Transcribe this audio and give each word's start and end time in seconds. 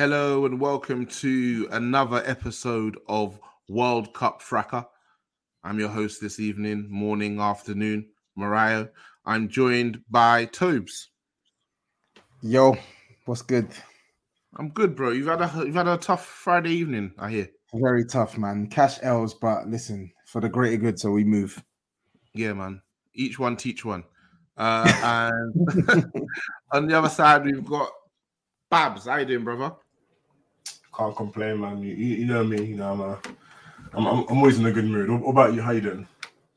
Hello 0.00 0.46
and 0.46 0.58
welcome 0.58 1.04
to 1.04 1.68
another 1.72 2.22
episode 2.24 2.96
of 3.06 3.38
World 3.68 4.14
Cup 4.14 4.40
Fracas. 4.40 4.84
I'm 5.62 5.78
your 5.78 5.90
host 5.90 6.22
this 6.22 6.40
evening, 6.40 6.86
morning, 6.88 7.38
afternoon, 7.38 8.08
Mariah. 8.34 8.86
I'm 9.26 9.50
joined 9.50 10.02
by 10.08 10.46
Tobes. 10.46 11.10
Yo, 12.40 12.78
what's 13.26 13.42
good? 13.42 13.68
I'm 14.56 14.70
good, 14.70 14.96
bro. 14.96 15.10
You've 15.10 15.26
had 15.26 15.42
a 15.42 15.52
you've 15.66 15.74
had 15.74 15.86
a 15.86 15.98
tough 15.98 16.24
Friday 16.24 16.70
evening, 16.70 17.12
I 17.18 17.30
hear. 17.32 17.50
Very 17.74 18.06
tough, 18.06 18.38
man. 18.38 18.68
Cash 18.68 19.00
L's, 19.02 19.34
but 19.34 19.68
listen, 19.68 20.10
for 20.24 20.40
the 20.40 20.48
greater 20.48 20.78
good, 20.78 20.98
so 20.98 21.10
we 21.10 21.24
move. 21.24 21.62
Yeah, 22.32 22.54
man. 22.54 22.80
Each 23.12 23.38
one 23.38 23.54
teach 23.54 23.84
one. 23.84 24.04
Uh, 24.56 24.90
and 25.04 26.04
on 26.72 26.86
the 26.86 26.96
other 26.96 27.10
side, 27.10 27.44
we've 27.44 27.62
got 27.66 27.90
Babs. 28.70 29.04
How 29.04 29.18
you 29.18 29.26
doing, 29.26 29.44
brother? 29.44 29.74
Can't 30.96 31.16
complain, 31.16 31.60
man. 31.60 31.82
You, 31.82 31.94
you 31.94 32.26
know 32.26 32.44
me. 32.44 32.62
You 32.62 32.76
know 32.76 32.92
I'm, 32.92 33.00
a, 33.00 33.18
I'm, 33.94 34.06
I'm 34.06 34.24
I'm 34.28 34.38
always 34.38 34.58
in 34.58 34.66
a 34.66 34.72
good 34.72 34.84
mood. 34.86 35.08
What, 35.10 35.20
what 35.20 35.30
about 35.30 35.54
you? 35.54 35.62
How 35.62 35.70
you 35.72 35.80
doing? 35.80 36.06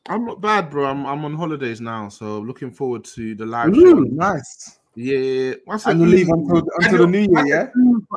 I'm 0.10 0.26
not 0.26 0.42
bad, 0.42 0.70
bro. 0.70 0.86
I'm 0.86 1.06
I'm 1.06 1.24
on 1.26 1.36
holidays 1.36 1.80
now, 1.80 2.10
so 2.10 2.40
looking 2.40 2.72
forward 2.72 3.04
to 3.16 3.36
the 3.36 3.46
live 3.46 3.76
Ooh, 3.76 3.82
show. 3.82 3.94
nice. 4.00 4.80
Yeah, 4.96 5.54
what's 5.66 5.88
Annual 5.88 6.08
leave 6.10 6.30
until 6.30 6.64
until 6.80 6.98
the 7.00 7.08
new 7.08 7.20
year, 7.20 7.46
yeah. 7.48 7.68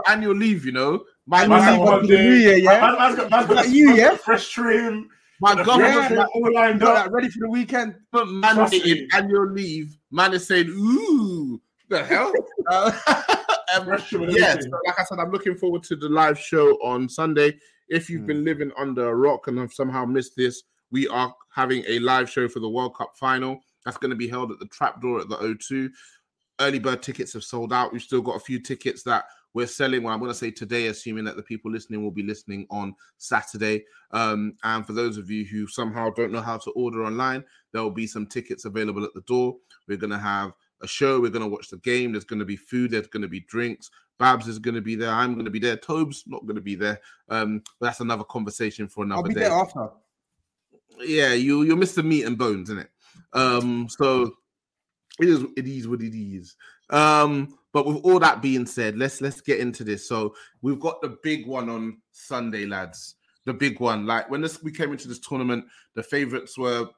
Annual 0.06 0.34
leave, 0.34 0.64
you 0.66 0.72
know. 0.72 1.04
My 1.26 1.44
Annual 1.44 1.58
leave 1.58 1.68
until 1.80 2.00
the 2.02 2.22
new 2.22 2.34
year, 2.34 2.56
yeah. 2.58 2.80
Man, 2.80 2.98
man's 2.98 3.16
got, 3.16 3.30
man's 3.30 3.46
got, 3.46 3.56
Like 3.56 3.68
you, 3.70 3.86
man's 3.86 3.98
yeah? 3.98 4.16
fresh 4.16 4.50
trim. 4.50 5.08
my 5.40 5.54
government 5.54 5.94
fresh 5.94 6.08
trim 6.08 6.26
all 6.34 6.52
lined 6.52 6.82
up. 6.82 6.94
that 6.96 7.12
ready 7.12 7.30
for 7.30 7.38
the 7.40 7.48
weekend. 7.48 7.94
mandated 8.12 8.54
Trust 8.54 8.72
me. 8.84 9.08
annual 9.14 9.50
leave. 9.50 9.96
Man 10.10 10.34
is 10.34 10.46
saying, 10.46 10.68
"Ooh, 10.68 11.60
the 11.88 12.04
hell." 12.04 12.32
Uh, 12.68 12.90
um, 13.74 13.84
Fresh 13.84 14.08
trim 14.08 14.22
and 14.24 14.32
yeah, 14.32 14.58
so 14.58 14.68
like 14.86 14.98
I 15.00 15.04
said, 15.04 15.18
I'm 15.18 15.30
looking 15.30 15.56
forward 15.56 15.82
to 15.84 15.96
the 15.96 16.08
live 16.08 16.38
show 16.38 16.72
on 16.82 17.08
Sunday. 17.08 17.58
If 17.88 18.10
you've 18.10 18.22
Hmm. 18.22 18.26
been 18.26 18.44
living 18.44 18.72
under 18.76 19.08
a 19.08 19.14
rock 19.14 19.48
and 19.48 19.58
have 19.58 19.72
somehow 19.72 20.04
missed 20.04 20.34
this, 20.36 20.62
we 20.90 21.08
are 21.08 21.34
having 21.50 21.84
a 21.86 21.98
live 22.00 22.30
show 22.30 22.48
for 22.48 22.60
the 22.60 22.68
World 22.68 22.96
Cup 22.96 23.12
final. 23.18 23.60
That's 23.84 23.96
going 23.98 24.10
to 24.10 24.16
be 24.16 24.28
held 24.28 24.50
at 24.52 24.58
the 24.58 24.66
Trapdoor 24.66 25.20
at 25.20 25.28
the 25.28 25.36
O2. 25.36 25.90
Early 26.60 26.78
bird 26.78 27.02
tickets 27.02 27.32
have 27.34 27.44
sold 27.44 27.72
out. 27.72 27.92
We've 27.92 28.02
still 28.02 28.22
got 28.22 28.36
a 28.36 28.40
few 28.40 28.58
tickets 28.60 29.02
that 29.02 29.24
we're 29.52 29.66
selling. 29.66 30.02
Well, 30.02 30.12
I'm 30.12 30.20
going 30.20 30.30
to 30.30 30.34
say 30.34 30.50
today, 30.50 30.86
assuming 30.88 31.24
that 31.24 31.36
the 31.36 31.42
people 31.42 31.70
listening 31.70 32.02
will 32.02 32.10
be 32.10 32.22
listening 32.22 32.66
on 32.70 32.94
Saturday. 33.18 33.84
Um, 34.10 34.54
and 34.64 34.86
for 34.86 34.92
those 34.92 35.16
of 35.18 35.30
you 35.30 35.44
who 35.44 35.66
somehow 35.66 36.10
don't 36.10 36.32
know 36.32 36.40
how 36.40 36.58
to 36.58 36.70
order 36.72 37.04
online, 37.04 37.44
there 37.72 37.82
will 37.82 37.90
be 37.90 38.06
some 38.06 38.26
tickets 38.26 38.64
available 38.64 39.04
at 39.04 39.14
the 39.14 39.22
door. 39.22 39.56
We're 39.88 39.96
going 39.98 40.10
to 40.10 40.18
have 40.18 40.52
a 40.82 40.86
show. 40.86 41.20
We're 41.20 41.30
going 41.30 41.42
to 41.42 41.48
watch 41.48 41.68
the 41.68 41.78
game. 41.78 42.12
There's 42.12 42.24
going 42.24 42.38
to 42.38 42.44
be 42.44 42.56
food. 42.56 42.90
There's 42.90 43.06
going 43.06 43.22
to 43.22 43.28
be 43.28 43.40
drinks. 43.40 43.90
Babs 44.18 44.48
is 44.48 44.58
going 44.58 44.74
to 44.74 44.80
be 44.80 44.94
there. 44.94 45.10
I'm 45.10 45.34
going 45.34 45.44
to 45.44 45.50
be 45.50 45.58
there. 45.58 45.76
Tobes 45.76 46.24
not 46.26 46.46
going 46.46 46.56
to 46.56 46.62
be 46.62 46.74
there. 46.74 47.00
Um, 47.28 47.62
that's 47.80 48.00
another 48.00 48.24
conversation 48.24 48.88
for 48.88 49.04
another 49.04 49.18
I'll 49.18 49.28
be 49.28 49.34
day 49.34 49.40
there 49.40 49.52
after. 49.52 49.90
yeah, 51.00 51.32
you 51.34 51.62
you'll 51.62 51.76
miss 51.76 51.94
the 51.94 52.02
meat 52.02 52.24
and 52.24 52.38
bones, 52.38 52.70
isn't 52.70 52.82
it? 52.82 52.90
Um, 53.32 53.88
so 53.90 54.36
it 55.20 55.28
is 55.28 55.44
it 55.56 55.66
is 55.66 55.88
what 55.88 56.00
it 56.00 56.16
is. 56.16 56.56
Um, 56.90 57.58
but 57.72 57.86
with 57.86 57.98
all 58.04 58.18
that 58.20 58.40
being 58.40 58.66
said, 58.66 58.96
let's 58.96 59.20
let's 59.20 59.40
get 59.40 59.60
into 59.60 59.84
this. 59.84 60.08
So 60.08 60.34
we've 60.62 60.80
got 60.80 61.02
the 61.02 61.18
big 61.22 61.46
one 61.46 61.68
on 61.68 61.98
Sunday, 62.12 62.64
lads. 62.64 63.16
The 63.44 63.52
big 63.52 63.80
one. 63.80 64.06
Like 64.06 64.30
when 64.30 64.40
this 64.40 64.62
we 64.62 64.72
came 64.72 64.92
into 64.92 65.08
this 65.08 65.20
tournament, 65.20 65.66
the 65.94 66.02
favorites 66.02 66.56
were 66.56 66.88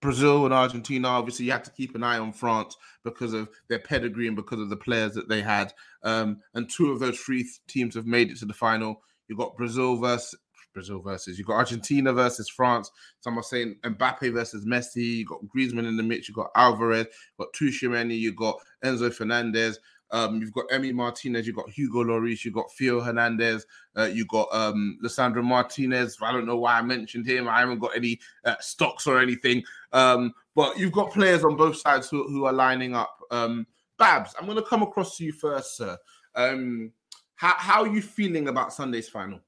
Brazil 0.00 0.44
and 0.44 0.54
Argentina. 0.54 1.08
Obviously, 1.08 1.46
you 1.46 1.52
had 1.52 1.64
to 1.64 1.72
keep 1.72 1.94
an 1.94 2.02
eye 2.02 2.18
on 2.18 2.32
France 2.32 2.76
because 3.04 3.32
of 3.32 3.48
their 3.68 3.78
pedigree 3.78 4.26
and 4.26 4.36
because 4.36 4.60
of 4.60 4.70
the 4.70 4.76
players 4.76 5.14
that 5.14 5.28
they 5.28 5.42
had. 5.42 5.72
Um, 6.02 6.38
and 6.54 6.68
two 6.68 6.90
of 6.90 7.00
those 7.00 7.18
three 7.18 7.48
teams 7.68 7.94
have 7.94 8.06
made 8.06 8.30
it 8.30 8.38
to 8.38 8.46
the 8.46 8.54
final. 8.54 9.02
You 9.28 9.36
got 9.36 9.56
Brazil 9.56 9.96
versus 9.96 10.38
Brazil 10.72 11.00
versus 11.00 11.38
you 11.38 11.44
got 11.44 11.54
Argentina 11.56 12.12
versus 12.12 12.48
France. 12.48 12.90
Some 13.20 13.38
are 13.38 13.42
saying 13.42 13.76
Mbappe 13.82 14.32
versus 14.32 14.64
Messi. 14.64 15.18
You 15.18 15.26
got 15.26 15.40
Griezmann 15.54 15.86
in 15.86 15.96
the 15.96 16.02
mix. 16.02 16.28
You 16.28 16.34
got 16.34 16.50
Alvarez. 16.54 17.06
You 17.06 17.44
got 17.44 17.52
Tchouameni. 17.54 18.18
You 18.18 18.32
got 18.32 18.58
Enzo 18.84 19.12
Fernandez. 19.12 19.78
Um, 20.12 20.40
you've 20.40 20.52
got 20.52 20.68
Emi 20.68 20.92
Martinez. 20.92 21.46
you've 21.46 21.56
got 21.56 21.70
Hugo 21.70 22.04
Lloris. 22.04 22.44
you've 22.44 22.54
got 22.54 22.72
Theo 22.72 23.00
Hernandez. 23.00 23.66
Uh, 23.96 24.04
you 24.12 24.26
got 24.26 24.48
um, 24.52 24.98
Lisandro 25.02 25.44
Martinez. 25.44 26.16
I 26.20 26.32
don't 26.32 26.46
know 26.46 26.56
why 26.56 26.78
I 26.78 26.82
mentioned 26.82 27.26
him. 27.26 27.48
I 27.48 27.60
haven't 27.60 27.78
got 27.78 27.96
any 27.96 28.18
uh, 28.44 28.56
stocks 28.60 29.06
or 29.06 29.20
anything. 29.20 29.62
Um, 29.92 30.34
but 30.54 30.78
you've 30.78 30.92
got 30.92 31.12
players 31.12 31.44
on 31.44 31.56
both 31.56 31.76
sides 31.76 32.08
who, 32.08 32.28
who 32.28 32.44
are 32.44 32.52
lining 32.52 32.94
up. 32.94 33.18
Um, 33.30 33.66
Babs, 33.98 34.34
I'm 34.38 34.46
going 34.46 34.56
to 34.56 34.62
come 34.62 34.82
across 34.82 35.16
to 35.18 35.24
you 35.24 35.32
first, 35.32 35.76
sir. 35.76 35.96
Um, 36.34 36.92
how, 37.34 37.54
how 37.56 37.82
are 37.82 37.88
you 37.88 38.02
feeling 38.02 38.48
about 38.48 38.72
Sunday's 38.72 39.08
final? 39.08 39.40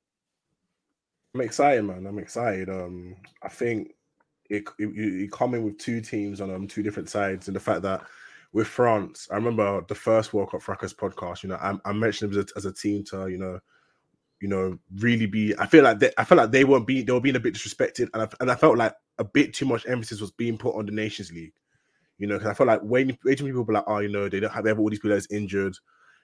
I'm 1.34 1.40
excited, 1.40 1.84
man. 1.84 2.06
I'm 2.06 2.18
excited. 2.18 2.68
Um, 2.68 3.16
I 3.42 3.48
think 3.48 3.94
it, 4.50 4.64
it, 4.78 4.94
you, 4.94 5.04
you 5.10 5.30
come 5.30 5.54
in 5.54 5.64
with 5.64 5.78
two 5.78 6.00
teams 6.00 6.40
on 6.40 6.50
um, 6.50 6.66
two 6.66 6.82
different 6.82 7.08
sides, 7.08 7.48
and 7.48 7.56
the 7.56 7.60
fact 7.60 7.82
that 7.82 8.02
with 8.52 8.66
France, 8.66 9.28
I 9.30 9.36
remember 9.36 9.82
the 9.88 9.94
first 9.94 10.34
World 10.34 10.50
Cup 10.50 10.62
Fracas 10.62 10.92
podcast. 10.92 11.42
You 11.42 11.50
know, 11.50 11.56
I, 11.56 11.74
I 11.84 11.92
mentioned 11.92 12.32
them 12.32 12.38
as 12.38 12.52
a, 12.52 12.58
as 12.58 12.64
a 12.66 12.72
team 12.72 13.02
to 13.04 13.28
you 13.28 13.38
know, 13.38 13.58
you 14.40 14.48
know, 14.48 14.78
really 14.98 15.26
be. 15.26 15.54
I 15.58 15.66
feel 15.66 15.84
like 15.84 15.98
they, 16.00 16.10
I 16.18 16.24
feel 16.24 16.36
like 16.36 16.50
they 16.50 16.64
weren't 16.64 16.86
being 16.86 17.06
they 17.06 17.12
were 17.12 17.20
being 17.20 17.36
a 17.36 17.40
bit 17.40 17.54
disrespected, 17.54 18.08
and 18.12 18.22
I, 18.22 18.28
and 18.40 18.50
I 18.50 18.54
felt 18.54 18.76
like 18.76 18.94
a 19.18 19.24
bit 19.24 19.54
too 19.54 19.64
much 19.64 19.86
emphasis 19.86 20.20
was 20.20 20.32
being 20.32 20.58
put 20.58 20.76
on 20.76 20.86
the 20.86 20.92
Nations 20.92 21.32
League. 21.32 21.54
You 22.18 22.26
know, 22.26 22.34
because 22.34 22.50
I 22.50 22.54
felt 22.54 22.68
like 22.68 22.82
way, 22.82 23.04
way 23.24 23.34
people 23.34 23.64
were 23.64 23.72
like, 23.72 23.84
oh, 23.86 23.98
you 23.98 24.08
know, 24.08 24.28
they 24.28 24.38
don't 24.38 24.52
have 24.52 24.64
they 24.64 24.70
have 24.70 24.78
all 24.78 24.90
these 24.90 25.00
players 25.00 25.26
injured. 25.30 25.74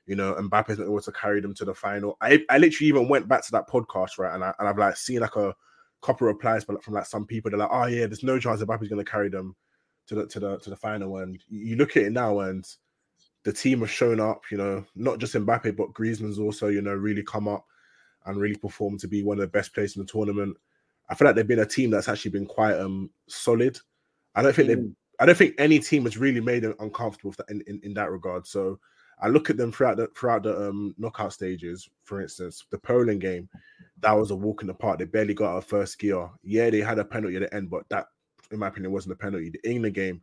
You 0.06 0.16
know, 0.16 0.34
Mbappe's 0.34 0.78
not 0.78 0.84
able 0.84 1.00
to 1.00 1.12
carry 1.12 1.40
them 1.40 1.54
to 1.54 1.64
the 1.64 1.74
final. 1.74 2.16
I, 2.20 2.42
I 2.48 2.58
literally 2.58 2.88
even 2.88 3.08
went 3.08 3.28
back 3.28 3.44
to 3.44 3.52
that 3.52 3.68
podcast, 3.68 4.18
right? 4.18 4.34
And 4.34 4.44
I 4.44 4.52
and 4.58 4.68
I've 4.68 4.78
like 4.78 4.96
seen 4.96 5.20
like 5.20 5.36
a 5.36 5.54
couple 6.02 6.28
of 6.28 6.34
replies 6.34 6.64
from, 6.64 6.78
from 6.80 6.94
like 6.94 7.06
some 7.06 7.26
people. 7.26 7.50
They're 7.50 7.58
like, 7.58 7.70
oh 7.72 7.86
yeah, 7.86 8.06
there's 8.06 8.22
no 8.22 8.38
chance 8.38 8.62
Mbappe's 8.62 8.88
gonna 8.88 9.04
carry 9.04 9.30
them 9.30 9.56
to 10.08 10.14
the 10.14 10.26
to 10.26 10.40
the 10.40 10.58
to 10.58 10.70
the 10.70 10.76
final. 10.76 11.18
And 11.18 11.42
you 11.48 11.76
look 11.76 11.96
at 11.96 12.04
it 12.04 12.12
now, 12.12 12.40
and 12.40 12.66
the 13.44 13.52
team 13.52 13.80
has 13.80 13.90
shown 13.90 14.20
up. 14.20 14.42
You 14.50 14.58
know, 14.58 14.84
not 14.94 15.18
just 15.18 15.34
Mbappe, 15.34 15.76
but 15.76 15.94
Griezmann's 15.94 16.38
also 16.38 16.68
you 16.68 16.82
know 16.82 16.94
really 16.94 17.22
come 17.22 17.48
up 17.48 17.64
and 18.26 18.40
really 18.40 18.56
performed 18.56 19.00
to 19.00 19.08
be 19.08 19.22
one 19.22 19.38
of 19.38 19.42
the 19.42 19.46
best 19.48 19.72
players 19.72 19.96
in 19.96 20.02
the 20.02 20.10
tournament. 20.10 20.56
I 21.08 21.14
feel 21.14 21.26
like 21.26 21.36
they've 21.36 21.46
been 21.46 21.60
a 21.60 21.66
team 21.66 21.90
that's 21.90 22.08
actually 22.08 22.32
been 22.32 22.46
quite 22.46 22.78
um 22.78 23.10
solid. 23.28 23.78
I 24.34 24.42
don't 24.42 24.54
think 24.54 24.68
mm. 24.68 24.74
they 24.74 24.90
I 25.20 25.26
don't 25.26 25.36
think 25.36 25.54
any 25.58 25.78
team 25.78 26.04
has 26.04 26.16
really 26.16 26.40
made 26.40 26.62
them 26.62 26.74
uncomfortable 26.78 27.34
in, 27.48 27.62
in, 27.66 27.80
in, 27.82 27.94
that 27.94 28.10
regard. 28.10 28.46
So 28.46 28.78
I 29.20 29.28
look 29.28 29.50
at 29.50 29.56
them 29.56 29.72
throughout 29.72 29.96
the 29.96 30.08
throughout 30.16 30.44
the 30.44 30.68
um, 30.68 30.94
knockout 30.96 31.32
stages. 31.32 31.88
For 32.04 32.22
instance, 32.22 32.64
the 32.70 32.78
Poland 32.78 33.20
game, 33.20 33.48
that 34.00 34.12
was 34.12 34.30
a 34.30 34.36
walk 34.36 34.60
in 34.60 34.68
the 34.68 34.74
park. 34.74 34.98
They 34.98 35.06
barely 35.06 35.34
got 35.34 35.56
a 35.56 35.60
first 35.60 35.98
gear. 35.98 36.28
Yeah, 36.42 36.70
they 36.70 36.80
had 36.80 37.00
a 37.00 37.04
penalty 37.04 37.36
at 37.36 37.42
the 37.42 37.54
end, 37.54 37.68
but 37.68 37.88
that, 37.88 38.06
in 38.50 38.58
my 38.58 38.68
opinion, 38.68 38.92
wasn't 38.92 39.12
a 39.12 39.16
penalty. 39.16 39.50
The 39.50 39.70
England 39.70 39.94
game, 39.94 40.20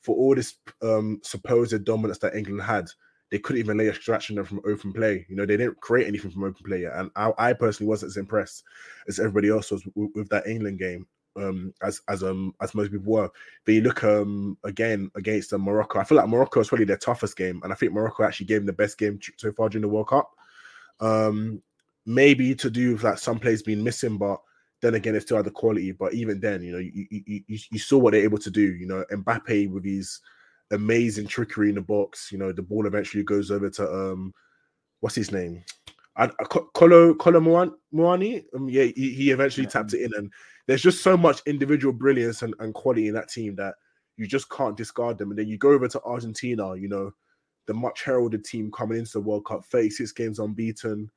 for 0.00 0.16
all 0.16 0.34
this 0.34 0.54
um, 0.82 1.20
supposed 1.22 1.84
dominance 1.84 2.18
that 2.18 2.34
England 2.34 2.62
had, 2.62 2.88
they 3.30 3.38
couldn't 3.38 3.60
even 3.60 3.76
lay 3.76 3.88
a 3.88 3.94
stretch 3.94 4.30
on 4.30 4.36
them 4.36 4.44
from 4.44 4.60
open 4.66 4.92
play. 4.92 5.26
You 5.28 5.36
know, 5.36 5.46
they 5.46 5.56
didn't 5.56 5.80
create 5.80 6.06
anything 6.06 6.30
from 6.30 6.44
open 6.44 6.64
play 6.64 6.82
yet. 6.82 6.92
And 6.94 7.10
I, 7.16 7.32
I 7.38 7.52
personally 7.52 7.88
wasn't 7.88 8.10
as 8.10 8.16
impressed 8.16 8.62
as 9.08 9.18
everybody 9.18 9.50
else 9.50 9.70
was 9.70 9.84
with, 9.94 10.10
with 10.14 10.28
that 10.28 10.46
England 10.46 10.78
game 10.78 11.06
um, 11.36 11.72
as 11.82 12.00
as 12.08 12.22
um 12.22 12.54
as 12.60 12.74
most 12.74 12.90
people 12.90 13.12
were. 13.12 13.30
But 13.64 13.74
you 13.74 13.80
look 13.82 14.04
um 14.04 14.56
again 14.64 15.10
against 15.14 15.52
um, 15.52 15.62
Morocco. 15.62 15.98
I 15.98 16.04
feel 16.04 16.16
like 16.16 16.28
Morocco 16.28 16.60
is 16.60 16.68
probably 16.68 16.84
their 16.84 16.96
toughest 16.96 17.36
game, 17.36 17.60
and 17.62 17.72
I 17.72 17.76
think 17.76 17.92
Morocco 17.92 18.24
actually 18.24 18.46
gave 18.46 18.58
them 18.58 18.66
the 18.66 18.72
best 18.72 18.98
game 18.98 19.18
so 19.36 19.52
far 19.52 19.68
during 19.68 19.82
the 19.82 19.88
World 19.88 20.08
Cup. 20.08 20.30
Um, 21.00 21.62
maybe 22.06 22.54
to 22.54 22.70
do 22.70 22.92
with 22.92 23.04
like 23.04 23.18
some 23.18 23.38
players 23.38 23.62
being 23.62 23.84
missing, 23.84 24.16
but 24.16 24.40
then 24.82 24.94
again, 24.94 25.14
it's 25.14 25.24
still 25.24 25.42
the 25.42 25.50
quality. 25.50 25.92
But 25.92 26.14
even 26.14 26.40
then, 26.40 26.62
you 26.62 26.72
know, 26.72 26.78
you, 26.78 27.06
you, 27.10 27.42
you, 27.46 27.58
you 27.70 27.78
saw 27.78 27.98
what 27.98 28.12
they're 28.12 28.22
able 28.22 28.38
to 28.38 28.50
do. 28.50 28.74
You 28.74 28.86
know, 28.86 29.04
Mbappe 29.10 29.70
with 29.70 29.84
his 29.84 30.20
amazing 30.70 31.26
trickery 31.26 31.70
in 31.70 31.76
the 31.76 31.80
box. 31.80 32.30
You 32.30 32.38
know, 32.38 32.52
the 32.52 32.62
ball 32.62 32.86
eventually 32.86 33.24
goes 33.24 33.50
over 33.50 33.70
to 33.70 33.92
um, 33.92 34.34
what's 35.00 35.16
his 35.16 35.32
name? 35.32 35.64
I, 36.16 36.28
Kolo 36.28 37.14
Kolo 37.14 37.40
Muani. 37.94 38.44
Um, 38.54 38.68
yeah, 38.68 38.84
he, 38.84 39.12
he 39.12 39.30
eventually 39.30 39.64
yeah. 39.64 39.70
tapped 39.70 39.94
it 39.94 40.02
in, 40.02 40.12
and 40.16 40.32
there's 40.66 40.82
just 40.82 41.02
so 41.02 41.16
much 41.16 41.42
individual 41.46 41.92
brilliance 41.92 42.42
and, 42.42 42.54
and 42.58 42.74
quality 42.74 43.08
in 43.08 43.14
that 43.14 43.28
team 43.28 43.54
that 43.56 43.74
you 44.16 44.26
just 44.26 44.50
can't 44.50 44.76
discard 44.76 45.18
them. 45.18 45.30
And 45.30 45.38
then 45.38 45.48
you 45.48 45.58
go 45.58 45.70
over 45.70 45.88
to 45.88 46.02
Argentina, 46.02 46.74
you 46.74 46.88
know, 46.88 47.12
the 47.66 47.74
much 47.74 48.02
heralded 48.02 48.44
team 48.44 48.70
coming 48.72 48.98
into 48.98 49.12
the 49.12 49.20
World 49.20 49.44
Cup, 49.44 49.64
36 49.66 50.12
games 50.12 50.38
unbeaten. 50.38 51.10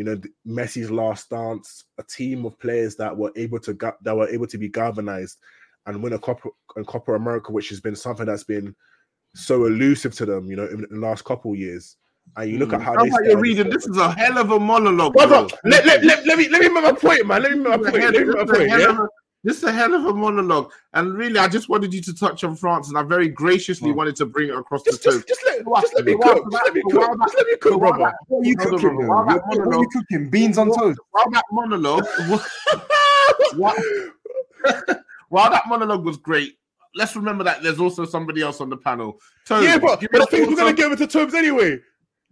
You 0.00 0.04
know, 0.04 0.20
Messi's 0.46 0.90
last 0.90 1.28
dance, 1.28 1.84
a 1.98 2.02
team 2.02 2.46
of 2.46 2.58
players 2.58 2.96
that 2.96 3.14
were 3.14 3.30
able 3.36 3.60
to 3.60 3.74
that 4.00 4.16
were 4.16 4.30
able 4.30 4.46
to 4.46 4.56
be 4.56 4.66
galvanized 4.66 5.36
and 5.84 6.02
win 6.02 6.14
a 6.14 6.18
Copa, 6.18 6.48
and 6.76 6.86
Copa 6.86 7.12
America, 7.12 7.52
which 7.52 7.68
has 7.68 7.82
been 7.82 7.94
something 7.94 8.24
that's 8.24 8.42
been 8.42 8.74
so 9.34 9.66
elusive 9.66 10.14
to 10.14 10.24
them, 10.24 10.46
you 10.46 10.56
know, 10.56 10.64
in 10.64 10.86
the 10.88 10.96
last 10.96 11.26
couple 11.26 11.54
years. 11.54 11.98
And 12.34 12.50
you 12.50 12.56
look 12.56 12.72
at 12.72 12.80
hmm. 12.80 12.86
how 12.86 13.04
they 13.04 13.10
you're 13.28 13.36
reading. 13.36 13.68
This 13.68 13.86
is 13.86 13.98
a 13.98 14.10
hell 14.12 14.38
of 14.38 14.50
a 14.52 14.58
monologue. 14.58 15.12
Brother, 15.12 15.54
let, 15.64 15.84
let, 15.84 16.02
let, 16.02 16.24
let, 16.24 16.38
me 16.38 16.48
let 16.48 16.62
me 16.62 16.70
make 16.70 16.82
my 16.82 16.92
point, 16.92 17.26
man. 17.26 17.42
Let 17.42 17.52
me 17.52 17.58
make 17.58 17.68
my 17.68 17.76
point. 17.76 18.02
Let 18.02 18.12
me 18.14 18.24
make 18.24 18.36
my 18.36 18.44
point. 18.56 18.70
Yeah? 18.70 19.06
This 19.42 19.56
is 19.56 19.64
a 19.64 19.72
hell 19.72 19.94
of 19.94 20.04
a 20.04 20.12
monologue, 20.12 20.70
and 20.92 21.14
really, 21.14 21.38
I 21.38 21.48
just 21.48 21.70
wanted 21.70 21.94
you 21.94 22.02
to 22.02 22.14
touch 22.14 22.44
on 22.44 22.56
France, 22.56 22.90
and 22.90 22.98
I 22.98 23.02
very 23.02 23.26
graciously 23.28 23.90
oh. 23.90 23.94
wanted 23.94 24.14
to 24.16 24.26
bring 24.26 24.50
it 24.50 24.54
across 24.54 24.82
just, 24.82 25.02
the 25.02 25.12
just, 25.12 25.28
just, 25.28 25.40
let, 25.46 25.64
just 25.80 25.94
let 25.94 26.04
me 26.04 26.14
cook. 26.20 26.44
Just 26.50 26.64
let 26.64 26.74
me 26.74 26.82
cook. 26.90 27.18
Just 27.22 27.36
let 27.36 27.46
me 27.46 27.56
cook, 27.56 27.80
brother. 27.80 28.12
What 28.28 28.44
are 28.44 28.48
you 28.48 28.56
cooking? 28.56 29.06
What 29.08 29.28
are 29.28 29.80
you 29.80 29.88
cooking? 29.92 30.28
Beans 30.28 30.58
on 30.58 30.70
toast. 30.70 31.00
While 31.10 31.30
that 31.30 31.44
monologue, 31.50 32.04
while 35.30 35.50
that 35.50 35.62
monologue 35.66 36.04
was 36.04 36.18
great, 36.18 36.58
let's 36.94 37.16
remember 37.16 37.42
that 37.44 37.62
there's 37.62 37.80
also 37.80 38.04
somebody 38.04 38.42
else 38.42 38.60
on 38.60 38.68
the 38.68 38.76
panel. 38.76 39.18
Yeah, 39.48 39.78
but, 39.78 40.04
but 40.12 40.20
I 40.20 40.24
think 40.26 40.50
we're 40.50 40.56
going 40.56 40.76
to 40.76 40.82
give 40.82 40.92
it 40.92 40.96
to 40.96 41.06
Tobes 41.06 41.32
anyway. 41.32 41.78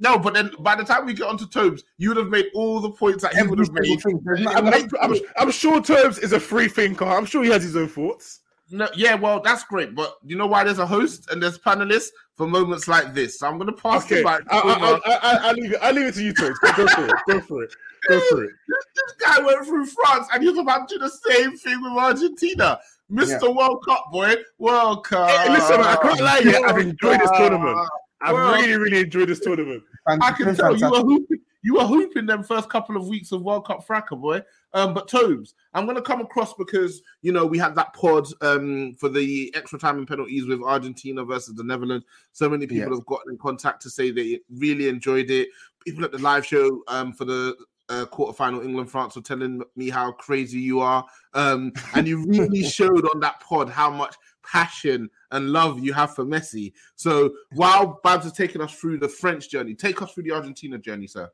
No, 0.01 0.19
but 0.19 0.35
then 0.35 0.53
by 0.61 0.77
the 0.77 0.85
time 0.85 1.07
we 1.07 1.15
get 1.15 1.27
onto 1.27 1.47
Tobes, 1.47 1.83
you 1.97 2.11
would 2.11 2.19
have 2.19 2.29
made 2.29 2.47
all 2.55 2.81
the 2.81 2.91
points 2.91 3.23
that 3.23 3.35
he 3.35 3.43
would 3.43 3.59
have 3.59 3.73
made. 3.73 4.47
I'm, 4.47 4.69
I'm, 4.69 4.89
I'm, 5.01 5.15
I'm, 5.37 5.51
sure 5.51 5.81
Tobes 5.81 6.19
is 6.19 6.33
a 6.33 6.39
free 6.41 6.69
thinker. 6.69 7.05
I'm 7.05 7.27
sure 7.27 7.43
he 7.43 7.51
has 7.51 7.65
his 7.65 7.77
own 7.77 7.89
thoughts. 7.89 8.41
No, 8.71 8.87
yeah, 8.95 9.15
well, 9.15 9.41
that's 9.41 9.65
great, 9.65 9.95
but 9.95 10.17
you 10.25 10.37
know 10.37 10.47
why 10.47 10.63
there's 10.63 10.79
a 10.79 10.87
host 10.87 11.31
and 11.31 11.43
there's 11.43 11.59
panelists 11.59 12.09
for 12.37 12.47
moments 12.47 12.87
like 12.87 13.15
this. 13.15 13.39
So 13.39 13.49
I'm 13.49 13.57
going 13.57 13.75
to 13.75 13.83
pass 13.83 14.05
okay. 14.05 14.21
it 14.21 14.25
back. 14.25 14.43
I, 14.51 15.01
I, 15.07 15.49
I, 15.49 15.53
leave 15.53 15.73
it. 15.73 15.79
I 15.81 15.91
leave 15.91 16.07
it 16.07 16.15
to 16.15 16.23
you, 16.23 16.35
Tobes. 16.35 16.59
Go, 16.59 16.87
for 16.87 17.07
it. 17.07 17.13
Go 17.27 17.41
for 17.41 17.63
it. 17.63 17.75
Go 18.09 18.21
for 18.31 18.45
it. 18.45 18.51
this 18.69 19.15
guy 19.19 19.43
went 19.43 19.67
through 19.67 19.87
France 19.87 20.29
and 20.33 20.43
he 20.43 20.51
was 20.51 20.59
about 20.59 20.87
to 20.89 20.95
do 20.95 20.99
the 20.99 21.11
same 21.31 21.57
thing 21.57 21.83
with 21.83 21.93
Argentina. 21.93 22.79
Mr. 23.11 23.43
Yeah. 23.43 23.49
World 23.49 23.83
Cup, 23.87 24.05
boy. 24.13 24.37
World 24.59 25.05
Cup. 25.07 25.31
Hey, 25.31 25.49
listen, 25.49 25.81
I 25.81 25.97
can't 25.97 26.21
lie 26.21 26.43
yet. 26.45 26.63
I've 26.65 26.79
enjoyed 26.79 27.21
this 27.21 27.31
tournament. 27.31 27.89
I've 28.21 28.37
really, 28.37 28.77
really 28.77 29.01
enjoyed 29.01 29.29
this 29.29 29.41
tournament. 29.41 29.83
I 30.07 30.33
can 30.33 30.55
tell 30.57 30.77
you 30.77 30.91
were 30.91 31.01
hooping, 31.01 31.39
you 31.63 31.75
were 31.75 31.87
hooping 31.87 32.27
them 32.27 32.43
first 32.43 32.69
couple 32.69 32.97
of 32.97 33.07
weeks 33.07 33.33
of 33.33 33.43
World 33.43 33.67
Cup 33.67 33.87
Fracas, 33.87 34.19
boy. 34.19 34.43
Um, 34.75 34.93
but 34.93 35.09
Tobes, 35.09 35.55
I'm 35.75 35.87
gonna 35.87 36.03
come 36.03 36.21
across 36.21 36.55
because 36.55 37.03
you 37.23 37.33
know 37.33 37.47
we 37.47 37.59
had 37.59 37.75
that 37.77 37.95
pod 37.95 38.27
um 38.41 38.95
for 38.95 39.09
the 39.09 39.53
extra 39.57 39.79
time 39.79 39.99
and 39.99 40.09
penalties 40.09 40.47
with 40.47 40.63
Argentina 40.63 41.25
versus 41.25 41.55
the 41.55 41.65
Netherlands. 41.65 42.07
So 42.33 42.49
many 42.49 42.67
people 42.67 42.95
have 42.95 43.07
gotten 43.07 43.33
in 43.33 43.39
contact 43.39 43.83
to 43.83 43.91
say 43.91 44.11
they 44.11 44.41
really 44.57 44.89
enjoyed 44.89 45.31
it. 45.31 45.49
People 45.85 46.05
at 46.05 46.13
the 46.13 46.19
live 46.19 46.45
show 46.45 46.83
um 46.89 47.13
for 47.13 47.25
the 47.25 47.57
uh, 47.89 48.07
quarterfinal 48.07 48.65
England 48.65 48.91
France 48.91 49.17
were 49.17 49.23
telling 49.23 49.63
me 49.77 49.91
how 49.91 50.13
crazy 50.13 50.59
you 50.59 50.81
are. 50.81 51.05
Um, 51.35 51.73
and 51.95 52.07
you 52.07 52.25
really 52.27 52.63
showed 52.69 53.05
on 53.15 53.21
that 53.21 53.41
pod 53.41 53.69
how 53.69 53.91
much 53.91 54.15
passion 54.45 55.11
and 55.31 55.51
love 55.51 55.79
you 55.81 55.93
have 55.93 56.15
for 56.15 56.25
Messi. 56.25 56.73
So 56.97 57.33
while 57.55 58.01
Babs 58.03 58.27
is 58.27 58.33
taking 58.33 58.61
us 58.61 58.75
through 58.75 58.99
the 58.99 59.09
French 59.09 59.51
journey, 59.51 59.75
take 59.75 60.01
us 60.03 60.13
through 60.13 60.25
the 60.25 60.33
Argentina 60.33 60.79
journey, 60.79 61.07
sir. 61.07 61.31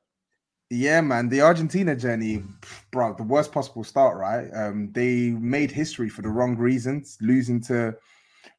Yeah, 0.70 1.02
man, 1.02 1.28
the 1.28 1.42
Argentina 1.42 1.94
journey, 1.94 2.42
bro, 2.90 3.14
the 3.14 3.22
worst 3.22 3.52
possible 3.52 3.84
start, 3.84 4.16
right? 4.16 4.48
Um, 4.54 4.90
they 4.92 5.30
made 5.30 5.70
history 5.70 6.08
for 6.08 6.22
the 6.22 6.30
wrong 6.30 6.56
reasons, 6.56 7.18
losing 7.20 7.60
to 7.62 7.94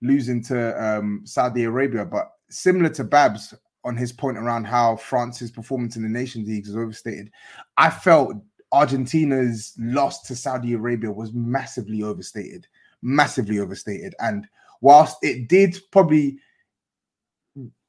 losing 0.02 0.42
to 0.44 0.84
um, 0.84 1.22
Saudi 1.26 1.64
Arabia. 1.64 2.06
But 2.06 2.32
similar 2.50 2.90
to 2.90 3.04
Babs 3.04 3.54
on 3.86 3.96
his 3.96 4.12
point 4.12 4.38
around 4.38 4.66
how 4.66 4.98
France's 4.98 5.52
performance 5.52 5.96
in 5.96 6.04
the 6.04 6.10
Nations 6.10 6.48
League 6.50 6.68
is 6.68 6.76
overstated, 6.76 7.32
I 7.78 7.90
felt 7.90 8.36
Argentina's 8.74 9.74
loss 9.78 10.24
to 10.24 10.36
Saudi 10.36 10.74
Arabia 10.74 11.12
was 11.12 11.32
massively 11.34 12.04
overstated 12.04 12.68
massively 13.06 13.60
overstated. 13.60 14.16
And 14.20 14.48
whilst 14.82 15.18
it 15.22 15.48
did 15.48 15.78
probably, 15.92 16.40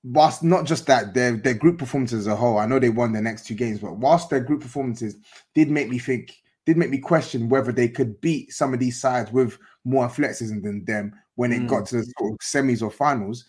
whilst 0.04 0.44
not 0.44 0.66
just 0.66 0.87
that, 0.87 1.14
their 1.14 1.37
their 1.37 1.54
group 1.54 1.78
performances 1.78 2.21
as 2.21 2.32
a 2.32 2.37
whole, 2.37 2.59
I 2.59 2.66
know 2.66 2.78
they 2.78 2.90
won 2.90 3.12
their 3.12 3.23
next 3.23 3.47
two 3.47 3.54
games, 3.54 3.80
but 3.80 3.97
whilst 3.97 4.30
their 4.30 4.40
group 4.40 4.61
performances 4.61 5.16
did 5.54 5.71
make 5.71 5.88
me 5.88 5.99
think, 5.99 6.37
did 6.66 6.76
make 6.76 6.90
me 6.90 6.99
question 6.99 7.49
whether 7.49 7.73
they 7.73 7.88
could 7.88 8.21
beat 8.21 8.52
some 8.52 8.73
of 8.73 8.78
these 8.78 9.00
sides 9.00 9.32
with 9.32 9.59
more 9.85 10.04
athleticism 10.04 10.61
than 10.61 10.85
them 10.85 11.12
when 11.35 11.52
it 11.52 11.62
mm. 11.62 11.68
got 11.68 11.87
to 11.87 11.97
the 11.97 12.12
sort 12.18 12.32
of 12.32 12.38
semis 12.38 12.82
or 12.82 12.90
finals. 12.90 13.44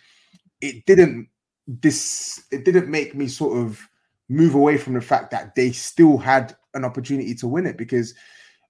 It 0.62 0.86
didn't 0.86 1.28
this 1.68 2.44
it 2.52 2.64
didn't 2.64 2.90
make 2.90 3.14
me 3.14 3.28
sort 3.28 3.58
of 3.58 3.80
move 4.30 4.56
away 4.56 4.78
from 4.78 4.94
the 4.94 5.02
fact 5.02 5.32
that 5.32 5.56
they 5.56 5.72
still 5.72 6.18
had 6.18 6.56
an 6.74 6.86
opportunity 6.86 7.34
to 7.36 7.48
win 7.48 7.66
it 7.66 7.78
because 7.78 8.14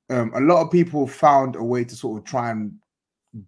um, 0.09 0.31
a 0.35 0.41
lot 0.41 0.61
of 0.61 0.71
people 0.71 1.07
found 1.07 1.55
a 1.55 1.63
way 1.63 1.83
to 1.83 1.95
sort 1.95 2.17
of 2.17 2.25
try 2.25 2.51
and 2.51 2.71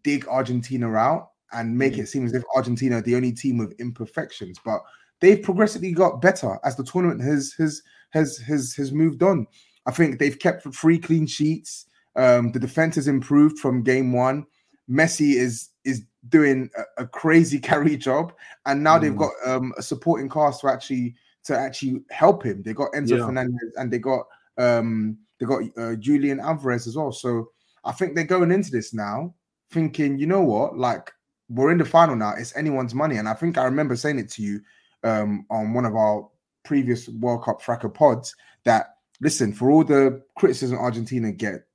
dig 0.04 0.28
Argentina 0.28 0.92
out 0.94 1.32
and 1.54 1.78
make 1.78 1.94
mm. 1.94 2.00
it 2.00 2.08
seem 2.08 2.26
as 2.26 2.34
if 2.34 2.44
Argentina 2.56 2.98
are 2.98 3.02
the 3.02 3.16
only 3.16 3.32
team 3.32 3.58
with 3.58 3.80
imperfections, 3.80 4.60
but 4.64 4.82
they've 5.20 5.42
progressively 5.42 5.92
got 5.92 6.22
better 6.22 6.60
as 6.64 6.76
the 6.76 6.84
tournament 6.84 7.22
has 7.22 7.54
has 7.54 7.82
has 8.12 8.38
has 8.38 8.74
has 8.74 8.92
moved 8.92 9.24
on. 9.24 9.48
I 9.86 9.92
think 9.92 10.20
they've 10.20 10.38
kept 10.38 10.68
three 10.76 11.00
clean 11.00 11.26
sheets. 11.26 11.86
Um, 12.16 12.52
the 12.52 12.60
defense 12.60 12.96
has 12.96 13.08
improved 13.08 13.60
from 13.60 13.84
game 13.84 14.12
one. 14.12 14.46
Messi 14.90 15.36
is 15.36 15.70
is 15.86 16.04
doing 16.28 16.70
a, 16.78 17.04
a 17.04 17.08
crazy 17.08 17.60
carry 17.60 17.98
job, 17.98 18.34
and 18.66 18.84
now 18.84 18.98
mm. 18.98 19.02
they've 19.02 19.18
got 19.18 19.32
um, 19.46 19.74
a 19.78 19.82
supporting 19.82 20.30
cast 20.30 20.62
to 20.62 20.68
actually 20.68 21.16
to 21.46 21.58
actually 21.58 22.02
help 22.10 22.44
him. 22.44 22.62
They 22.64 22.74
got 22.74 22.92
Enzo 22.92 23.18
yeah. 23.18 23.26
Fernandez 23.26 23.74
and 23.78 23.92
they 23.92 24.00
got 24.00 24.26
um, 24.58 25.18
they 25.40 25.46
got 25.46 25.64
uh, 25.78 25.96
Julian 25.96 26.40
Alvarez 26.40 26.88
as 26.88 26.96
well. 26.96 27.12
So 27.12 27.52
I 27.84 27.92
think 27.92 28.16
they're 28.16 28.24
going 28.24 28.52
into 28.52 28.72
this 28.72 28.94
now 28.94 29.34
thinking, 29.72 30.18
you 30.18 30.28
know 30.28 30.42
what, 30.42 30.78
like 30.78 31.12
we're 31.50 31.72
in 31.72 31.78
the 31.78 31.86
final 31.86 32.16
now. 32.16 32.34
It's 32.38 32.56
anyone's 32.56 32.94
money, 32.94 33.18
and 33.18 33.28
I 33.28 33.34
think 33.34 33.58
I 33.58 33.64
remember 33.64 33.96
saying 33.96 34.20
it 34.20 34.30
to 34.32 34.42
you 34.42 34.62
um, 35.04 35.46
on 35.50 35.74
one 35.74 35.86
of 35.86 35.96
our 35.96 36.28
previous 36.64 37.08
World 37.08 37.44
Cup 37.44 37.62
Fracas 37.62 37.92
pods 37.94 38.36
that 38.66 38.96
listen 39.22 39.54
for 39.54 39.72
all 39.72 39.84
the 39.84 40.22
criticism 40.38 40.78
Argentina 40.78 41.32
get. 41.32 41.66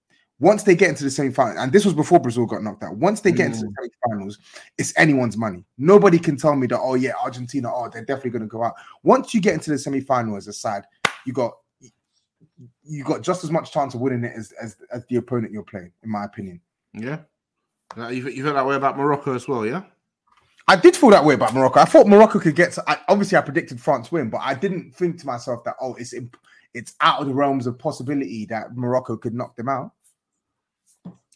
Once 0.41 0.64
they 0.64 0.75
get 0.75 0.88
into 0.88 1.05
the 1.05 1.11
semi-final, 1.11 1.57
and 1.59 1.73
this 1.73 1.85
was 1.85 1.95
before 1.95 2.19
Brazil 2.19 2.45
got 2.45 2.62
knocked 2.62 2.83
out. 2.83 2.97
Once 2.97 3.21
they 3.21 3.31
get 3.31 3.45
mm. 3.45 3.55
into 3.55 3.61
the 3.61 3.67
mm. 3.67 3.75
semi-finals, 3.79 4.38
it's 4.79 4.93
anyone's 4.97 5.37
money. 5.37 5.64
Nobody 5.79 6.19
can 6.19 6.37
tell 6.37 6.57
me 6.57 6.67
that. 6.67 6.81
Oh 6.81 6.95
yeah, 6.95 7.12
Argentina. 7.23 7.73
Oh, 7.73 7.88
they're 7.88 8.05
definitely 8.05 8.31
going 8.31 8.43
to 8.43 8.49
go 8.49 8.64
out. 8.64 8.75
Once 9.05 9.33
you 9.33 9.41
get 9.41 9.55
into 9.55 9.71
the 9.71 9.79
semi-final 9.79 10.37
as 10.37 10.49
a 10.49 10.53
side, 10.53 10.85
you 11.25 11.33
got 11.33 11.53
you 12.83 13.05
got 13.05 13.23
just 13.23 13.45
as 13.45 13.50
much 13.50 13.73
chance 13.73 13.95
of 13.95 14.00
winning 14.00 14.25
it 14.25 14.33
as 14.37 14.53
as, 14.61 14.76
as 14.93 15.07
the 15.07 15.17
opponent 15.17 15.53
you're 15.53 15.62
playing, 15.62 15.93
in 16.03 16.11
my 16.11 16.25
opinion. 16.25 16.61
Yeah, 16.93 17.19
you 17.97 18.29
you 18.29 18.45
feel 18.45 18.55
that 18.55 18.67
way 18.67 18.75
about 18.75 18.97
Morocco 18.97 19.35
as 19.35 19.47
well, 19.49 19.64
yeah? 19.64 19.83
I 20.67 20.76
did 20.76 20.97
feel 20.97 21.11
that 21.11 21.25
way 21.25 21.35
about 21.35 21.53
Morocco. 21.53 21.81
I 21.81 21.85
thought 21.85 22.07
Morocco 22.07 22.41
could 22.41 22.57
get 22.57 22.73
to. 22.73 22.85
I, 22.88 22.99
obviously, 23.09 23.37
I 23.37 23.43
predicted 23.43 23.81
France 23.81 24.11
win, 24.11 24.31
but 24.31 24.41
I 24.43 24.55
didn't 24.55 24.95
think 24.95 25.21
to 25.21 25.26
myself 25.26 25.62
that 25.64 25.75
oh, 25.81 25.95
it's 25.95 26.12
imp- 26.12 26.38
it's 26.73 26.95
out 27.00 27.21
of 27.21 27.26
the 27.29 27.35
realms 27.35 27.67
of 27.67 27.79
possibility 27.79 28.47
that 28.47 28.75
Morocco 28.75 29.17
could 29.17 29.35
knock 29.35 29.57
them 29.57 29.69
out. 29.69 29.93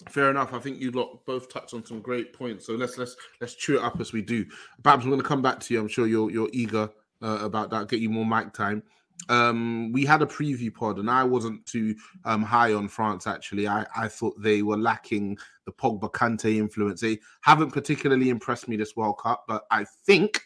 Fair 0.09 0.31
enough. 0.31 0.55
I 0.55 0.59
think 0.59 0.81
you 0.81 0.91
lot 0.93 1.25
both 1.27 1.53
touched 1.53 1.75
on 1.75 1.85
some 1.85 2.01
great 2.01 2.33
points. 2.33 2.67
So 2.67 2.75
let's 2.75 2.97
let's 2.99 3.17
let's 3.41 3.55
chew 3.55 3.77
it 3.77 3.83
up 3.83 4.01
as 4.01 4.13
we 4.13 4.23
do. 4.23 4.47
Babs, 4.83 5.05
we're 5.05 5.11
going 5.11 5.23
to 5.23 5.27
come 5.27 5.43
back 5.43 5.61
to 5.61 5.75
you. 5.75 5.81
I'm 5.81 5.89
sure 5.89 6.07
you're 6.07 6.31
you're 6.31 6.49
eager 6.53 6.89
uh, 7.23 7.39
about 7.43 7.71
that. 7.71 7.89
Get 7.89 8.01
you 8.01 8.11
more 8.11 8.25
mic 8.25 8.53
time. 8.53 8.83
Um, 9.29 9.91
we 9.93 10.05
had 10.05 10.23
a 10.23 10.27
preview 10.27 10.73
pod, 10.73 10.99
and 10.99 11.11
I 11.11 11.25
wasn't 11.25 11.67
too 11.67 11.97
um, 12.25 12.43
high 12.43 12.73
on 12.73 12.89
France. 12.89 13.27
Actually, 13.27 13.67
I 13.67 13.85
I 13.97 14.09
thought 14.09 14.41
they 14.41 14.63
were 14.63 14.77
lacking 14.77 15.37
the 15.67 15.73
Pogba 15.73 16.13
Kante 16.13 16.57
influence. 16.57 17.01
They 17.01 17.19
haven't 17.43 17.73
particularly 17.73 18.31
impressed 18.31 18.69
me 18.69 18.77
this 18.77 18.97
World 18.97 19.19
Cup, 19.19 19.45
but 19.49 19.65
I 19.71 19.85
think 20.07 20.41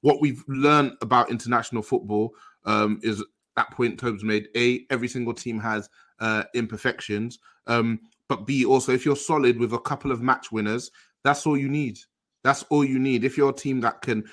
what 0.00 0.20
we've 0.20 0.42
learned 0.48 0.92
about 1.02 1.30
international 1.30 1.82
football 1.82 2.32
um, 2.64 3.00
is 3.02 3.22
that 3.56 3.70
point 3.70 4.00
Tobes 4.00 4.24
made. 4.24 4.48
A, 4.56 4.86
every 4.90 5.08
single 5.08 5.34
team 5.34 5.58
has 5.60 5.88
uh, 6.20 6.44
imperfections. 6.54 7.38
Um, 7.66 8.00
but 8.28 8.46
B, 8.46 8.64
also, 8.64 8.92
if 8.92 9.04
you're 9.04 9.16
solid 9.16 9.58
with 9.58 9.72
a 9.72 9.78
couple 9.78 10.10
of 10.10 10.22
match 10.22 10.50
winners, 10.50 10.90
that's 11.22 11.46
all 11.46 11.56
you 11.56 11.68
need. 11.68 11.98
That's 12.42 12.62
all 12.64 12.84
you 12.84 12.98
need. 12.98 13.24
If 13.24 13.36
you're 13.36 13.50
a 13.50 13.54
team 13.54 13.80
that 13.80 14.02
can 14.02 14.24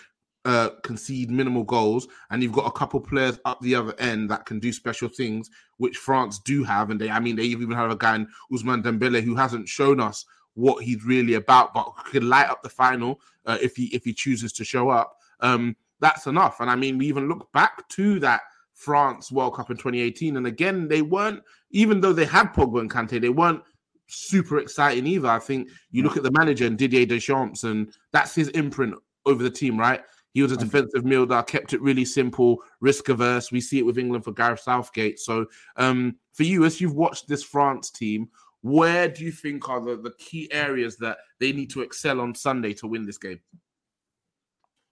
uh, 0.44 0.70
concede 0.84 1.30
minimal 1.30 1.64
goals 1.64 2.08
and 2.30 2.42
you've 2.42 2.52
got 2.52 2.66
a 2.66 2.72
couple 2.72 3.00
players 3.00 3.40
up 3.46 3.60
the 3.62 3.76
other 3.76 3.94
end 4.00 4.30
that 4.30 4.46
can 4.46 4.60
do 4.60 4.72
special 4.74 5.08
things, 5.08 5.50
which 5.78 5.98
France 5.98 6.40
do 6.40 6.64
have, 6.64 6.90
and 6.90 7.00
they, 7.00 7.10
I 7.10 7.20
mean, 7.20 7.36
they 7.36 7.44
even 7.44 7.72
have 7.72 7.92
a 7.92 7.96
guy 7.96 8.16
in 8.16 8.28
Ousmane 8.52 8.84
Dembele 8.84 9.22
who 9.22 9.36
hasn't 9.36 9.68
shown 9.68 10.00
us 10.00 10.26
what 10.54 10.84
he's 10.84 11.04
really 11.06 11.36
about, 11.36 11.74
but 11.74 11.94
could 12.06 12.24
light 12.24 12.50
up 12.50 12.62
the 12.62 12.70
final 12.70 13.22
uh, 13.46 13.58
if 13.62 13.76
he 13.76 13.86
if 13.86 14.04
he 14.04 14.14
chooses 14.14 14.52
to 14.54 14.66
show 14.66 14.90
up. 14.90 15.18
Um, 15.40 15.76
that's 16.00 16.28
enough. 16.28 16.60
And 16.60 16.70
I 16.70 16.76
mean, 16.76 16.98
we 16.98 17.08
even 17.08 17.30
look 17.30 17.52
back 17.52 17.88
to 17.90 18.20
that 18.20 18.42
France 18.74 19.32
World 19.32 19.56
Cup 19.56 19.70
in 19.70 19.78
2018, 19.78 20.38
and 20.38 20.48
again, 20.48 20.88
they 20.88 21.02
weren't 21.02 21.42
even 21.70 22.02
though 22.02 22.14
they 22.14 22.26
had 22.26 22.54
Pogba 22.54 22.82
and 22.82 22.92
Kante, 22.92 23.22
they 23.22 23.30
weren't 23.30 23.62
super 24.12 24.60
exciting 24.60 25.08
either. 25.08 25.30
I 25.30 25.39
think 25.39 25.70
you 25.91 26.03
look 26.03 26.18
at 26.18 26.24
the 26.24 26.32
manager 26.32 26.65
and 26.65 26.77
Didier 26.77 27.06
Deschamps, 27.06 27.63
and 27.63 27.94
that's 28.12 28.36
his 28.36 28.50
imprint 28.50 28.96
over 29.25 29.41
the 29.41 29.50
team, 29.50 29.80
right? 29.80 30.01
He 30.34 30.41
was 30.41 30.51
a 30.53 30.58
defensive 30.58 31.03
midfielder, 31.03 31.46
kept 31.46 31.74
it 31.74 31.82
really 31.82 32.06
simple, 32.06 32.60
risk 32.80 33.10
averse. 33.10 33.51
We 33.51 33.60
see 33.60 33.80
it 33.80 33.86
with 33.86 33.98
England 33.98 34.24
for 34.24 34.32
Gareth 34.32 34.62
Southgate. 34.62 35.20
So, 35.20 35.48
um, 35.75 36.15
for 36.34 36.44
you, 36.44 36.63
as 36.63 36.80
you've 36.80 36.96
watched 36.96 37.27
this 37.27 37.44
France 37.44 37.91
team, 37.91 38.30
where 38.62 39.10
do 39.10 39.25
you 39.25 39.32
think 39.32 39.68
are 39.68 39.82
the, 39.82 39.98
the 39.98 40.13
key 40.20 40.50
areas 40.51 40.96
that 40.98 41.18
they 41.39 41.51
need 41.51 41.70
to 41.72 41.82
excel 41.82 42.22
on 42.22 42.34
Sunday 42.34 42.74
to 42.75 42.88
win 42.88 43.06
this 43.06 43.18
game? 43.18 43.41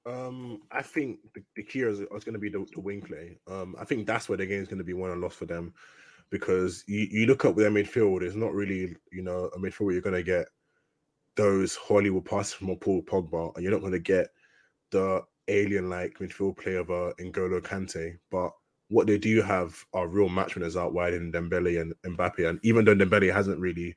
Um, 0.06 0.62
I 0.72 0.82
think 0.82 1.20
the, 1.34 1.44
the 1.56 1.64
key 1.64 1.82
is, 1.82 2.00
is 2.00 2.08
going 2.10 2.34
to 2.34 2.40
be 2.40 2.50
the, 2.50 2.66
the 2.74 2.82
wing 2.82 3.02
play. 3.02 3.38
Um, 3.48 3.76
I 3.80 3.86
think 3.86 4.08
that's 4.08 4.28
where 4.28 4.38
the 4.38 4.46
game 4.46 4.62
is 4.62 4.68
going 4.68 4.80
to 4.80 4.84
be 4.84 4.94
won 4.94 5.12
and 5.12 5.22
lost 5.22 5.38
for 5.38 5.46
them 5.46 5.74
because 6.30 6.84
you, 6.88 7.08
you 7.12 7.26
look 7.26 7.46
up 7.46 7.56
with 7.56 7.64
their 7.64 7.72
midfield, 7.84 8.22
it's 8.22 8.36
not 8.36 8.54
really, 8.54 8.96
you 9.12 9.22
know, 9.22 9.50
a 9.56 9.60
midfield 9.60 9.82
where 9.82 9.94
you're 9.94 10.02
going 10.02 10.16
to 10.16 10.24
get 10.24 10.48
those 11.36 11.76
Hollywood 11.76 12.26
passes 12.26 12.54
from 12.54 12.70
a 12.70 12.76
Paul 12.76 13.02
Pogba, 13.04 13.56
and 13.56 13.64
you're 13.64 13.72
not 13.72 13.82
going 13.82 13.94
to 13.94 14.00
get 14.00 14.28
the 14.92 15.22
alien 15.48 15.90
like 15.90 16.20
midfield 16.20 16.58
play 16.58 16.76
of 16.76 16.90
a 16.90 17.14
N'Golo 17.14 17.62
Kante. 17.62 18.18
But 18.30 18.52
what 18.90 19.08
they 19.08 19.18
do 19.18 19.42
have 19.42 19.76
are 19.94 20.08
real 20.08 20.30
match 20.30 20.56
winners 20.56 20.78
out 20.78 20.94
wide 20.94 21.14
in 21.14 21.32
Dembele 21.32 21.82
and 21.82 21.94
Mbappe. 22.18 22.48
And 22.48 22.60
even 22.64 22.86
though 22.86 22.96
Dembele 22.96 23.34
hasn't 23.34 23.60
really, 23.60 23.96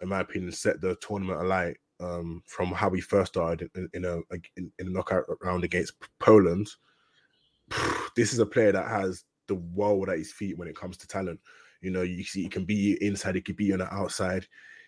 in 0.00 0.08
my 0.08 0.20
opinion, 0.20 0.52
set 0.52 0.80
the 0.80 0.96
tournament 1.00 1.40
alight 1.40 1.76
um, 2.00 2.42
from 2.46 2.68
how 2.68 2.88
we 2.88 3.00
first 3.00 3.32
started 3.32 3.70
in, 3.74 3.88
in 3.94 4.04
a 4.04 4.16
in, 4.56 4.70
in 4.78 4.88
a 4.88 4.90
knockout 4.90 5.24
round 5.42 5.64
against 5.64 5.94
Poland, 6.18 6.68
this 8.16 8.32
is 8.32 8.38
a 8.38 8.46
player 8.46 8.72
that 8.72 8.88
has 8.88 9.24
the 9.48 9.54
world 9.54 10.08
at 10.08 10.18
his 10.18 10.32
feet 10.32 10.58
when 10.58 10.68
it 10.68 10.76
comes 10.76 10.96
to 10.98 11.08
talent. 11.08 11.40
You 11.86 11.92
know, 11.92 12.02
you 12.02 12.24
see, 12.24 12.42
he 12.42 12.48
can 12.48 12.64
be 12.64 12.98
inside, 13.00 13.36
he 13.36 13.40
could 13.40 13.54
be 13.54 13.72
on 13.72 13.78
the 13.78 13.94
outside, 13.94 14.44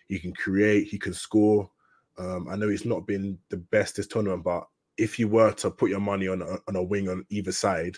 he 0.09 0.19
can 0.19 0.33
create, 0.33 0.89
he 0.89 0.99
can 0.99 1.13
score. 1.13 1.71
Um, 2.17 2.49
I 2.49 2.57
know 2.57 2.67
it's 2.67 2.83
not 2.83 3.07
been 3.07 3.39
the 3.47 3.55
best 3.55 3.95
this 3.95 4.05
tournament, 4.05 4.43
but 4.43 4.67
if 4.97 5.17
you 5.17 5.29
were 5.29 5.53
to 5.53 5.71
put 5.71 5.89
your 5.89 6.01
money 6.01 6.27
on 6.27 6.41
a, 6.41 6.57
on 6.67 6.75
a 6.75 6.83
wing 6.83 7.07
on 7.07 7.25
either 7.29 7.53
side 7.53 7.95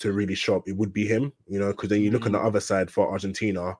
to 0.00 0.12
really 0.12 0.34
shop, 0.34 0.64
it 0.66 0.76
would 0.76 0.92
be 0.92 1.06
him. 1.06 1.32
You 1.46 1.60
know, 1.60 1.68
because 1.68 1.90
then 1.90 2.02
you 2.02 2.10
look 2.10 2.22
mm-hmm. 2.22 2.34
on 2.34 2.42
the 2.42 2.48
other 2.48 2.58
side 2.58 2.90
for 2.90 3.08
Argentina. 3.08 3.76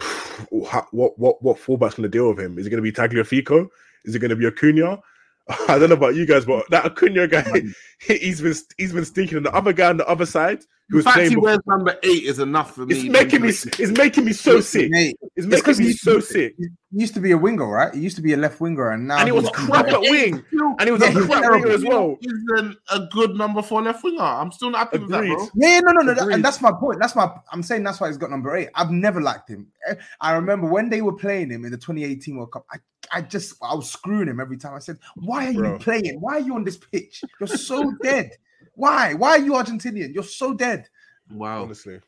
What 0.50 1.18
what 1.18 1.42
what 1.42 1.58
fullback's 1.58 1.96
going 1.96 2.04
to 2.04 2.08
deal 2.08 2.28
with 2.28 2.38
him? 2.38 2.60
Is 2.60 2.66
it 2.68 2.70
going 2.70 2.82
to 2.82 2.88
be 2.88 2.92
Tagliafico? 2.92 3.66
Is 4.04 4.14
it 4.14 4.20
going 4.20 4.30
to 4.30 4.36
be 4.36 4.46
Acuna? 4.46 5.00
I 5.68 5.78
don't 5.78 5.88
know 5.88 5.96
about 5.96 6.14
you 6.14 6.26
guys, 6.26 6.44
but 6.44 6.68
that 6.70 6.84
Acuna 6.84 7.26
guy, 7.26 7.62
he's 8.00 8.40
been 8.40 8.54
he's 8.76 8.92
been 8.92 9.04
stinking. 9.04 9.38
And 9.38 9.46
the 9.46 9.54
other 9.54 9.72
guy 9.72 9.88
on 9.88 9.96
the 9.96 10.06
other 10.06 10.26
side, 10.26 10.62
who 10.90 10.96
was 10.96 11.06
playing. 11.06 11.30
He 11.30 11.36
wears 11.36 11.58
number 11.66 11.98
eight 12.02 12.24
is 12.24 12.38
enough 12.38 12.74
for 12.74 12.86
me. 12.86 12.94
It's 12.94 13.08
making 13.08 13.42
me. 13.42 13.48
It's 13.48 13.98
making 13.98 14.24
me 14.24 14.32
so 14.32 14.60
sick. 14.60 14.90
It's 15.36 15.46
making 15.46 15.78
me 15.78 15.92
so 15.92 16.20
sick. 16.20 16.54
He 16.58 17.00
used 17.00 17.14
to 17.14 17.20
be 17.20 17.32
a 17.32 17.38
winger, 17.38 17.66
right? 17.66 17.94
He 17.94 18.00
used 18.00 18.16
to 18.16 18.22
be 18.22 18.32
a 18.32 18.36
left 18.36 18.60
winger, 18.60 18.90
and 18.90 19.06
now 19.06 19.18
and 19.18 19.28
he 19.28 19.32
was 19.32 19.48
crap 19.50 19.88
at 19.88 20.00
wing, 20.00 20.42
and 20.52 20.82
he 20.82 20.90
was 20.90 21.00
yeah, 21.00 21.18
a 21.18 21.26
crap 21.26 21.50
winger 21.50 21.68
as 21.68 21.84
well. 21.84 22.16
He's 22.20 22.32
an, 22.56 22.76
a 22.90 23.00
good 23.10 23.36
number 23.36 23.62
four 23.62 23.82
left 23.82 24.02
winger. 24.02 24.22
I'm 24.22 24.52
still 24.52 24.70
not 24.70 24.78
happy 24.78 24.96
Agreed. 24.96 25.30
with 25.30 25.38
that, 25.38 25.50
bro. 25.54 25.68
Yeah, 25.68 25.80
no, 25.80 25.92
no, 25.92 26.00
no, 26.00 26.14
that, 26.14 26.28
and 26.28 26.44
that's 26.44 26.60
my 26.60 26.72
point. 26.72 27.00
That's 27.00 27.14
my. 27.14 27.30
I'm 27.52 27.62
saying 27.62 27.82
that's 27.84 28.00
why 28.00 28.08
he's 28.08 28.16
got 28.16 28.30
number 28.30 28.54
eight. 28.56 28.68
I've 28.74 28.90
never 28.90 29.20
liked 29.20 29.48
him. 29.48 29.66
Eh, 29.88 29.94
I 30.20 30.32
remember 30.32 30.68
when 30.68 30.88
they 30.88 31.02
were 31.02 31.14
playing 31.14 31.50
him 31.50 31.64
in 31.64 31.70
the 31.70 31.78
2018 31.78 32.36
World 32.36 32.52
Cup. 32.52 32.64
I, 32.70 32.78
I 33.12 33.22
just, 33.22 33.54
I 33.62 33.74
was 33.74 33.90
screwing 33.90 34.28
him 34.28 34.40
every 34.40 34.56
time. 34.56 34.74
I 34.74 34.78
said, 34.78 34.98
"Why 35.16 35.50
are 35.50 35.52
bro. 35.52 35.72
you 35.72 35.78
playing? 35.78 36.20
Why 36.20 36.34
are 36.34 36.40
you 36.40 36.54
on 36.54 36.64
this 36.64 36.76
pitch? 36.76 37.22
You're 37.40 37.48
so 37.48 37.92
dead." 38.02 38.32
Why? 38.74 39.12
Why 39.14 39.30
are 39.30 39.38
you 39.38 39.52
Argentinian? 39.54 40.14
You're 40.14 40.22
so 40.22 40.54
dead. 40.54 40.88
Wow. 41.32 41.64
Honestly. 41.64 41.94
It's 41.96 42.04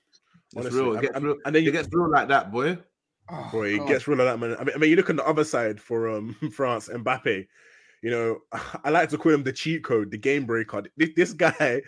Honestly. 0.57 0.81
real. 0.81 0.97
It 0.97 1.03
gets 1.03 1.21
real. 1.21 1.37
And 1.45 1.55
then 1.55 1.65
you 1.65 1.73
get 1.73 1.89
real 1.93 2.09
like 2.09 2.29
that, 2.29 2.53
boy. 2.53 2.79
Oh, 3.29 3.49
boy, 3.51 3.77
God. 3.77 3.85
it 3.85 3.89
gets 3.89 4.07
real 4.07 4.19
like 4.19 4.29
that, 4.29 4.39
man. 4.39 4.57
I 4.59 4.65
mean, 4.65 4.75
I 4.77 4.79
mean, 4.79 4.91
you 4.91 4.97
look 4.97 5.11
on 5.11 5.17
the 5.17 5.27
other 5.27 5.45
side 5.45 5.81
for 5.81 6.09
um 6.09 6.35
France, 6.55 6.89
Mbappe. 6.89 7.47
You 8.03 8.11
know, 8.11 8.39
I 8.85 8.91
like 8.91 9.09
to 9.11 9.19
call 9.19 9.33
him 9.33 9.43
the 9.43 9.53
cheat 9.53 9.83
code, 9.83 10.13
the 10.13 10.19
game 10.19 10.47
breaker. 10.47 10.85
This, 10.97 11.11
this 11.17 11.33
guy, 11.33 11.83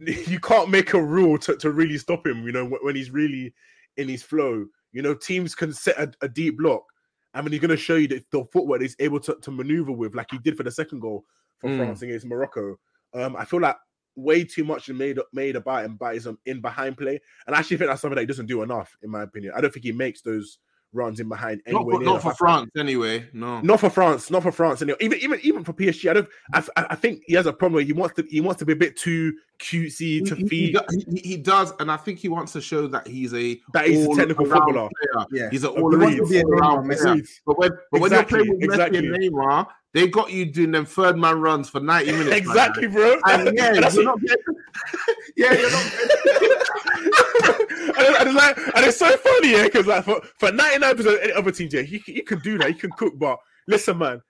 you 0.00 0.40
can't 0.40 0.70
make 0.70 0.92
a 0.94 1.02
rule 1.02 1.38
to, 1.38 1.56
to 1.56 1.70
really 1.70 1.98
stop 1.98 2.26
him. 2.26 2.44
You 2.44 2.52
know, 2.52 2.66
when 2.66 2.96
he's 2.96 3.12
really 3.12 3.54
in 3.96 4.08
his 4.08 4.22
flow. 4.22 4.66
You 4.92 5.02
know, 5.02 5.14
teams 5.14 5.54
can 5.54 5.72
set 5.72 5.98
a, 5.98 6.12
a 6.22 6.28
deep 6.28 6.58
block. 6.58 6.82
I 7.34 7.42
mean, 7.42 7.52
he's 7.52 7.60
going 7.60 7.70
to 7.70 7.76
show 7.76 7.96
you 7.96 8.08
that 8.08 8.30
the 8.30 8.44
footwork 8.52 8.80
he's 8.80 8.96
able 8.98 9.20
to, 9.20 9.36
to 9.42 9.50
maneuver 9.50 9.92
with, 9.92 10.14
like 10.14 10.28
he 10.30 10.38
did 10.38 10.56
for 10.56 10.62
the 10.62 10.70
second 10.70 11.00
goal 11.00 11.24
for 11.58 11.70
mm. 11.70 11.76
France 11.76 12.02
against 12.02 12.26
Morocco. 12.26 12.76
Um, 13.14 13.36
I 13.36 13.44
feel 13.44 13.60
like 13.60 13.76
way 14.16 14.44
too 14.44 14.64
much 14.64 14.88
made 14.88 15.18
made 15.32 15.56
about 15.56 15.84
him 15.84 15.96
by 15.96 16.14
his 16.14 16.26
um, 16.26 16.38
in 16.46 16.60
behind 16.60 16.96
play, 16.96 17.20
and 17.46 17.54
I 17.54 17.60
actually 17.60 17.76
think 17.76 17.90
that's 17.90 18.02
something 18.02 18.16
that 18.16 18.22
he 18.22 18.26
doesn't 18.26 18.46
do 18.46 18.62
enough, 18.62 18.96
in 19.02 19.10
my 19.10 19.22
opinion. 19.22 19.52
I 19.56 19.60
don't 19.60 19.72
think 19.72 19.84
he 19.84 19.92
makes 19.92 20.22
those 20.22 20.58
runs 20.92 21.20
in 21.20 21.28
behind 21.28 21.62
anyway. 21.66 21.92
Not, 21.94 22.02
not 22.02 22.22
for 22.22 22.34
France, 22.34 22.70
anyway. 22.76 23.28
No, 23.32 23.60
not 23.60 23.80
for 23.80 23.90
France. 23.90 24.30
Not 24.30 24.42
for 24.42 24.52
France. 24.52 24.82
Anyway. 24.82 24.98
Even 25.00 25.18
even 25.18 25.40
even 25.42 25.64
for 25.64 25.72
PSG, 25.72 26.10
I 26.10 26.14
don't. 26.14 26.28
I, 26.52 26.62
I 26.76 26.94
think 26.94 27.22
he 27.26 27.34
has 27.34 27.46
a 27.46 27.52
problem. 27.52 27.74
Where 27.74 27.84
he 27.84 27.92
wants 27.92 28.16
to 28.16 28.26
he 28.28 28.40
wants 28.40 28.58
to 28.60 28.66
be 28.66 28.72
a 28.72 28.76
bit 28.76 28.96
too 28.96 29.34
cutesy 29.60 30.26
to 30.26 30.34
he, 30.34 30.48
feed. 30.48 30.76
He, 30.90 31.04
he, 31.12 31.28
he, 31.28 31.36
does, 31.36 31.72
and 31.80 31.90
I 31.90 31.96
think 31.96 32.18
he 32.18 32.28
wants 32.28 32.52
to 32.52 32.60
show 32.60 32.86
that 32.88 33.06
he's 33.06 33.34
a 33.34 33.60
that 33.72 33.86
he's 33.86 34.04
a 34.04 34.14
technical 34.14 34.46
footballer. 34.46 34.88
Player. 34.88 35.26
Yeah, 35.30 35.50
he's 35.50 35.64
an 35.64 35.70
all 35.70 35.94
around 35.94 36.86
player. 36.86 37.22
But 37.46 37.58
when 37.58 37.70
but 37.90 38.02
exactly, 38.02 38.02
when 38.02 38.10
you're 38.10 38.24
playing 38.24 38.50
with 38.50 38.62
exactly. 38.62 39.00
Messi 39.02 39.14
and 39.14 39.34
Neymar, 39.34 39.66
they 39.92 40.06
got 40.08 40.30
you 40.30 40.46
doing 40.46 40.70
them 40.70 40.86
third 40.86 41.16
man 41.16 41.40
runs 41.40 41.68
for 41.68 41.80
90 41.80 42.12
minutes. 42.12 42.36
exactly, 42.36 42.86
bro. 42.86 43.16
And 43.26 43.50
yeah, 43.56 43.72
you're 43.72 44.04
not 44.04 44.20
getting, 44.20 44.36
yeah, 45.36 45.52
you're 45.52 45.70
not 45.70 46.66
and, 47.98 48.28
it's 48.28 48.34
like, 48.34 48.56
and 48.58 48.86
it's 48.86 48.98
so 48.98 49.16
funny, 49.16 49.52
yeah, 49.52 49.64
because 49.64 49.86
like 49.86 50.04
for, 50.04 50.20
for 50.38 50.50
99% 50.50 50.98
of 51.00 51.06
any 51.22 51.32
other 51.32 51.50
teams, 51.50 51.74
yeah, 51.74 51.80
you, 51.80 52.00
you 52.06 52.22
can 52.22 52.40
do 52.40 52.58
that, 52.58 52.68
you 52.68 52.74
can 52.74 52.90
cook, 52.92 53.18
but 53.18 53.38
listen, 53.66 53.98
man. 53.98 54.22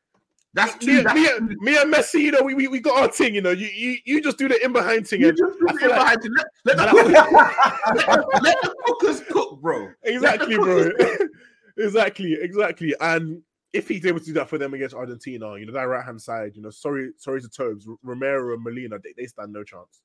That's 0.52 0.84
me, 0.84 1.04
me, 1.04 1.28
and, 1.28 1.56
me 1.60 1.76
and 1.78 1.94
Messi, 1.94 2.22
you 2.22 2.32
know, 2.32 2.42
we, 2.42 2.54
we, 2.54 2.66
we 2.66 2.80
got 2.80 3.00
our 3.00 3.08
thing, 3.08 3.36
you 3.36 3.40
know. 3.40 3.50
You, 3.50 3.68
you 3.68 3.98
you 4.04 4.20
just 4.20 4.36
do 4.36 4.48
the 4.48 4.62
in 4.64 4.72
behind 4.72 5.06
thing. 5.06 5.20
You 5.20 5.32
just 5.32 5.58
do 5.60 5.66
the 5.66 5.84
in 5.84 5.90
behind 5.90 6.22
thing. 6.22 6.32
Let, 6.64 6.76
let, 6.76 6.90
the 6.90 7.02
let, 8.42 8.60
the 8.60 8.74
cookers 8.84 9.22
cook, 9.30 9.60
bro. 9.60 9.90
Exactly, 10.02 10.56
bro. 10.56 10.90
exactly, 11.78 12.36
exactly. 12.40 12.96
And 13.00 13.42
if 13.72 13.86
he's 13.86 14.04
able 14.04 14.18
to 14.18 14.24
do 14.24 14.32
that 14.32 14.48
for 14.48 14.58
them 14.58 14.74
against 14.74 14.94
Argentina, 14.94 15.56
you 15.56 15.66
know, 15.66 15.72
that 15.72 15.84
right 15.84 16.04
hand 16.04 16.20
side, 16.20 16.56
you 16.56 16.62
know, 16.62 16.70
sorry, 16.70 17.12
sorry 17.16 17.40
to 17.40 17.48
Tobes, 17.48 17.86
Romero 18.02 18.52
and 18.54 18.64
Molina, 18.64 18.98
they, 18.98 19.14
they 19.16 19.26
stand 19.26 19.52
no 19.52 19.62
chance. 19.62 20.02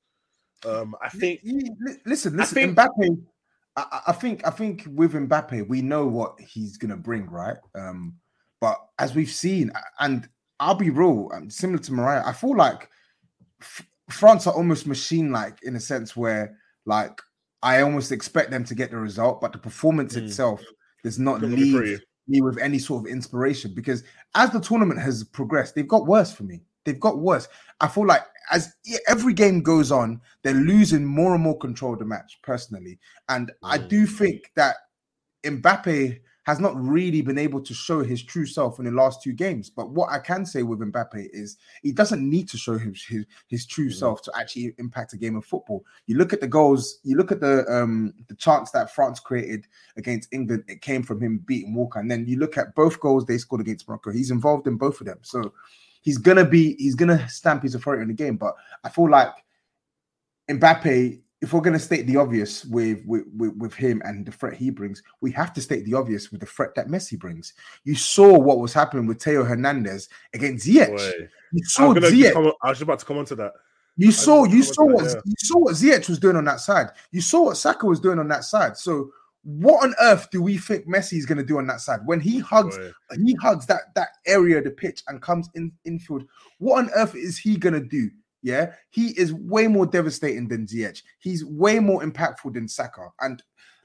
Um, 0.64 0.94
I 1.02 1.08
think. 1.08 1.40
Listen, 2.04 2.36
listen, 2.36 2.40
I 2.40 2.44
think, 2.44 2.76
Mbappe. 2.76 3.18
I, 3.76 4.00
I, 4.08 4.12
think, 4.12 4.46
I 4.46 4.50
think 4.50 4.86
with 4.94 5.12
Mbappe, 5.12 5.68
we 5.68 5.82
know 5.82 6.06
what 6.06 6.38
he's 6.40 6.76
gonna 6.76 6.96
bring, 6.96 7.28
right? 7.30 7.56
Um, 7.74 8.14
but 8.60 8.78
as 8.98 9.14
we've 9.14 9.30
seen, 9.30 9.70
and 10.00 10.28
I'll 10.60 10.74
be 10.74 10.90
real, 10.90 11.30
um, 11.34 11.50
similar 11.50 11.78
to 11.80 11.92
Mariah, 11.92 12.22
I 12.24 12.32
feel 12.32 12.56
like 12.56 12.88
F- 13.60 13.86
France 14.08 14.46
are 14.46 14.54
almost 14.54 14.86
machine-like 14.86 15.62
in 15.62 15.76
a 15.76 15.80
sense 15.80 16.16
where, 16.16 16.56
like, 16.86 17.20
I 17.62 17.82
almost 17.82 18.12
expect 18.12 18.50
them 18.50 18.64
to 18.64 18.74
get 18.74 18.90
the 18.90 18.96
result, 18.96 19.40
but 19.40 19.52
the 19.52 19.58
performance 19.58 20.14
mm. 20.14 20.22
itself 20.22 20.62
does 21.02 21.18
not 21.18 21.42
leave 21.42 22.00
me 22.28 22.40
with 22.40 22.58
any 22.58 22.78
sort 22.78 23.04
of 23.04 23.10
inspiration 23.10 23.72
because 23.74 24.02
as 24.34 24.50
the 24.50 24.60
tournament 24.60 25.00
has 25.00 25.24
progressed, 25.24 25.74
they've 25.74 25.86
got 25.86 26.06
worse 26.06 26.32
for 26.32 26.44
me. 26.44 26.62
they've 26.86 27.00
got 27.00 27.18
worse. 27.18 27.48
I 27.80 27.88
feel 27.88 28.06
like 28.06 28.22
as 28.50 28.74
every 29.08 29.32
game 29.34 29.62
goes 29.62 29.90
on, 29.90 30.20
they're 30.42 30.54
losing 30.54 31.04
more 31.04 31.34
and 31.34 31.42
more 31.42 31.58
control 31.58 31.94
of 31.94 31.98
the 31.98 32.04
match. 32.04 32.38
Personally, 32.42 32.98
and 33.28 33.52
I 33.62 33.78
Mm. 33.78 33.88
do 33.88 34.06
think 34.06 34.52
that 34.54 34.76
Mbappe 35.44 36.20
has 36.44 36.60
not 36.60 36.76
really 36.80 37.22
been 37.22 37.38
able 37.38 37.60
to 37.60 37.74
show 37.74 38.04
his 38.04 38.22
true 38.22 38.46
self 38.46 38.78
in 38.78 38.84
the 38.84 38.90
last 38.92 39.20
two 39.20 39.32
games. 39.32 39.68
But 39.68 39.90
what 39.90 40.10
I 40.12 40.20
can 40.20 40.46
say 40.46 40.62
with 40.62 40.78
Mbappe 40.78 41.28
is 41.32 41.56
he 41.82 41.90
doesn't 41.90 42.22
need 42.28 42.48
to 42.50 42.56
show 42.56 42.78
his 42.78 43.04
his, 43.04 43.26
his 43.48 43.66
true 43.66 43.90
self 43.90 44.22
to 44.22 44.32
actually 44.36 44.72
impact 44.78 45.12
a 45.12 45.16
game 45.16 45.34
of 45.34 45.44
football. 45.44 45.84
You 46.06 46.16
look 46.16 46.32
at 46.32 46.40
the 46.40 46.46
goals, 46.46 47.00
you 47.02 47.16
look 47.16 47.32
at 47.32 47.40
the 47.40 47.64
um 47.68 48.14
the 48.28 48.36
chance 48.36 48.70
that 48.70 48.94
France 48.94 49.18
created 49.18 49.66
against 49.96 50.32
England, 50.32 50.62
it 50.68 50.82
came 50.82 51.02
from 51.02 51.20
him 51.20 51.38
beating 51.44 51.74
Walker. 51.74 51.98
And 51.98 52.08
then 52.08 52.26
you 52.28 52.38
look 52.38 52.56
at 52.56 52.76
both 52.76 53.00
goals 53.00 53.24
they 53.24 53.38
scored 53.38 53.60
against 53.60 53.88
Morocco. 53.88 54.12
He's 54.12 54.30
involved 54.30 54.68
in 54.68 54.76
both 54.76 55.00
of 55.00 55.06
them. 55.08 55.18
So 55.22 55.52
he's 56.06 56.16
gonna 56.16 56.44
be 56.44 56.74
he's 56.76 56.94
gonna 56.94 57.28
stamp 57.28 57.62
his 57.64 57.74
authority 57.74 58.00
in 58.02 58.08
the 58.08 58.14
game. 58.14 58.36
But 58.36 58.54
I 58.82 58.88
feel 58.88 59.10
like 59.10 59.28
Mbappe, 60.48 61.20
if 61.42 61.52
we're 61.52 61.60
gonna 61.60 61.78
state 61.78 62.06
the 62.06 62.16
obvious 62.16 62.64
with 62.64 63.04
with, 63.04 63.24
with 63.36 63.54
with 63.56 63.74
him 63.74 64.00
and 64.04 64.24
the 64.24 64.32
threat 64.32 64.54
he 64.54 64.70
brings, 64.70 65.02
we 65.20 65.30
have 65.32 65.52
to 65.54 65.60
state 65.60 65.84
the 65.84 65.94
obvious 65.94 66.30
with 66.30 66.40
the 66.40 66.46
threat 66.46 66.74
that 66.76 66.86
Messi 66.88 67.18
brings. 67.18 67.52
You 67.84 67.96
saw 67.96 68.38
what 68.38 68.60
was 68.60 68.72
happening 68.72 69.06
with 69.06 69.22
Theo 69.22 69.44
Hernandez 69.44 70.08
against 70.32 70.66
Ziyech. 70.66 70.96
Boy. 70.96 71.28
You 71.52 71.64
saw 71.64 71.92
Ziyech. 71.94 72.36
on- 72.36 72.52
I 72.62 72.70
was 72.70 72.80
about 72.80 73.00
to 73.00 73.04
come 73.04 73.18
on 73.18 73.24
to 73.26 73.34
that. 73.36 73.52
You 73.98 74.12
saw, 74.12 74.44
you 74.44 74.62
saw 74.62 74.84
what 74.84 75.04
that, 75.04 75.22
you 75.24 75.34
saw 75.38 75.58
what 75.58 75.74
Ziyech 75.74 76.08
was 76.08 76.18
doing 76.18 76.36
on 76.36 76.44
that 76.44 76.60
side. 76.60 76.88
You 77.10 77.20
saw 77.22 77.44
what 77.44 77.56
Saka 77.56 77.86
was 77.86 77.98
doing 77.98 78.18
on 78.18 78.28
that 78.28 78.44
side. 78.44 78.76
So, 78.76 79.10
what 79.46 79.84
on 79.84 79.94
earth 80.00 80.28
do 80.32 80.42
we 80.42 80.58
think 80.58 80.88
Messi 80.88 81.12
is 81.16 81.24
going 81.24 81.38
to 81.38 81.44
do 81.44 81.58
on 81.58 81.68
that 81.68 81.80
side 81.80 82.00
when 82.04 82.18
he 82.18 82.40
hugs 82.40 82.76
Boy. 82.76 82.90
he 83.24 83.36
hugs 83.40 83.64
that 83.66 83.94
that 83.94 84.08
area 84.26 84.58
of 84.58 84.64
the 84.64 84.72
pitch 84.72 85.04
and 85.06 85.22
comes 85.22 85.48
in 85.54 85.70
infield? 85.84 86.24
What 86.58 86.78
on 86.78 86.90
earth 86.96 87.14
is 87.14 87.38
he 87.38 87.56
going 87.56 87.74
to 87.74 87.80
do? 87.86 88.10
Yeah, 88.42 88.72
he 88.90 89.08
is 89.18 89.32
way 89.32 89.68
more 89.68 89.86
devastating 89.86 90.48
than 90.48 90.66
Ziyech. 90.66 91.00
He's 91.20 91.44
way 91.44 91.78
more 91.78 92.02
impactful 92.02 92.54
than 92.54 92.66
Saka, 92.66 93.08
and 93.20 93.40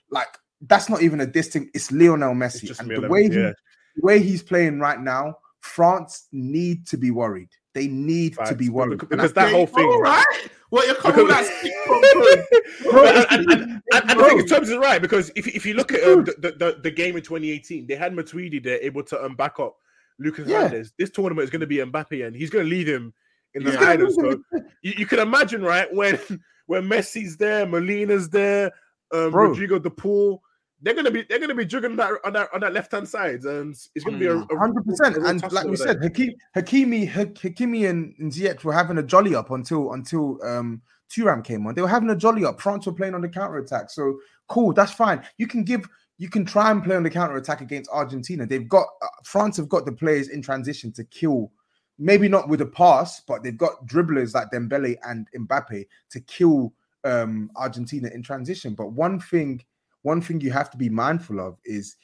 like 0.10 0.36
that's 0.62 0.90
not 0.90 1.04
even 1.04 1.22
a 1.22 1.28
distinct. 1.28 1.76
It's 1.76 1.92
Lionel 1.92 2.34
Messi, 2.34 2.66
just 2.66 2.80
and 2.80 2.90
the 2.90 3.08
way 3.08 3.24
he, 3.30 3.36
yeah. 3.36 3.52
the 3.96 4.02
way 4.02 4.20
he's 4.20 4.42
playing 4.42 4.80
right 4.80 5.00
now, 5.00 5.36
France 5.60 6.28
need 6.32 6.88
to 6.88 6.98
be 6.98 7.12
worried. 7.12 7.50
They 7.74 7.88
need 7.88 8.36
to 8.46 8.56
be 8.56 8.70
worried 8.70 9.00
Because- 9.00 9.10
because 9.10 9.34
that 9.34 9.52
whole 9.52 9.68
thing- 9.68 9.86
All 9.86 10.02
right. 10.02 10.26
What 10.72 10.88
you're 10.88 10.96
coming 10.96 11.28
with 11.28 11.36
that 11.36 11.46
stick 11.46 11.74
from 11.86 12.92
Bro, 12.92 13.06
and, 13.06 13.26
and, 13.30 13.52
and, 13.52 13.82
and, 13.92 14.22
I 14.22 14.30
think 14.30 14.48
Tobes 14.48 14.70
is 14.70 14.78
right 14.78 15.02
because 15.02 15.30
if, 15.36 15.46
if 15.46 15.66
you 15.66 15.74
look 15.74 15.92
at 15.92 16.02
um, 16.02 16.24
the, 16.24 16.56
the, 16.58 16.80
the, 16.82 16.90
game 16.90 17.18
in 17.18 17.22
2018, 17.22 17.88
they 17.88 17.96
had 17.96 18.14
Matuidi 18.14 18.64
there 18.64 18.80
able 18.82 19.04
to 19.04 19.22
um, 19.22 19.36
back 19.36 19.60
up 19.60 19.76
Lucas 20.18 20.48
Yeah. 20.48 20.64
Hernandez. 20.64 20.94
This 20.98 21.10
tournament 21.10 21.44
is 21.44 21.50
going 21.50 21.60
to 21.60 21.68
be 21.68 21.78
Mbappe 21.78 22.26
and 22.26 22.34
he's 22.34 22.50
going 22.50 22.64
to 22.64 22.70
leave 22.70 22.88
him 22.88 23.14
in 23.54 23.66
the 23.66 23.72
He's 23.72 23.80
gonna 23.80 23.92
islands. 23.92 24.16
leave 24.16 24.38
So 24.50 24.62
you, 24.82 24.94
you 25.00 25.06
can 25.06 25.20
imagine, 25.20 25.62
right, 25.62 25.94
when 25.94 26.18
when 26.68 26.84
Messi's 26.88 27.36
there, 27.36 27.66
Molina's 27.66 28.30
there, 28.30 28.72
um, 29.14 29.36
Rodrigo 29.36 29.78
De 29.78 29.90
Paul, 29.90 30.42
they're 30.82 30.94
gonna 30.94 31.12
be 31.12 31.24
they're 31.30 31.40
gonna 31.40 31.56
be 31.56 31.66
juggling 31.66 31.96
that 31.98 32.14
on 32.24 32.34
that 32.34 32.50
on 32.54 32.62
that 32.62 32.74
left 32.74 32.92
hand 32.92 33.08
side, 33.08 33.44
and 33.44 33.76
it's 33.96 34.04
gonna 34.04 34.18
be 34.18 34.28
a, 34.28 34.46
Hundred 34.58 34.86
percent, 34.86 35.18
and 35.18 35.52
like 35.52 35.66
we 35.68 35.76
said. 35.76 36.00
Hakimi, 36.00 36.34
Hakimi, 36.56 37.10
Hakimi, 37.10 37.90
and, 37.90 38.16
and 38.20 38.32
Ziyech 38.32 38.64
were 38.64 38.74
having 38.74 38.98
a 38.98 39.04
jolly 39.04 39.36
up 39.36 39.52
until 39.52 39.94
until 39.94 40.40
um 40.44 40.82
Thuram 41.12 41.44
came 41.44 41.68
on. 41.68 41.76
They 41.76 41.82
were 41.82 41.88
having 41.88 42.10
a 42.10 42.16
jolly 42.16 42.46
up. 42.46 42.62
France 42.62 42.86
were 42.86 42.94
playing 42.94 43.14
on 43.14 43.22
the 43.22 43.30
counter 43.30 43.58
attack, 43.58 43.90
so 43.90 44.20
cool. 44.48 44.74
That's 44.74 44.92
fine. 44.92 45.24
You 45.38 45.48
can 45.48 45.64
give, 45.64 45.88
you 46.18 46.30
can 46.30 46.46
try 46.46 46.72
and 46.72 46.84
play 46.84 46.96
on 46.96 47.04
the 47.04 47.10
counter 47.10 47.38
attack 47.38 47.62
against 47.62 47.90
Argentina. 47.92 48.46
They've 48.46 48.68
got 48.68 48.88
uh, 49.02 49.08
France 49.24 49.58
have 49.58 49.70
got 49.70 49.86
the 49.86 49.92
players 49.92 50.30
in 50.30 50.42
transition 50.42 50.92
to 50.94 51.04
kill. 51.06 51.52
Maybe 52.00 52.28
not 52.28 52.50
with 52.50 52.62
a 52.62 52.66
pass, 52.66 53.22
but 53.28 53.44
they've 53.44 53.58
got 53.58 53.86
dribblers 53.86 54.34
like 54.34 54.50
Dembele 54.52 54.96
and 55.04 55.28
Mbappe 55.38 55.86
to 56.12 56.20
kill 56.22 56.74
um 57.04 57.52
Argentina 57.56 58.10
in 58.10 58.24
transition. 58.24 58.74
But 58.74 58.94
one 58.94 59.20
thing, 59.20 59.64
one 60.04 60.22
thing 60.22 60.42
you 60.42 60.52
have 60.52 60.70
to 60.72 60.78
be 60.78 60.90
mindful 60.90 61.40
of 61.40 61.58
is 61.66 61.96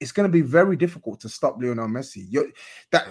it's 0.00 0.12
going 0.12 0.28
to 0.28 0.32
be 0.32 0.42
very 0.42 0.76
difficult 0.76 1.20
to 1.20 1.28
stop 1.28 1.56
Lionel 1.60 1.88
Messi. 1.88 2.26
You're, 2.28 2.46
that 2.92 3.08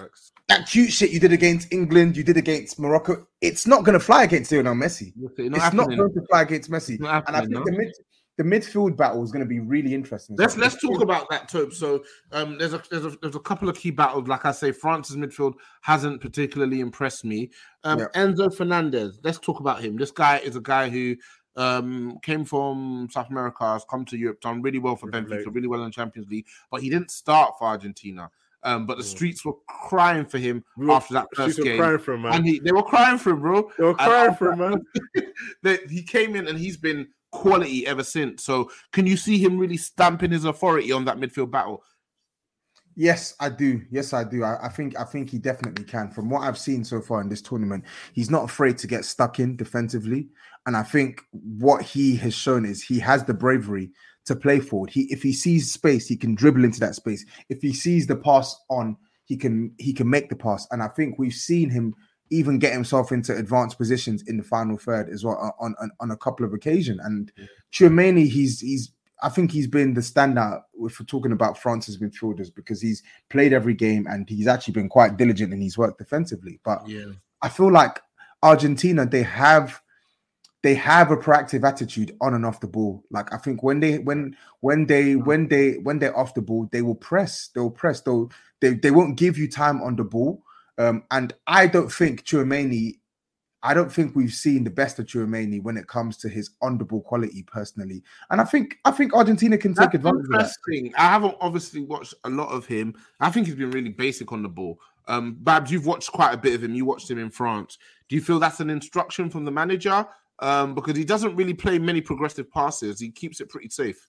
that 0.48 0.68
cute 0.68 0.92
shit 0.92 1.10
you 1.10 1.18
did 1.18 1.32
against 1.32 1.72
England, 1.72 2.16
you 2.16 2.22
did 2.22 2.36
against 2.36 2.78
Morocco, 2.78 3.26
it's 3.40 3.66
not 3.66 3.84
going 3.84 3.94
to 3.94 4.04
fly 4.04 4.22
against 4.22 4.52
Lionel 4.52 4.74
Messi. 4.74 5.12
It's 5.20 5.34
It's 5.38 5.58
not 5.58 5.74
not 5.74 5.88
going 5.88 6.14
to 6.14 6.26
fly 6.30 6.42
against 6.42 6.70
Messi. 6.70 6.96
And 7.26 7.36
I 7.36 7.40
think 7.40 7.64
the 7.64 7.72
mid 7.72 7.92
the 8.36 8.44
midfield 8.44 8.96
battle 8.96 9.24
is 9.24 9.32
going 9.32 9.44
to 9.44 9.48
be 9.48 9.60
really 9.60 9.94
interesting. 9.94 10.36
Let's 10.36 10.54
So 10.54 10.60
let's 10.60 10.80
talk 10.80 11.00
about 11.00 11.28
that, 11.30 11.48
Tope. 11.48 11.72
So 11.72 12.04
um, 12.32 12.58
there's 12.58 12.74
a 12.74 12.82
there's 12.90 13.06
a 13.06 13.16
there's 13.22 13.34
a 13.34 13.40
couple 13.40 13.68
of 13.68 13.76
key 13.76 13.90
battles. 13.90 14.28
Like 14.28 14.44
I 14.44 14.52
say, 14.52 14.72
France's 14.72 15.16
midfield 15.16 15.54
hasn't 15.80 16.20
particularly 16.20 16.80
impressed 16.80 17.24
me. 17.24 17.50
Um, 17.82 18.00
Yeah. 18.00 18.06
Enzo 18.14 18.54
Fernandez. 18.54 19.20
Let's 19.24 19.38
talk 19.38 19.60
about 19.60 19.82
him. 19.82 19.96
This 19.96 20.10
guy 20.10 20.38
is 20.38 20.54
a 20.54 20.60
guy 20.60 20.90
who 20.90 21.16
um 21.56 22.18
came 22.22 22.44
from 22.44 23.08
South 23.10 23.30
America, 23.30 23.64
has 23.64 23.84
come 23.88 24.04
to 24.06 24.16
Europe, 24.16 24.40
done 24.40 24.62
really 24.62 24.78
well 24.78 24.96
for 24.96 25.10
Benfica, 25.10 25.30
late. 25.46 25.54
really 25.54 25.68
well 25.68 25.82
in 25.84 25.90
Champions 25.90 26.28
League, 26.28 26.46
but 26.70 26.82
he 26.82 26.90
didn't 26.90 27.10
start 27.10 27.54
for 27.58 27.66
Argentina. 27.68 28.30
Um, 28.62 28.84
but 28.84 28.96
the 28.98 29.04
Mm. 29.04 29.06
streets 29.06 29.44
were 29.44 29.54
crying 29.68 30.24
for 30.24 30.38
him 30.38 30.64
We 30.76 30.86
were- 30.86 30.92
after 30.94 31.14
that 31.14 31.28
first 31.36 31.62
game, 31.62 31.78
crying 31.78 31.98
for 31.98 32.14
him, 32.14 32.22
man. 32.22 32.32
and 32.34 32.46
he, 32.46 32.58
they 32.58 32.72
were 32.72 32.82
crying 32.82 33.16
for 33.18 33.30
him, 33.30 33.40
bro. 33.40 33.70
they 33.78 33.84
were 33.84 33.94
crying 33.94 34.34
for 34.34 34.52
him, 34.52 34.58
man. 34.58 34.86
that 35.62 35.88
he 35.88 36.02
came 36.02 36.34
in 36.34 36.48
and 36.48 36.58
he's 36.58 36.76
been 36.76 37.06
quality 37.30 37.86
ever 37.86 38.02
since. 38.02 38.42
So 38.44 38.70
can 38.92 39.06
you 39.06 39.16
see 39.16 39.38
him 39.38 39.58
really 39.58 39.76
stamping 39.76 40.30
his 40.32 40.44
authority 40.44 40.90
on 40.90 41.04
that 41.04 41.18
midfield 41.18 41.50
battle? 41.50 41.84
Yes, 42.98 43.34
I 43.38 43.50
do. 43.50 43.82
Yes, 43.90 44.14
I 44.14 44.24
do. 44.24 44.42
I, 44.42 44.66
I 44.66 44.68
think 44.70 44.98
I 44.98 45.04
think 45.04 45.28
he 45.28 45.38
definitely 45.38 45.84
can. 45.84 46.10
From 46.10 46.30
what 46.30 46.42
I've 46.42 46.56
seen 46.56 46.82
so 46.82 47.02
far 47.02 47.20
in 47.20 47.28
this 47.28 47.42
tournament, 47.42 47.84
he's 48.14 48.30
not 48.30 48.44
afraid 48.44 48.78
to 48.78 48.86
get 48.86 49.04
stuck 49.04 49.38
in 49.38 49.54
defensively. 49.54 50.28
And 50.64 50.74
I 50.74 50.82
think 50.82 51.20
what 51.30 51.82
he 51.82 52.16
has 52.16 52.32
shown 52.34 52.64
is 52.64 52.82
he 52.82 52.98
has 53.00 53.22
the 53.22 53.34
bravery 53.34 53.90
to 54.24 54.34
play 54.34 54.60
forward. 54.60 54.90
He 54.90 55.02
if 55.12 55.22
he 55.22 55.34
sees 55.34 55.70
space, 55.70 56.08
he 56.08 56.16
can 56.16 56.34
dribble 56.34 56.64
into 56.64 56.80
that 56.80 56.94
space. 56.94 57.24
If 57.50 57.60
he 57.60 57.74
sees 57.74 58.06
the 58.06 58.16
pass 58.16 58.56
on, 58.70 58.96
he 59.26 59.36
can 59.36 59.74
he 59.78 59.92
can 59.92 60.08
make 60.08 60.30
the 60.30 60.36
pass. 60.36 60.66
And 60.70 60.82
I 60.82 60.88
think 60.88 61.18
we've 61.18 61.34
seen 61.34 61.68
him 61.68 61.94
even 62.30 62.58
get 62.58 62.72
himself 62.72 63.12
into 63.12 63.36
advanced 63.36 63.76
positions 63.76 64.24
in 64.26 64.38
the 64.38 64.42
final 64.42 64.78
third 64.78 65.10
as 65.10 65.22
well 65.22 65.54
on 65.60 65.74
on, 65.80 65.90
on 66.00 66.12
a 66.12 66.16
couple 66.16 66.46
of 66.46 66.54
occasions. 66.54 67.00
And 67.04 67.30
Tchouameni, 67.72 68.26
he's 68.26 68.60
he's 68.60 68.90
I 69.22 69.28
think 69.28 69.50
he's 69.50 69.66
been 69.66 69.94
the 69.94 70.00
standout 70.00 70.62
if 70.80 71.00
we're 71.00 71.06
talking 71.06 71.32
about 71.32 71.58
France's 71.58 71.98
midfielders 71.98 72.54
because 72.54 72.80
he's 72.80 73.02
played 73.30 73.52
every 73.52 73.74
game 73.74 74.06
and 74.08 74.28
he's 74.28 74.46
actually 74.46 74.74
been 74.74 74.88
quite 74.88 75.16
diligent 75.16 75.52
in 75.52 75.60
his 75.60 75.78
work 75.78 75.98
defensively. 75.98 76.60
But 76.64 76.86
Yeah. 76.86 77.12
I 77.42 77.48
feel 77.48 77.70
like 77.70 78.00
Argentina, 78.42 79.06
they 79.06 79.22
have 79.22 79.80
they 80.62 80.74
have 80.74 81.10
a 81.12 81.16
proactive 81.16 81.64
attitude 81.64 82.16
on 82.20 82.34
and 82.34 82.44
off 82.44 82.60
the 82.60 82.66
ball. 82.66 83.04
Like 83.10 83.32
I 83.32 83.38
think 83.38 83.62
when 83.62 83.80
they 83.80 83.98
when 83.98 84.36
when 84.60 84.86
they 84.86 85.14
when 85.16 85.48
they 85.48 85.74
when 85.78 85.98
they're 85.98 86.16
off 86.16 86.34
the 86.34 86.42
ball, 86.42 86.68
they 86.72 86.82
will 86.82 86.96
press. 86.96 87.50
They 87.54 87.60
will 87.60 87.70
press. 87.70 88.00
They'll 88.00 88.30
they 88.60 88.74
they 88.74 88.90
won't 88.90 89.16
give 89.16 89.38
you 89.38 89.48
time 89.48 89.80
on 89.82 89.96
the 89.96 90.04
ball. 90.04 90.42
Um, 90.78 91.04
and 91.10 91.32
I 91.46 91.68
don't 91.68 91.90
think 91.90 92.24
Tchouameni, 92.24 92.98
I 93.66 93.74
don't 93.74 93.92
think 93.92 94.14
we've 94.14 94.32
seen 94.32 94.62
the 94.62 94.70
best 94.70 95.00
of 95.00 95.06
Tchouameni 95.06 95.60
when 95.60 95.76
it 95.76 95.88
comes 95.88 96.16
to 96.18 96.28
his 96.28 96.50
on 96.62 96.78
the 96.78 96.84
ball 96.84 97.02
quality 97.02 97.42
personally. 97.42 98.00
And 98.30 98.40
I 98.40 98.44
think 98.44 98.78
I 98.84 98.92
think 98.92 99.12
Argentina 99.12 99.58
can 99.58 99.74
take 99.74 99.90
That's 99.90 99.96
advantage 99.96 100.26
of 100.26 100.30
that. 100.30 100.34
interesting. 100.42 100.94
I 100.96 101.08
haven't 101.08 101.36
obviously 101.40 101.80
watched 101.80 102.14
a 102.22 102.30
lot 102.30 102.50
of 102.50 102.64
him. 102.64 102.94
I 103.18 103.28
think 103.30 103.46
he's 103.46 103.56
been 103.56 103.72
really 103.72 103.90
basic 103.90 104.30
on 104.30 104.44
the 104.44 104.48
ball. 104.48 104.78
Um, 105.08 105.36
Babs, 105.40 105.72
you've 105.72 105.84
watched 105.84 106.12
quite 106.12 106.32
a 106.32 106.36
bit 106.36 106.54
of 106.54 106.62
him. 106.62 106.76
You 106.76 106.84
watched 106.84 107.10
him 107.10 107.18
in 107.18 107.28
France. 107.28 107.76
Do 108.08 108.14
you 108.14 108.22
feel 108.22 108.38
that's 108.38 108.60
an 108.60 108.70
instruction 108.70 109.28
from 109.30 109.44
the 109.44 109.50
manager? 109.50 110.06
Um, 110.38 110.74
because 110.76 110.96
he 110.96 111.04
doesn't 111.04 111.34
really 111.34 111.54
play 111.54 111.80
many 111.80 112.00
progressive 112.00 112.48
passes. 112.52 113.00
He 113.00 113.10
keeps 113.10 113.40
it 113.40 113.48
pretty 113.48 113.70
safe. 113.70 114.08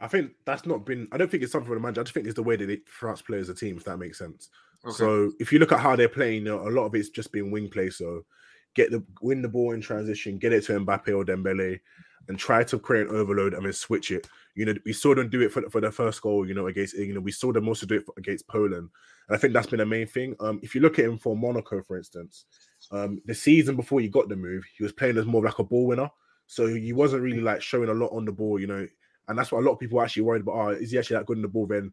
I 0.00 0.08
think 0.08 0.32
that's 0.46 0.64
not 0.64 0.86
been. 0.86 1.06
I 1.12 1.18
don't 1.18 1.30
think 1.30 1.42
it's 1.42 1.52
something 1.52 1.68
for 1.68 1.74
the 1.74 1.80
manager. 1.80 2.00
I 2.00 2.04
just 2.04 2.14
think 2.14 2.26
it's 2.26 2.36
the 2.36 2.42
way 2.42 2.56
that 2.56 2.66
they, 2.66 2.78
France 2.86 3.20
play 3.20 3.38
as 3.38 3.50
a 3.50 3.54
team, 3.54 3.76
if 3.76 3.84
that 3.84 3.98
makes 3.98 4.18
sense. 4.18 4.48
So 4.90 5.32
if 5.40 5.52
you 5.52 5.58
look 5.58 5.72
at 5.72 5.80
how 5.80 5.96
they're 5.96 6.08
playing, 6.08 6.36
you 6.36 6.44
know, 6.44 6.68
a 6.68 6.70
lot 6.70 6.86
of 6.86 6.94
it's 6.94 7.08
just 7.08 7.32
been 7.32 7.50
wing 7.50 7.68
play. 7.68 7.90
So 7.90 8.24
get 8.74 8.90
the 8.90 9.02
win 9.20 9.42
the 9.42 9.48
ball 9.48 9.72
in 9.72 9.80
transition, 9.80 10.38
get 10.38 10.52
it 10.52 10.64
to 10.64 10.78
Mbappe 10.80 11.16
or 11.16 11.24
Dembele, 11.24 11.80
and 12.28 12.38
try 12.38 12.62
to 12.64 12.78
create 12.78 13.08
an 13.08 13.16
overload 13.16 13.54
and 13.54 13.64
then 13.64 13.72
switch 13.72 14.10
it. 14.10 14.28
You 14.54 14.66
know, 14.66 14.74
we 14.84 14.92
saw 14.92 15.14
them 15.14 15.28
do 15.28 15.40
it 15.40 15.52
for, 15.52 15.68
for 15.70 15.80
the 15.80 15.90
first 15.90 16.22
goal. 16.22 16.46
You 16.46 16.54
know, 16.54 16.66
against 16.66 16.94
you 16.94 17.14
know 17.14 17.20
we 17.20 17.32
saw 17.32 17.52
them 17.52 17.68
also 17.68 17.86
do 17.86 17.96
it 17.96 18.06
for, 18.06 18.14
against 18.16 18.48
Poland, 18.48 18.88
and 19.28 19.36
I 19.36 19.38
think 19.38 19.52
that's 19.52 19.68
been 19.68 19.78
the 19.78 19.86
main 19.86 20.06
thing. 20.06 20.36
Um, 20.40 20.60
if 20.62 20.74
you 20.74 20.80
look 20.80 20.98
at 20.98 21.04
him 21.04 21.18
for 21.18 21.36
Monaco, 21.36 21.82
for 21.82 21.96
instance, 21.96 22.44
um, 22.90 23.20
the 23.26 23.34
season 23.34 23.76
before 23.76 24.00
he 24.00 24.08
got 24.08 24.28
the 24.28 24.36
move, 24.36 24.64
he 24.76 24.82
was 24.82 24.92
playing 24.92 25.18
as 25.18 25.26
more 25.26 25.40
of 25.40 25.44
like 25.44 25.58
a 25.58 25.64
ball 25.64 25.86
winner. 25.86 26.10
So 26.46 26.66
he 26.66 26.94
wasn't 26.94 27.22
really 27.22 27.42
like 27.42 27.60
showing 27.60 27.90
a 27.90 27.94
lot 27.94 28.10
on 28.10 28.24
the 28.24 28.32
ball, 28.32 28.58
you 28.58 28.66
know, 28.66 28.86
and 29.28 29.38
that's 29.38 29.52
what 29.52 29.60
a 29.62 29.66
lot 29.66 29.72
of 29.72 29.78
people 29.78 30.00
are 30.00 30.04
actually 30.04 30.22
worried 30.22 30.42
about. 30.42 30.54
Oh, 30.54 30.68
is 30.70 30.90
he 30.90 30.98
actually 30.98 31.16
that 31.16 31.26
good 31.26 31.36
in 31.36 31.42
the 31.42 31.48
ball? 31.48 31.66
Then 31.66 31.92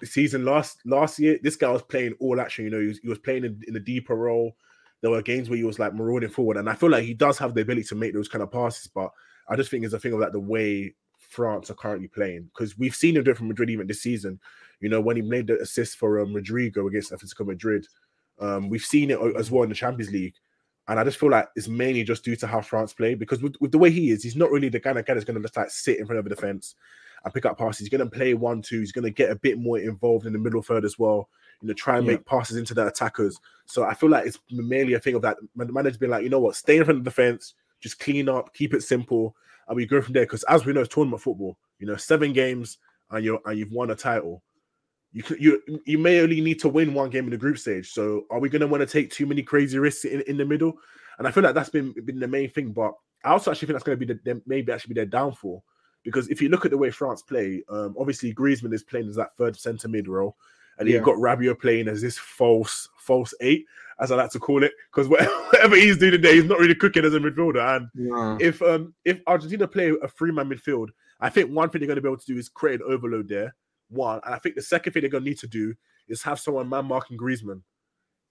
the 0.00 0.06
season 0.06 0.44
last 0.44 0.78
last 0.86 1.18
year, 1.18 1.38
this 1.42 1.56
guy 1.56 1.70
was 1.70 1.82
playing 1.82 2.14
all 2.18 2.40
action. 2.40 2.64
You 2.64 2.70
know, 2.70 2.80
he 2.80 2.88
was, 2.88 2.98
he 2.98 3.08
was 3.08 3.18
playing 3.18 3.44
in, 3.44 3.60
in 3.68 3.76
a 3.76 3.80
deeper 3.80 4.16
role. 4.16 4.56
There 5.04 5.10
were 5.10 5.20
games 5.20 5.50
where 5.50 5.58
he 5.58 5.64
was 5.64 5.78
like 5.78 5.92
marauding 5.92 6.30
forward, 6.30 6.56
and 6.56 6.70
I 6.70 6.74
feel 6.74 6.88
like 6.88 7.04
he 7.04 7.12
does 7.12 7.36
have 7.36 7.52
the 7.52 7.60
ability 7.60 7.84
to 7.88 7.94
make 7.94 8.14
those 8.14 8.26
kind 8.26 8.42
of 8.42 8.50
passes. 8.50 8.86
But 8.86 9.10
I 9.46 9.54
just 9.54 9.70
think 9.70 9.84
it's 9.84 9.92
a 9.92 10.00
thing 10.00 10.14
of 10.14 10.20
like 10.20 10.32
the 10.32 10.40
way 10.40 10.94
France 11.18 11.70
are 11.70 11.74
currently 11.74 12.08
playing 12.08 12.44
because 12.44 12.78
we've 12.78 12.94
seen 12.94 13.16
him 13.16 13.24
do 13.24 13.32
it 13.32 13.36
from 13.36 13.48
Madrid 13.48 13.68
even 13.68 13.86
this 13.86 14.00
season. 14.00 14.40
You 14.80 14.88
know, 14.88 15.02
when 15.02 15.16
he 15.16 15.22
made 15.22 15.48
the 15.48 15.60
assist 15.60 15.98
for 15.98 16.20
um, 16.20 16.32
Rodrygo 16.32 16.88
against 16.88 17.12
Atletico 17.12 17.46
Madrid, 17.46 17.86
Um, 18.38 18.68
we've 18.68 18.82
seen 18.82 19.10
it 19.10 19.20
as 19.36 19.50
well 19.50 19.62
in 19.62 19.68
the 19.68 19.74
Champions 19.74 20.12
League. 20.12 20.34
And 20.88 20.98
I 21.00 21.04
just 21.04 21.18
feel 21.18 21.30
like 21.30 21.48
it's 21.56 21.68
mainly 21.68 22.04
just 22.04 22.24
due 22.24 22.36
to 22.36 22.46
how 22.46 22.60
France 22.60 22.92
play 22.92 23.14
because 23.14 23.40
with, 23.42 23.56
with 23.60 23.72
the 23.72 23.78
way 23.78 23.90
he 23.90 24.10
is, 24.10 24.22
he's 24.22 24.36
not 24.36 24.50
really 24.50 24.68
the 24.68 24.80
kind 24.80 24.98
of 24.98 25.06
guy 25.06 25.14
that's 25.14 25.24
going 25.24 25.36
to 25.36 25.42
just 25.42 25.56
like 25.56 25.70
sit 25.70 25.98
in 25.98 26.06
front 26.06 26.18
of 26.18 26.24
the 26.24 26.34
defense 26.34 26.74
and 27.24 27.32
pick 27.32 27.46
up 27.46 27.56
passes. 27.56 27.80
He's 27.80 27.88
going 27.88 28.04
to 28.04 28.16
play 28.16 28.34
one, 28.34 28.60
two. 28.60 28.80
He's 28.80 28.92
going 28.92 29.04
to 29.04 29.10
get 29.10 29.30
a 29.30 29.36
bit 29.36 29.58
more 29.58 29.78
involved 29.78 30.26
in 30.26 30.32
the 30.32 30.38
middle 30.38 30.62
third 30.62 30.84
as 30.84 30.98
well. 30.98 31.28
You 31.64 31.68
know, 31.68 31.74
try 31.74 31.96
and 31.96 32.06
yeah. 32.06 32.12
make 32.12 32.26
passes 32.26 32.58
into 32.58 32.74
the 32.74 32.86
attackers. 32.86 33.40
So 33.64 33.84
I 33.84 33.94
feel 33.94 34.10
like 34.10 34.26
it's 34.26 34.38
mainly 34.50 34.92
a 34.92 35.00
thing 35.00 35.14
of 35.14 35.22
that. 35.22 35.38
The 35.56 35.72
manager's 35.72 35.96
been 35.96 36.10
like, 36.10 36.22
you 36.22 36.28
know 36.28 36.38
what, 36.38 36.56
stay 36.56 36.76
in 36.76 36.84
front 36.84 36.98
of 36.98 37.04
the 37.04 37.10
defense, 37.10 37.54
just 37.80 37.98
clean 37.98 38.28
up, 38.28 38.52
keep 38.52 38.74
it 38.74 38.82
simple, 38.82 39.34
and 39.66 39.76
we 39.76 39.86
go 39.86 40.02
from 40.02 40.12
there. 40.12 40.24
Because 40.24 40.42
as 40.44 40.66
we 40.66 40.74
know, 40.74 40.82
it's 40.82 40.94
tournament 40.94 41.22
football. 41.22 41.56
You 41.78 41.86
know, 41.86 41.96
seven 41.96 42.34
games 42.34 42.76
and 43.10 43.24
you 43.24 43.38
and 43.46 43.58
you've 43.58 43.72
won 43.72 43.92
a 43.92 43.94
title. 43.94 44.42
You 45.12 45.22
you 45.40 45.80
you 45.86 45.96
may 45.96 46.20
only 46.20 46.42
need 46.42 46.60
to 46.60 46.68
win 46.68 46.92
one 46.92 47.08
game 47.08 47.24
in 47.24 47.30
the 47.30 47.38
group 47.38 47.56
stage. 47.56 47.90
So 47.92 48.26
are 48.30 48.40
we 48.40 48.50
going 48.50 48.60
to 48.60 48.66
want 48.66 48.82
to 48.82 48.86
take 48.86 49.10
too 49.10 49.24
many 49.24 49.42
crazy 49.42 49.78
risks 49.78 50.04
in, 50.04 50.20
in 50.26 50.36
the 50.36 50.44
middle? 50.44 50.74
And 51.16 51.26
I 51.26 51.30
feel 51.30 51.42
like 51.42 51.54
that's 51.54 51.70
been 51.70 51.94
been 52.04 52.20
the 52.20 52.28
main 52.28 52.50
thing. 52.50 52.72
But 52.72 52.92
I 53.24 53.30
also 53.30 53.50
actually 53.50 53.68
think 53.68 53.76
that's 53.76 53.84
going 53.84 53.98
to 53.98 54.06
be 54.06 54.12
the, 54.12 54.42
maybe 54.44 54.70
actually 54.70 54.92
be 54.92 55.00
their 55.00 55.06
downfall 55.06 55.64
because 56.04 56.28
if 56.28 56.40
you 56.40 56.50
look 56.50 56.64
at 56.64 56.70
the 56.70 56.78
way 56.78 56.90
France 56.90 57.22
play, 57.22 57.64
um, 57.70 57.96
obviously 57.98 58.32
Griezmann 58.32 58.74
is 58.74 58.84
playing 58.84 59.08
as 59.08 59.16
that 59.16 59.34
third 59.36 59.56
centre 59.56 59.88
mid 59.88 60.06
role, 60.06 60.36
and 60.78 60.88
yeah. 60.88 60.96
you've 60.96 61.04
got 61.04 61.16
Rabiot 61.16 61.60
playing 61.60 61.88
as 61.88 62.02
this 62.02 62.18
false 62.18 62.88
false 62.96 63.34
eight, 63.40 63.66
as 64.00 64.10
I 64.10 64.16
like 64.16 64.30
to 64.30 64.40
call 64.40 64.62
it, 64.62 64.72
because 64.92 65.08
whatever 65.52 65.76
he's 65.76 65.98
doing 65.98 66.12
today, 66.12 66.34
he's 66.34 66.44
not 66.44 66.58
really 66.58 66.74
cooking 66.74 67.04
as 67.04 67.14
a 67.14 67.20
midfielder. 67.20 67.76
And 67.76 67.88
yeah. 67.94 68.38
if 68.40 68.60
um 68.62 68.94
if 69.04 69.20
Argentina 69.26 69.68
play 69.68 69.92
a 70.02 70.08
three 70.08 70.32
man 70.32 70.48
midfield, 70.48 70.88
I 71.20 71.30
think 71.30 71.50
one 71.50 71.70
thing 71.70 71.80
they're 71.80 71.86
going 71.86 71.96
to 71.96 72.02
be 72.02 72.08
able 72.08 72.18
to 72.18 72.26
do 72.32 72.38
is 72.38 72.48
create 72.48 72.80
an 72.80 72.86
overload 72.92 73.28
there. 73.28 73.54
One, 73.88 74.20
and 74.24 74.34
I 74.34 74.38
think 74.38 74.56
the 74.56 74.62
second 74.62 74.92
thing 74.92 75.02
they're 75.02 75.10
going 75.10 75.24
to 75.24 75.30
need 75.30 75.38
to 75.38 75.46
do 75.46 75.74
is 76.08 76.22
have 76.22 76.40
someone 76.40 76.68
man 76.68 76.86
marking 76.86 77.16
Griezmann. 77.16 77.62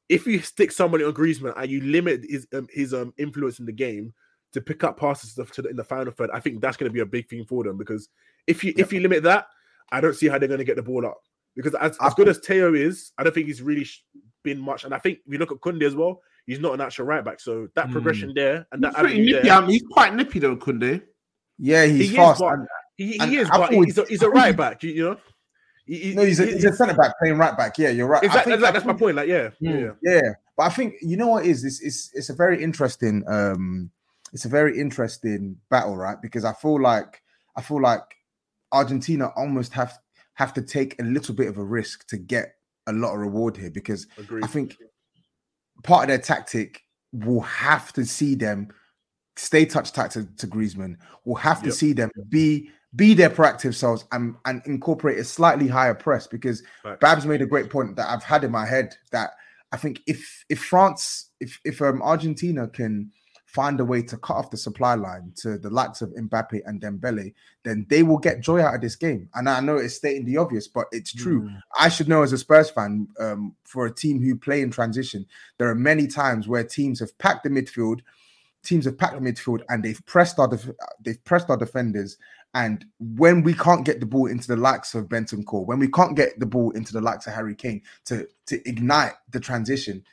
If 0.10 0.28
you 0.28 0.42
stick 0.42 0.72
somebody 0.72 1.04
on 1.04 1.14
Griezmann 1.14 1.54
and 1.56 1.72
you 1.72 1.82
limit 1.82 2.26
his 2.28 2.48
um, 2.54 2.68
his 2.72 2.94
um 2.94 3.14
influence 3.18 3.60
in 3.60 3.66
the 3.66 3.72
game 3.72 4.14
to 4.52 4.62
pick 4.62 4.84
up 4.84 5.00
passes 5.00 5.34
to 5.34 5.62
the, 5.62 5.70
in 5.70 5.76
the 5.76 5.84
final 5.84 6.14
third, 6.14 6.30
I 6.32 6.40
think 6.40 6.62
that's 6.62 6.78
going 6.78 6.90
to 6.90 6.94
be 6.94 7.00
a 7.00 7.06
big 7.06 7.30
thing 7.30 7.46
for 7.46 7.64
them 7.64 7.78
because 7.78 8.10
if 8.48 8.64
you 8.64 8.74
if 8.78 8.92
you 8.92 9.00
limit 9.00 9.24
that, 9.24 9.48
I 9.92 10.02
don't 10.02 10.16
see 10.16 10.28
how 10.28 10.38
they're 10.38 10.48
going 10.48 10.60
to 10.60 10.66
get 10.66 10.76
the 10.76 10.84
ball 10.84 11.06
up. 11.06 11.22
Because 11.56 11.76
as, 11.76 11.98
as 12.02 12.14
good 12.16 12.28
as 12.28 12.40
Theo 12.40 12.74
is, 12.74 13.12
I 13.18 13.24
don't 13.24 13.34
think 13.34 13.48
he's 13.48 13.62
really 13.62 13.88
been 14.44 14.60
much. 14.60 14.84
And 14.84 14.94
I 14.94 14.98
think 14.98 15.20
we 15.28 15.38
look 15.38 15.52
at 15.52 15.60
Kounde 15.60 15.84
as 15.84 15.96
well, 15.96 16.22
he's 16.46 16.60
not 16.60 16.74
an 16.74 16.82
actual 16.82 17.06
right 17.06 17.24
back. 17.24 17.40
So 17.40 17.68
that 17.76 17.88
mm. 17.88 17.92
progression 17.92 18.34
there 18.36 18.66
and 18.72 18.84
he's 18.84 18.94
that 18.94 19.04
nippy, 19.04 19.34
there, 19.34 19.66
he's 19.66 19.84
quite 19.92 20.16
nippy 20.16 20.40
though, 20.40 20.56
Kounde. 20.56 21.02
Yeah, 21.60 21.86
he's 21.86 22.10
he 22.10 22.16
fast. 22.16 22.42
Is, 22.42 22.50
and, 22.50 22.68
he, 22.96 23.12
he 23.14 23.20
and 23.20 23.34
is, 23.34 23.50
but 23.50 23.72
he's 23.72 23.98
a, 23.98 24.06
he's 24.06 24.22
a 24.22 24.30
right 24.30 24.56
back, 24.56 24.84
you, 24.84 24.92
you 24.92 25.04
know. 25.10 25.18
He, 25.86 26.14
no, 26.16 26.24
he's 26.24 26.40
a, 26.40 26.46
he's 26.46 26.64
a 26.64 26.74
centre 26.74 26.94
back 26.94 27.12
playing 27.20 27.38
right 27.38 27.58
back. 27.58 27.78
Yeah, 27.78 27.90
you're 27.90 28.08
right. 28.08 28.24
Exactly, 28.24 28.54
exactly 28.54 28.80
that's 28.80 28.86
my 28.86 28.94
point. 28.94 29.18
Like, 29.18 29.28
yeah, 29.28 29.50
yeah, 29.60 29.72
hmm, 29.72 29.90
yeah. 30.02 30.22
But 30.56 30.64
I 30.64 30.70
think 30.70 30.96
you 31.02 31.18
know 31.18 31.28
what 31.28 31.46
is 31.46 31.66
it's 31.66 31.82
it's, 31.82 32.12
it's 32.14 32.30
a 32.30 32.34
very 32.34 32.64
interesting 32.64 33.24
um 33.28 33.92
it's 34.32 34.46
a 34.46 34.50
very 34.50 34.80
interesting 34.80 35.58
battle, 35.70 35.98
right? 35.98 36.18
Because 36.22 36.46
I 36.46 36.54
feel 36.54 36.82
like 36.82 37.22
I 37.58 37.62
feel 37.62 37.82
like 37.82 38.02
Argentina 38.72 39.28
almost 39.36 39.74
have 39.74 40.00
have 40.36 40.54
to 40.54 40.62
take 40.62 41.00
a 41.00 41.04
little 41.04 41.36
bit 41.36 41.48
of 41.48 41.58
a 41.58 41.64
risk 41.64 42.08
to 42.08 42.18
get 42.18 42.56
a 42.88 42.94
lot 42.94 43.14
of 43.14 43.20
reward 43.20 43.56
here 43.56 43.72
because 43.72 44.08
Agreed. 44.18 44.44
I 44.44 44.48
think 44.48 44.78
part 45.84 46.04
of 46.04 46.08
their 46.10 46.18
tactic 46.18 46.82
will 47.12 47.42
have 47.42 47.94
to 47.94 48.06
see 48.06 48.36
them 48.36 48.70
stay 49.36 49.66
touch 49.66 49.92
tight 49.92 50.12
to, 50.12 50.26
to 50.38 50.48
Griezmann. 50.48 50.98
We'll 51.26 51.36
have 51.36 51.62
to 51.62 51.70
yep. 51.70 51.76
see 51.76 51.94
them 51.94 52.12
be 52.30 52.70
be 52.96 53.16
their 53.16 53.30
proactive 53.30 53.74
selves 53.74 54.06
and 54.12 54.36
and 54.46 54.62
incorporate 54.66 55.18
a 55.18 55.24
slightly 55.24 55.68
higher 55.68 55.96
press 55.96 56.28
because 56.28 56.64
right. 56.84 57.00
Babs 57.00 57.26
made 57.26 57.42
a 57.42 57.48
great 57.48 57.70
point 57.70 57.96
that 57.96 58.10
I've 58.10 58.24
had 58.24 58.44
in 58.44 58.52
my 58.52 58.66
head 58.66 58.96
that 59.12 59.32
I 59.72 59.78
think 59.78 60.02
if 60.06 60.46
if 60.50 60.64
France 60.64 61.32
if 61.40 61.60
if 61.66 61.82
um, 61.82 62.02
Argentina 62.02 62.68
can 62.68 63.12
find 63.54 63.80
a 63.80 63.86
way 63.86 64.02
to 64.02 64.18
cut 64.18 64.36
off 64.36 64.50
the 64.50 64.58
supply 64.58 64.96
line 64.96 65.32
to 65.36 65.60
the 65.60 65.70
likes 65.70 66.02
of 66.02 66.10
Mbappe 66.10 66.62
and 66.66 66.82
Dembele, 66.82 67.34
then 67.64 67.86
they 67.88 68.02
will 68.02 68.18
get 68.18 68.42
joy 68.42 68.60
out 68.60 68.74
of 68.74 68.82
this 68.82 68.96
game. 68.96 69.30
And 69.36 69.48
I 69.48 69.60
know 69.60 69.78
it's 69.78 69.94
stating 69.94 70.26
the 70.26 70.38
obvious, 70.38 70.68
but 70.68 70.88
it's 70.92 71.14
true. 71.14 71.44
Mm. 71.44 71.62
I 71.80 71.90
should 71.90 72.10
know 72.10 72.24
as 72.24 72.34
a 72.34 72.38
Spurs 72.40 72.72
fan, 72.72 73.08
um, 73.20 73.56
for 73.64 73.86
a 73.86 73.94
team 73.94 74.20
who 74.20 74.36
play 74.36 74.62
in 74.62 74.72
transition, 74.72 75.28
there 75.60 75.70
are 75.70 75.76
many 75.76 76.08
times 76.08 76.48
where 76.48 76.64
teams 76.64 77.00
have 77.00 77.16
packed 77.20 77.44
the 77.44 77.50
midfield, 77.52 78.00
teams 78.64 78.86
have 78.86 78.98
packed 78.98 79.22
the 79.22 79.32
midfield, 79.32 79.62
and 79.70 79.84
they've 79.84 80.04
pressed 80.08 80.40
our 80.40 80.48
def- 80.48 80.72
they've 81.00 81.24
pressed 81.24 81.52
our 81.52 81.58
defenders. 81.58 82.18
And 82.56 82.84
when 83.00 83.44
we 83.44 83.54
can't 83.54 83.86
get 83.86 84.00
the 84.00 84.08
ball 84.08 84.26
into 84.26 84.48
the 84.48 84.58
likes 84.58 84.96
of 84.96 85.10
Bentancur, 85.10 85.66
when 85.66 85.78
we 85.78 85.90
can't 85.90 86.16
get 86.16 86.40
the 86.40 86.48
ball 86.48 86.72
into 86.72 86.92
the 86.92 87.02
likes 87.02 87.28
of 87.28 87.34
Harry 87.34 87.54
Kane 87.54 87.84
to 88.06 88.28
to 88.48 88.68
ignite 88.68 89.14
the 89.32 89.40
transition, 89.40 90.04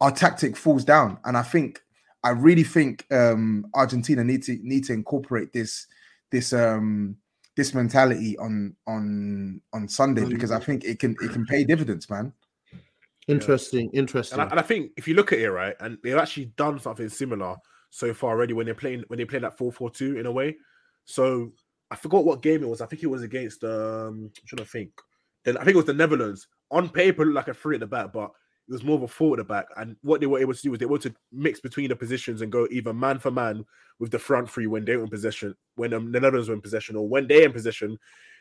our 0.00 0.10
tactic 0.10 0.56
falls 0.56 0.86
down. 0.86 1.18
And 1.24 1.36
I 1.36 1.42
think 1.42 1.82
I 2.24 2.30
really 2.30 2.64
think 2.64 3.06
um, 3.12 3.66
Argentina 3.74 4.24
need 4.24 4.42
to 4.44 4.58
need 4.62 4.84
to 4.84 4.92
incorporate 4.92 5.52
this 5.52 5.86
this 6.30 6.52
um, 6.52 7.16
this 7.56 7.74
mentality 7.74 8.36
on 8.38 8.74
on 8.86 9.60
on 9.72 9.88
Sunday 9.88 10.24
because 10.24 10.50
I 10.50 10.58
think 10.58 10.84
it 10.84 10.98
can 10.98 11.16
it 11.20 11.32
can 11.32 11.46
pay 11.46 11.64
dividends, 11.64 12.08
man. 12.10 12.32
Interesting, 13.28 13.90
yeah. 13.92 14.00
interesting. 14.00 14.38
And 14.38 14.48
I, 14.48 14.50
and 14.52 14.60
I, 14.60 14.62
think 14.62 14.92
if 14.96 15.06
you 15.06 15.14
look 15.14 15.32
at 15.32 15.38
it 15.38 15.50
right, 15.50 15.74
and 15.80 15.98
they've 16.02 16.16
actually 16.16 16.46
done 16.56 16.78
something 16.78 17.08
similar 17.10 17.56
so 17.90 18.14
far 18.14 18.30
already 18.30 18.54
when 18.54 18.64
they're 18.64 18.74
playing 18.74 19.04
when 19.08 19.18
they 19.18 19.24
play 19.24 19.38
that 19.38 19.58
4-4-2 19.58 20.18
in 20.18 20.26
a 20.26 20.32
way. 20.32 20.56
So 21.04 21.52
I 21.90 21.96
forgot 21.96 22.24
what 22.24 22.42
game 22.42 22.62
it 22.62 22.68
was. 22.68 22.80
I 22.80 22.86
think 22.86 23.02
it 23.02 23.08
was 23.08 23.22
against 23.22 23.64
um 23.64 24.30
I'm 24.40 24.46
trying 24.46 24.64
to 24.64 24.70
think. 24.70 24.90
Then 25.44 25.56
I 25.56 25.64
think 25.64 25.74
it 25.74 25.76
was 25.76 25.84
the 25.84 25.94
Netherlands. 25.94 26.48
On 26.70 26.88
paper, 26.88 27.24
looked 27.24 27.36
like 27.36 27.48
a 27.48 27.54
three 27.54 27.76
at 27.76 27.80
the 27.80 27.86
back, 27.86 28.12
but 28.12 28.30
it 28.30 28.32
was 28.68 28.84
more 28.84 28.96
of 28.96 29.02
a 29.02 29.08
four 29.08 29.34
at 29.34 29.38
the 29.38 29.44
back. 29.44 29.66
And 29.76 29.96
what 30.02 30.20
they 30.20 30.26
were 30.26 30.40
able 30.40 30.54
to 30.54 30.62
do 30.62 30.70
was 30.70 30.78
they 30.78 30.86
were 30.86 30.96
able 30.96 31.10
to 31.10 31.14
mix 31.32 31.60
between 31.60 31.88
the 31.88 31.96
positions 31.96 32.42
and 32.42 32.52
go 32.52 32.68
either 32.70 32.92
man 32.92 33.18
for 33.18 33.30
man 33.30 33.64
with 33.98 34.10
the 34.10 34.18
front 34.18 34.50
three 34.50 34.66
when 34.66 34.84
they 34.84 34.96
were 34.96 35.04
in 35.04 35.10
possession, 35.10 35.54
when 35.76 35.94
um, 35.94 36.12
the 36.12 36.20
Netherlands 36.20 36.48
were 36.48 36.54
in 36.54 36.60
possession, 36.60 36.96
or 36.96 37.08
when 37.08 37.26
they're 37.26 37.44
in 37.44 37.52
possession, 37.52 37.98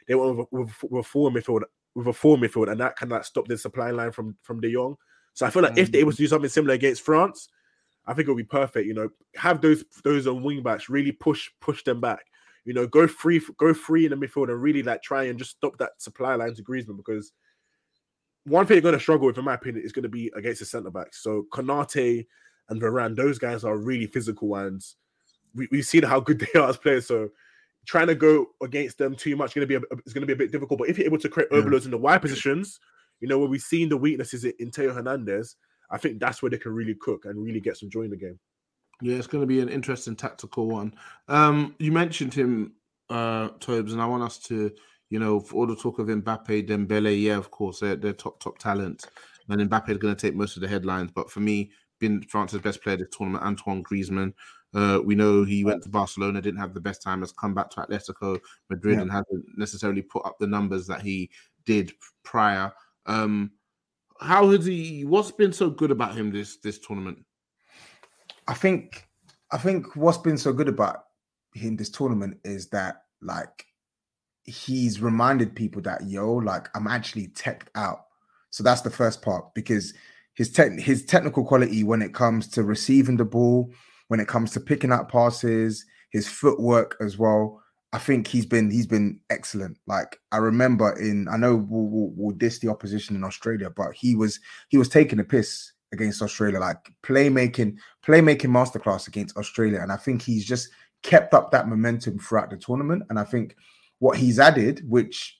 they 0.07 0.15
went 0.15 0.37
with, 0.37 0.47
with, 0.51 0.83
with 0.83 1.05
a 1.05 1.07
four 1.07 1.29
midfield, 1.31 1.63
with 1.95 2.07
a 2.07 2.13
four 2.13 2.37
midfield, 2.37 2.71
and 2.71 2.79
that 2.79 2.95
kind 2.95 3.11
of 3.11 3.25
stopped 3.25 3.49
the 3.49 3.57
supply 3.57 3.91
line 3.91 4.11
from 4.11 4.35
from 4.43 4.61
De 4.61 4.71
Jong. 4.71 4.95
So 5.33 5.45
I 5.45 5.49
feel 5.49 5.63
like 5.63 5.77
if 5.77 5.91
they're 5.91 6.01
able 6.01 6.11
to 6.11 6.17
do 6.17 6.27
something 6.27 6.49
similar 6.49 6.73
against 6.73 7.03
France, 7.03 7.47
I 8.05 8.13
think 8.13 8.27
it 8.27 8.31
would 8.31 8.37
be 8.37 8.43
perfect. 8.43 8.87
You 8.87 8.93
know, 8.93 9.09
have 9.35 9.61
those 9.61 9.83
those 10.03 10.27
on 10.27 10.43
wing 10.43 10.63
backs 10.63 10.89
really 10.89 11.11
push 11.11 11.49
push 11.59 11.83
them 11.83 12.01
back. 12.01 12.25
You 12.65 12.73
know, 12.73 12.87
go 12.87 13.07
free 13.07 13.41
go 13.57 13.73
free 13.73 14.05
in 14.05 14.11
the 14.11 14.27
midfield 14.27 14.49
and 14.49 14.61
really 14.61 14.83
like 14.83 15.01
try 15.01 15.23
and 15.25 15.39
just 15.39 15.51
stop 15.51 15.77
that 15.77 16.01
supply 16.01 16.35
line 16.35 16.53
to 16.55 16.63
Griezmann 16.63 16.97
because 16.97 17.31
one 18.47 18.65
thing 18.65 18.75
you're 18.75 18.81
going 18.81 18.93
to 18.93 18.99
struggle 18.99 19.27
with, 19.27 19.37
in 19.37 19.43
my 19.43 19.55
opinion, 19.55 19.83
is 19.85 19.91
going 19.91 20.03
to 20.03 20.09
be 20.09 20.31
against 20.35 20.59
the 20.59 20.65
centre 20.65 20.89
backs. 20.89 21.21
So 21.21 21.45
Konate 21.51 22.25
and 22.69 22.81
Varane, 22.81 23.15
those 23.15 23.37
guys 23.37 23.63
are 23.63 23.77
really 23.77 24.07
physical 24.07 24.47
ones. 24.47 24.95
We, 25.53 25.67
we've 25.71 25.85
seen 25.85 26.03
how 26.03 26.21
good 26.21 26.39
they 26.53 26.59
are 26.59 26.69
as 26.69 26.77
players. 26.77 27.07
So 27.07 27.29
trying 27.85 28.07
to 28.07 28.15
go 28.15 28.47
against 28.61 28.97
them 28.97 29.15
too 29.15 29.35
much 29.35 29.51
is 29.51 29.53
going 29.55 29.67
to 29.67 29.79
be 29.79 29.85
a, 29.85 29.97
it's 30.05 30.13
going 30.13 30.21
to 30.21 30.27
be 30.27 30.33
a 30.33 30.37
bit 30.37 30.51
difficult. 30.51 30.79
But 30.79 30.89
if 30.89 30.97
you're 30.97 31.07
able 31.07 31.19
to 31.19 31.29
create 31.29 31.49
overloads 31.51 31.85
in 31.85 31.91
the 31.91 31.97
wide 31.97 32.21
positions, 32.21 32.79
you 33.19 33.27
know 33.27 33.39
where 33.39 33.49
we've 33.49 33.61
seen 33.61 33.89
the 33.89 33.97
weaknesses 33.97 34.45
in 34.45 34.71
Theo 34.71 34.93
Hernandez, 34.93 35.55
I 35.91 35.97
think 35.97 36.19
that's 36.19 36.41
where 36.41 36.49
they 36.49 36.57
can 36.57 36.73
really 36.73 36.95
cook 36.95 37.25
and 37.25 37.43
really 37.43 37.59
get 37.59 37.77
some 37.77 37.89
joy 37.89 38.03
in 38.03 38.11
the 38.11 38.17
game. 38.17 38.39
Yeah, 39.01 39.15
it's 39.15 39.27
going 39.27 39.41
to 39.41 39.47
be 39.47 39.59
an 39.59 39.69
interesting 39.69 40.15
tactical 40.15 40.67
one. 40.67 40.93
Um, 41.27 41.75
you 41.79 41.91
mentioned 41.91 42.33
him, 42.33 42.73
uh, 43.09 43.49
Tobes, 43.59 43.93
and 43.93 44.01
I 44.01 44.05
want 44.05 44.23
us 44.23 44.37
to 44.39 44.71
you 45.09 45.19
know, 45.19 45.39
for 45.39 45.55
all 45.55 45.67
the 45.67 45.75
talk 45.75 45.99
of 45.99 46.07
Mbappe, 46.07 46.67
Dembele, 46.67 47.21
yeah, 47.21 47.37
of 47.37 47.51
course, 47.51 47.79
they're, 47.79 47.95
they're 47.95 48.13
top, 48.13 48.39
top 48.39 48.57
talent. 48.57 49.05
And 49.49 49.69
Mbappe 49.69 49.89
is 49.89 49.97
going 49.97 50.15
to 50.15 50.21
take 50.21 50.35
most 50.35 50.57
of 50.57 50.61
the 50.61 50.67
headlines. 50.67 51.11
But 51.13 51.31
for 51.31 51.39
me, 51.39 51.71
being 51.99 52.21
France's 52.23 52.61
best 52.61 52.81
player 52.83 52.97
this 52.97 53.07
tournament, 53.11 53.43
Antoine 53.43 53.83
Griezmann. 53.83 54.33
Uh, 54.73 54.99
we 55.03 55.15
know 55.15 55.43
he 55.43 55.63
went 55.63 55.81
to 55.83 55.89
Barcelona, 55.89 56.41
didn't 56.41 56.59
have 56.59 56.73
the 56.73 56.81
best 56.81 57.01
time, 57.01 57.21
has 57.21 57.31
come 57.31 57.53
back 57.53 57.69
to 57.71 57.81
Atletico 57.81 58.39
Madrid 58.69 58.95
yeah. 58.95 59.01
and 59.01 59.11
hasn't 59.11 59.45
necessarily 59.55 60.01
put 60.01 60.25
up 60.25 60.37
the 60.39 60.47
numbers 60.47 60.85
that 60.87 61.01
he 61.01 61.29
did 61.65 61.93
prior. 62.23 62.71
Um, 63.05 63.51
how 64.19 64.49
has 64.49 64.65
he? 64.65 65.05
What's 65.05 65.31
been 65.31 65.53
so 65.53 65.69
good 65.69 65.91
about 65.91 66.15
him 66.15 66.31
this 66.31 66.57
this 66.57 66.79
tournament? 66.79 67.23
I 68.47 68.53
think, 68.53 69.07
I 69.51 69.57
think 69.57 69.95
what's 69.95 70.17
been 70.17 70.37
so 70.37 70.51
good 70.51 70.67
about 70.67 71.05
him 71.53 71.75
this 71.75 71.89
tournament 71.89 72.37
is 72.43 72.67
that 72.69 73.03
like 73.21 73.65
he's 74.47 75.01
reminded 75.01 75.55
people 75.55 75.81
that 75.83 76.07
yo, 76.07 76.33
like 76.33 76.69
I'm 76.75 76.87
actually 76.87 77.27
tech 77.27 77.69
out. 77.75 78.05
So 78.49 78.63
that's 78.63 78.81
the 78.81 78.89
first 78.89 79.21
part 79.21 79.53
because 79.53 79.93
his 80.33 80.49
tech 80.51 80.71
his 80.79 81.05
technical 81.05 81.43
quality 81.43 81.83
when 81.83 82.01
it 82.01 82.13
comes 82.13 82.47
to 82.49 82.63
receiving 82.63 83.17
the 83.17 83.25
ball, 83.25 83.71
when 84.07 84.19
it 84.19 84.27
comes 84.27 84.51
to 84.51 84.59
picking 84.59 84.91
up 84.91 85.11
passes, 85.11 85.85
his 86.11 86.27
footwork 86.27 86.97
as 87.01 87.17
well. 87.17 87.61
I 87.93 87.99
think 87.99 88.27
he's 88.27 88.45
been 88.45 88.71
he's 88.71 88.87
been 88.87 89.19
excellent. 89.29 89.77
Like 89.85 90.19
I 90.31 90.37
remember 90.37 90.97
in 90.97 91.27
I 91.27 91.37
know 91.37 91.55
we'll, 91.55 91.85
we'll, 91.85 92.11
we'll 92.15 92.35
diss 92.35 92.59
the 92.59 92.69
opposition 92.69 93.15
in 93.15 93.23
Australia, 93.23 93.69
but 93.69 93.93
he 93.93 94.15
was 94.15 94.39
he 94.69 94.77
was 94.77 94.89
taking 94.89 95.19
a 95.19 95.23
piss 95.23 95.73
against 95.91 96.21
Australia, 96.21 96.59
like 96.59 96.91
playmaking 97.03 97.77
playmaking 98.05 98.51
masterclass 98.51 99.07
against 99.07 99.37
Australia, 99.37 99.79
and 99.81 99.91
I 99.91 99.97
think 99.97 100.21
he's 100.21 100.45
just 100.45 100.69
kept 101.03 101.33
up 101.33 101.51
that 101.51 101.67
momentum 101.67 102.19
throughout 102.19 102.49
the 102.49 102.57
tournament. 102.57 103.03
And 103.09 103.19
I 103.19 103.23
think 103.23 103.55
what 103.99 104.17
he's 104.17 104.39
added, 104.39 104.83
which 104.87 105.37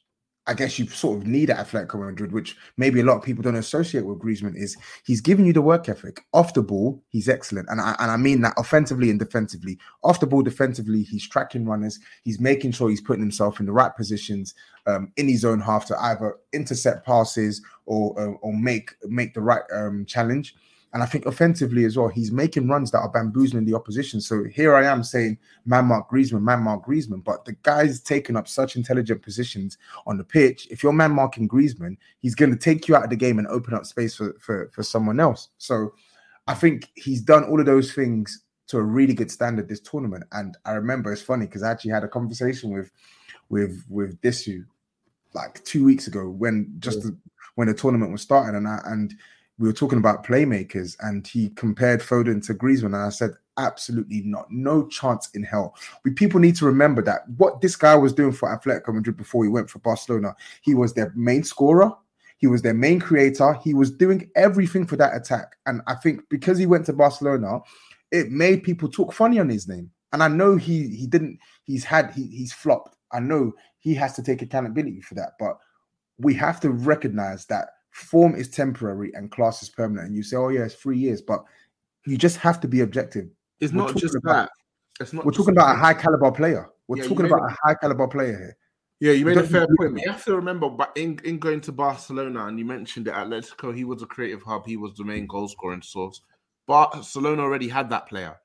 I 0.47 0.53
guess 0.53 0.79
you 0.79 0.87
sort 0.87 1.17
of 1.17 1.27
need 1.27 1.49
at 1.49 1.67
Atletico 1.67 1.99
Madrid, 1.99 2.31
which 2.31 2.55
maybe 2.77 3.01
a 3.01 3.03
lot 3.03 3.17
of 3.17 3.23
people 3.23 3.43
don't 3.43 3.57
associate 3.57 4.05
with 4.05 4.19
Griezmann, 4.19 4.55
is 4.55 4.77
he's 5.05 5.19
giving 5.19 5.45
you 5.45 5.51
the 5.51 5.61
work 5.61 5.89
ethic. 5.89 6.21
Off 6.33 6.53
the 6.53 6.61
ball, 6.61 7.03
he's 7.09 7.27
excellent. 7.27 7.67
And 7.69 7.81
I, 7.81 7.95
and 7.99 8.09
I 8.09 8.15
mean 8.15 8.41
that 8.41 8.53
offensively 8.57 9.09
and 9.09 9.19
defensively. 9.19 9.77
Off 10.05 10.21
the 10.21 10.25
ball, 10.25 10.43
defensively, 10.43 11.03
he's 11.03 11.27
tracking 11.27 11.65
runners. 11.65 11.99
He's 12.23 12.39
making 12.39 12.71
sure 12.71 12.89
he's 12.89 13.01
putting 13.01 13.21
himself 13.21 13.59
in 13.59 13.65
the 13.65 13.73
right 13.73 13.93
positions 13.93 14.55
um, 14.85 15.11
in 15.17 15.27
his 15.27 15.43
own 15.43 15.59
half 15.59 15.85
to 15.87 16.01
either 16.01 16.37
intercept 16.53 17.05
passes 17.05 17.61
or, 17.85 18.17
uh, 18.17 18.31
or 18.41 18.53
make, 18.53 18.91
make 19.03 19.33
the 19.33 19.41
right 19.41 19.63
um, 19.73 20.05
challenge. 20.05 20.55
And 20.93 21.03
I 21.03 21.05
think 21.05 21.25
offensively 21.25 21.83
as 21.85 21.97
well, 21.97 22.07
he's 22.07 22.31
making 22.31 22.67
runs 22.67 22.91
that 22.91 22.99
are 22.99 23.09
bamboozling 23.09 23.65
the 23.65 23.73
opposition. 23.73 24.21
So 24.21 24.45
here 24.45 24.75
I 24.75 24.85
am 24.85 25.03
saying, 25.03 25.37
man, 25.65 25.85
Mark 25.85 26.09
Griezmann, 26.09 26.43
man, 26.43 26.61
Mark 26.61 26.85
Griezmann. 26.85 27.23
But 27.23 27.45
the 27.45 27.53
guy's 27.63 27.99
taking 27.99 28.35
up 28.35 28.47
such 28.47 28.75
intelligent 28.75 29.21
positions 29.21 29.77
on 30.05 30.17
the 30.17 30.23
pitch. 30.23 30.67
If 30.71 30.81
you're 30.81 30.93
man 30.93 31.11
marking 31.11 31.47
Griezmann, 31.47 31.97
he's 32.19 32.35
going 32.35 32.51
to 32.51 32.57
take 32.57 32.87
you 32.87 32.95
out 32.95 33.03
of 33.03 33.09
the 33.09 33.15
game 33.15 33.37
and 33.37 33.47
open 33.47 33.73
up 33.73 33.85
space 33.85 34.15
for, 34.15 34.33
for, 34.39 34.71
for 34.73 34.81
someone 34.81 35.19
else. 35.19 35.49
So 35.57 35.93
I 36.47 36.53
think 36.53 36.89
he's 36.95 37.21
done 37.21 37.43
all 37.43 37.59
of 37.59 37.65
those 37.65 37.93
things 37.93 38.43
to 38.67 38.77
a 38.77 38.83
really 38.83 39.13
good 39.13 39.31
standard 39.31 39.67
this 39.67 39.81
tournament. 39.81 40.23
And 40.31 40.57
I 40.65 40.73
remember 40.73 41.11
it's 41.11 41.21
funny 41.21 41.45
because 41.45 41.63
I 41.63 41.71
actually 41.71 41.91
had 41.91 42.03
a 42.03 42.09
conversation 42.09 42.71
with 42.71 42.91
with 43.49 43.85
with 43.89 44.19
Disu 44.21 44.65
like 45.33 45.63
two 45.63 45.85
weeks 45.85 46.07
ago 46.07 46.29
when 46.29 46.73
just 46.79 46.99
yeah. 46.99 47.05
the, 47.05 47.17
when 47.55 47.67
the 47.67 47.73
tournament 47.73 48.11
was 48.11 48.21
starting, 48.21 48.55
and 48.55 48.67
I 48.67 48.79
and 48.85 49.13
we 49.59 49.67
were 49.67 49.73
talking 49.73 49.97
about 49.97 50.25
playmakers 50.25 50.95
and 51.01 51.25
he 51.25 51.49
compared 51.49 52.01
Foden 52.01 52.45
to 52.45 52.53
Griezmann. 52.53 52.87
And 52.87 52.97
I 52.97 53.09
said, 53.09 53.31
absolutely 53.57 54.21
not. 54.23 54.45
No 54.51 54.87
chance 54.87 55.29
in 55.33 55.43
hell. 55.43 55.75
We 56.03 56.11
people 56.11 56.39
need 56.39 56.55
to 56.57 56.65
remember 56.65 57.01
that 57.03 57.27
what 57.37 57.61
this 57.61 57.75
guy 57.75 57.95
was 57.95 58.13
doing 58.13 58.31
for 58.31 58.49
Atletico 58.49 58.93
Madrid 58.93 59.17
before 59.17 59.43
he 59.43 59.49
went 59.49 59.69
for 59.69 59.79
Barcelona, 59.79 60.35
he 60.61 60.75
was 60.75 60.93
their 60.93 61.11
main 61.15 61.43
scorer. 61.43 61.91
He 62.37 62.45
was 62.45 62.61
their 62.61 62.75
main 62.75 62.99
creator. 62.99 63.53
He 63.63 63.73
was 63.73 63.89
doing 63.89 64.29
everything 64.35 64.85
for 64.85 64.95
that 64.97 65.15
attack. 65.15 65.55
And 65.65 65.81
I 65.87 65.95
think 65.95 66.21
because 66.29 66.59
he 66.59 66.67
went 66.67 66.85
to 66.85 66.93
Barcelona, 66.93 67.61
it 68.11 68.29
made 68.29 68.63
people 68.63 68.89
talk 68.89 69.11
funny 69.11 69.39
on 69.39 69.49
his 69.49 69.67
name. 69.67 69.89
And 70.13 70.21
I 70.21 70.27
know 70.27 70.55
he 70.55 70.87
he 70.89 71.07
didn't, 71.07 71.39
he's 71.63 71.83
had 71.83 72.11
he, 72.11 72.27
he's 72.27 72.53
flopped. 72.53 72.95
I 73.11 73.19
know 73.19 73.53
he 73.79 73.95
has 73.95 74.13
to 74.13 74.23
take 74.23 74.43
accountability 74.43 75.01
for 75.01 75.15
that. 75.15 75.31
But 75.39 75.57
we 76.19 76.35
have 76.35 76.59
to 76.61 76.69
recognize 76.69 77.45
that 77.47 77.69
form 77.97 78.35
is 78.35 78.49
temporary 78.49 79.11
and 79.15 79.31
class 79.31 79.63
is 79.63 79.69
permanent. 79.69 80.07
And 80.07 80.15
you 80.15 80.23
say, 80.23 80.37
oh, 80.37 80.49
yeah, 80.49 80.65
it's 80.65 80.75
three 80.75 80.97
years, 80.97 81.21
but 81.21 81.43
you 82.05 82.17
just 82.17 82.37
have 82.37 82.59
to 82.61 82.67
be 82.67 82.81
objective. 82.81 83.27
It's 83.59 83.73
we're 83.73 83.83
not 83.83 83.95
just 83.95 84.15
about, 84.15 84.33
that. 84.33 84.49
It's 84.99 85.13
not 85.13 85.25
we're 85.25 85.31
talking 85.31 85.53
about 85.53 85.75
a 85.75 85.79
high 85.79 85.93
caliber 85.93 86.31
player. 86.31 86.69
We're 86.87 86.97
yeah, 86.97 87.07
talking 87.07 87.25
about 87.25 87.41
a, 87.41 87.45
a 87.45 87.55
high 87.63 87.75
caliber 87.75 88.07
player 88.07 88.37
here. 88.37 88.57
Yeah, 88.99 89.11
you 89.11 89.25
made 89.25 89.37
a 89.37 89.43
fair 89.43 89.67
point. 89.77 89.99
You 90.03 90.11
have 90.11 90.25
to 90.25 90.35
remember, 90.35 90.69
but 90.69 90.91
in, 90.95 91.19
in 91.23 91.37
going 91.37 91.61
to 91.61 91.71
Barcelona, 91.71 92.45
and 92.45 92.57
you 92.57 92.65
mentioned 92.65 93.07
it, 93.07 93.13
Atletico, 93.13 93.75
he 93.75 93.83
was 93.83 94.01
a 94.01 94.07
creative 94.07 94.41
hub. 94.41 94.65
He 94.65 94.77
was 94.77 94.95
the 94.95 95.03
main 95.03 95.27
goal 95.27 95.47
scoring 95.47 95.83
source. 95.83 96.21
Barcelona 96.67 97.43
already 97.43 97.67
had 97.67 97.89
that 97.91 98.07
player 98.07 98.37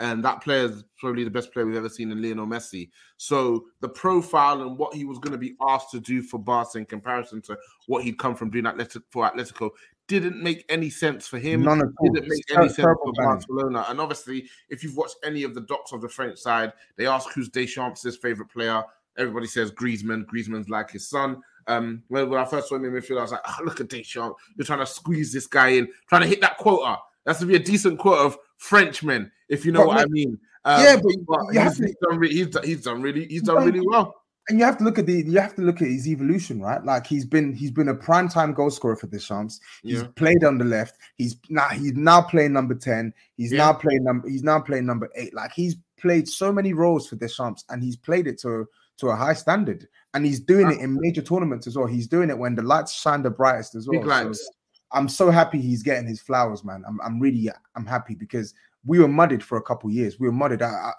and 0.00 0.24
that 0.24 0.42
player 0.42 0.64
is 0.64 0.82
probably 0.98 1.24
the 1.24 1.30
best 1.30 1.52
player 1.52 1.66
we've 1.66 1.76
ever 1.76 1.88
seen 1.88 2.10
in 2.10 2.22
Lionel 2.22 2.46
Messi. 2.46 2.88
So 3.18 3.66
the 3.80 3.88
profile 3.88 4.62
and 4.62 4.76
what 4.78 4.94
he 4.94 5.04
was 5.04 5.18
going 5.18 5.32
to 5.32 5.38
be 5.38 5.54
asked 5.60 5.90
to 5.90 6.00
do 6.00 6.22
for 6.22 6.38
Barca 6.38 6.78
in 6.78 6.86
comparison 6.86 7.42
to 7.42 7.56
what 7.86 8.02
he'd 8.02 8.18
come 8.18 8.34
from 8.34 8.50
doing 8.50 8.66
Atletic 8.66 9.02
for 9.10 9.30
Atletico 9.30 9.70
didn't 10.08 10.42
make 10.42 10.64
any 10.68 10.90
sense 10.90 11.28
for 11.28 11.38
him. 11.38 11.62
None 11.62 11.82
of 11.82 11.94
didn't 12.02 12.28
make 12.28 12.58
any 12.58 12.68
sense 12.68 12.78
for 12.78 13.12
Barcelona. 13.12 13.84
And 13.88 14.00
obviously, 14.00 14.48
if 14.70 14.82
you've 14.82 14.96
watched 14.96 15.16
any 15.22 15.44
of 15.44 15.54
the 15.54 15.60
docs 15.60 15.92
of 15.92 16.00
the 16.00 16.08
French 16.08 16.38
side, 16.38 16.72
they 16.96 17.06
ask 17.06 17.30
who's 17.32 17.48
Deschamps' 17.48 18.16
favorite 18.16 18.50
player. 18.50 18.82
Everybody 19.18 19.46
says 19.46 19.70
Griezmann. 19.70 20.24
Griezmann's 20.24 20.70
like 20.70 20.90
his 20.90 21.08
son. 21.08 21.42
Um, 21.66 22.02
when, 22.08 22.28
when 22.28 22.40
I 22.40 22.44
first 22.46 22.68
saw 22.68 22.76
him 22.76 22.86
in 22.86 22.92
midfield, 22.92 23.18
I 23.18 23.22
was 23.22 23.32
like, 23.32 23.42
oh, 23.46 23.58
look 23.64 23.80
at 23.80 23.88
Deschamps. 23.88 24.42
You're 24.56 24.64
trying 24.64 24.78
to 24.80 24.86
squeeze 24.86 25.32
this 25.32 25.46
guy 25.46 25.68
in, 25.68 25.88
trying 26.08 26.22
to 26.22 26.28
hit 26.28 26.40
that 26.40 26.56
quota. 26.56 26.96
That's 27.24 27.38
to 27.40 27.46
be 27.46 27.56
a 27.56 27.60
decent 27.60 27.98
quota 27.98 28.22
of 28.22 28.38
Frenchmen, 28.60 29.32
if 29.48 29.64
you 29.64 29.72
know 29.72 29.80
but, 29.80 29.88
what 29.88 30.00
I 30.00 30.04
mean. 30.06 30.38
Um, 30.64 30.82
yeah, 30.82 30.96
but, 30.96 31.12
but 31.26 31.40
he's, 31.52 31.78
to, 31.78 31.86
he's, 31.86 31.96
done 31.96 32.18
re- 32.18 32.32
he's, 32.32 32.58
he's 32.64 32.82
done 32.82 33.02
really 33.02 33.26
he's 33.26 33.42
done 33.42 33.64
really 33.64 33.80
well. 33.80 34.14
And 34.48 34.58
you 34.58 34.64
have 34.64 34.76
to 34.78 34.84
look 34.84 34.98
at 34.98 35.06
the 35.06 35.24
you 35.26 35.38
have 35.38 35.54
to 35.54 35.62
look 35.62 35.80
at 35.80 35.88
his 35.88 36.06
evolution, 36.06 36.60
right? 36.60 36.84
Like 36.84 37.06
he's 37.06 37.24
been 37.24 37.54
he's 37.54 37.70
been 37.70 37.88
a 37.88 37.94
prime 37.94 38.28
time 38.28 38.52
goal 38.52 38.70
scorer 38.70 38.96
for 38.96 39.06
Deschamps. 39.06 39.60
He's 39.82 40.02
yeah. 40.02 40.08
played 40.16 40.44
on 40.44 40.58
the 40.58 40.64
left. 40.64 40.98
He's 41.16 41.36
now 41.48 41.68
he's 41.68 41.94
now 41.94 42.20
playing 42.20 42.52
number 42.52 42.74
ten. 42.74 43.14
He's 43.36 43.52
yeah. 43.52 43.58
now 43.58 43.72
playing 43.72 44.04
number 44.04 44.28
he's 44.28 44.42
now 44.42 44.60
playing 44.60 44.84
number 44.84 45.08
eight. 45.14 45.32
Like 45.34 45.52
he's 45.52 45.76
played 45.98 46.28
so 46.28 46.52
many 46.52 46.74
roles 46.74 47.08
for 47.08 47.14
the 47.14 47.26
Deschamps, 47.26 47.64
and 47.70 47.82
he's 47.82 47.96
played 47.96 48.26
it 48.26 48.38
to 48.40 48.66
to 48.98 49.08
a 49.08 49.16
high 49.16 49.34
standard. 49.34 49.88
And 50.12 50.26
he's 50.26 50.40
doing 50.40 50.70
it 50.70 50.80
in 50.80 50.98
major 51.00 51.22
tournaments 51.22 51.66
as 51.66 51.76
well. 51.78 51.86
He's 51.86 52.08
doing 52.08 52.28
it 52.28 52.36
when 52.36 52.54
the 52.54 52.62
lights 52.62 52.92
shine 52.92 53.22
the 53.22 53.30
brightest 53.30 53.76
as 53.76 53.88
well. 53.88 54.00
Big 54.00 54.06
lights. 54.06 54.44
So, 54.44 54.52
I'm 54.92 55.08
so 55.08 55.30
happy 55.30 55.60
he's 55.60 55.82
getting 55.82 56.06
his 56.06 56.20
flowers, 56.20 56.64
man. 56.64 56.82
I'm, 56.86 57.00
I'm 57.04 57.20
really 57.20 57.48
I'm 57.76 57.86
happy 57.86 58.14
because 58.14 58.54
we 58.84 58.98
were 58.98 59.08
mudded 59.08 59.42
for 59.42 59.58
a 59.58 59.62
couple 59.62 59.90
years. 59.90 60.18
We 60.18 60.26
were 60.26 60.32
mudded. 60.32 60.62
I, 60.62 60.68
I, 60.68 60.92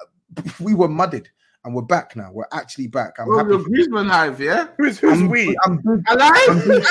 we 0.59 0.73
were 0.73 0.87
mudded, 0.87 1.29
and 1.65 1.75
we're 1.75 1.81
back 1.81 2.15
now. 2.15 2.31
We're 2.31 2.45
actually 2.53 2.87
back. 2.87 3.13
I'm 3.19 3.29
oh, 3.29 3.37
happy. 3.37 3.49
You're 3.49 3.63
Griezmann 3.63 4.09
hive, 4.09 4.39
yeah. 4.39 4.67
Who's, 4.77 4.99
who's 4.99 5.19
I'm, 5.19 5.29
we? 5.29 5.55
I'm 5.65 5.77
big. 5.77 6.03
Alive. 6.09 6.39
I'm 6.47 6.59
big. 6.59 6.83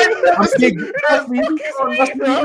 I'm 1.08 1.30
big. 1.30 1.62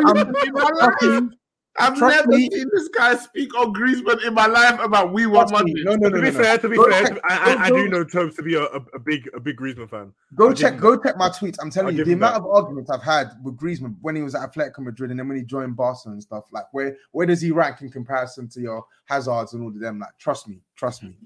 I'm 0.05 1.29
big. 1.29 1.37
I've 1.77 1.97
Trust 1.97 2.15
never 2.15 2.29
me. 2.29 2.49
seen 2.51 2.69
this 2.73 2.88
guy 2.88 3.15
speak 3.17 3.53
on 3.57 3.73
Griezmann 3.73 4.25
in 4.25 4.33
my 4.33 4.45
life 4.45 4.79
about 4.79 5.11
we 5.11 5.25
want 5.25 5.51
money. 5.51 5.73
No, 5.75 5.95
no, 5.95 6.07
no. 6.07 6.15
To 6.15 6.21
be 6.21 6.31
no, 6.31 6.43
fair, 6.43 6.55
no. 6.55 6.61
to 6.61 6.69
be 6.69 6.75
go 6.77 6.89
fair, 6.89 7.03
check, 7.03 7.19
I, 7.25 7.55
go, 7.55 7.61
I, 7.61 7.69
do 7.69 7.89
know 7.89 8.03
terms 8.05 8.35
to 8.35 8.43
be 8.43 8.55
a, 8.55 8.63
a, 8.63 8.81
a, 8.93 8.99
big, 8.99 9.29
a 9.33 9.41
big 9.41 9.57
Griezmann 9.57 9.89
fan. 9.89 10.13
Go 10.35 10.49
I'll 10.49 10.53
check, 10.53 10.79
go 10.79 10.97
check 10.97 11.17
my 11.17 11.27
tweets. 11.29 11.57
I'm 11.61 11.69
telling 11.69 11.93
I'll 11.95 11.99
you, 11.99 12.05
the 12.05 12.13
amount 12.13 12.35
that. 12.35 12.49
of 12.49 12.55
arguments 12.55 12.89
I've 12.89 13.03
had 13.03 13.31
with 13.43 13.57
Griezmann 13.57 13.95
when 14.01 14.15
he 14.15 14.21
was 14.21 14.35
at 14.35 14.53
Atletico 14.53 14.79
Madrid 14.79 15.11
and 15.11 15.19
then 15.19 15.27
when 15.27 15.38
he 15.38 15.43
joined 15.43 15.75
Barcelona 15.75 16.15
and 16.15 16.23
stuff. 16.23 16.45
Like, 16.51 16.65
where, 16.71 16.95
where 17.11 17.25
does 17.25 17.41
he 17.41 17.51
rank 17.51 17.81
in 17.81 17.89
comparison 17.89 18.47
to 18.49 18.61
your 18.61 18.85
Hazards 19.05 19.53
and 19.53 19.61
all 19.61 19.69
of 19.69 19.79
them? 19.79 19.99
Like, 19.99 20.17
trust 20.17 20.47
me, 20.47 20.61
trust 20.77 21.03
me. 21.03 21.17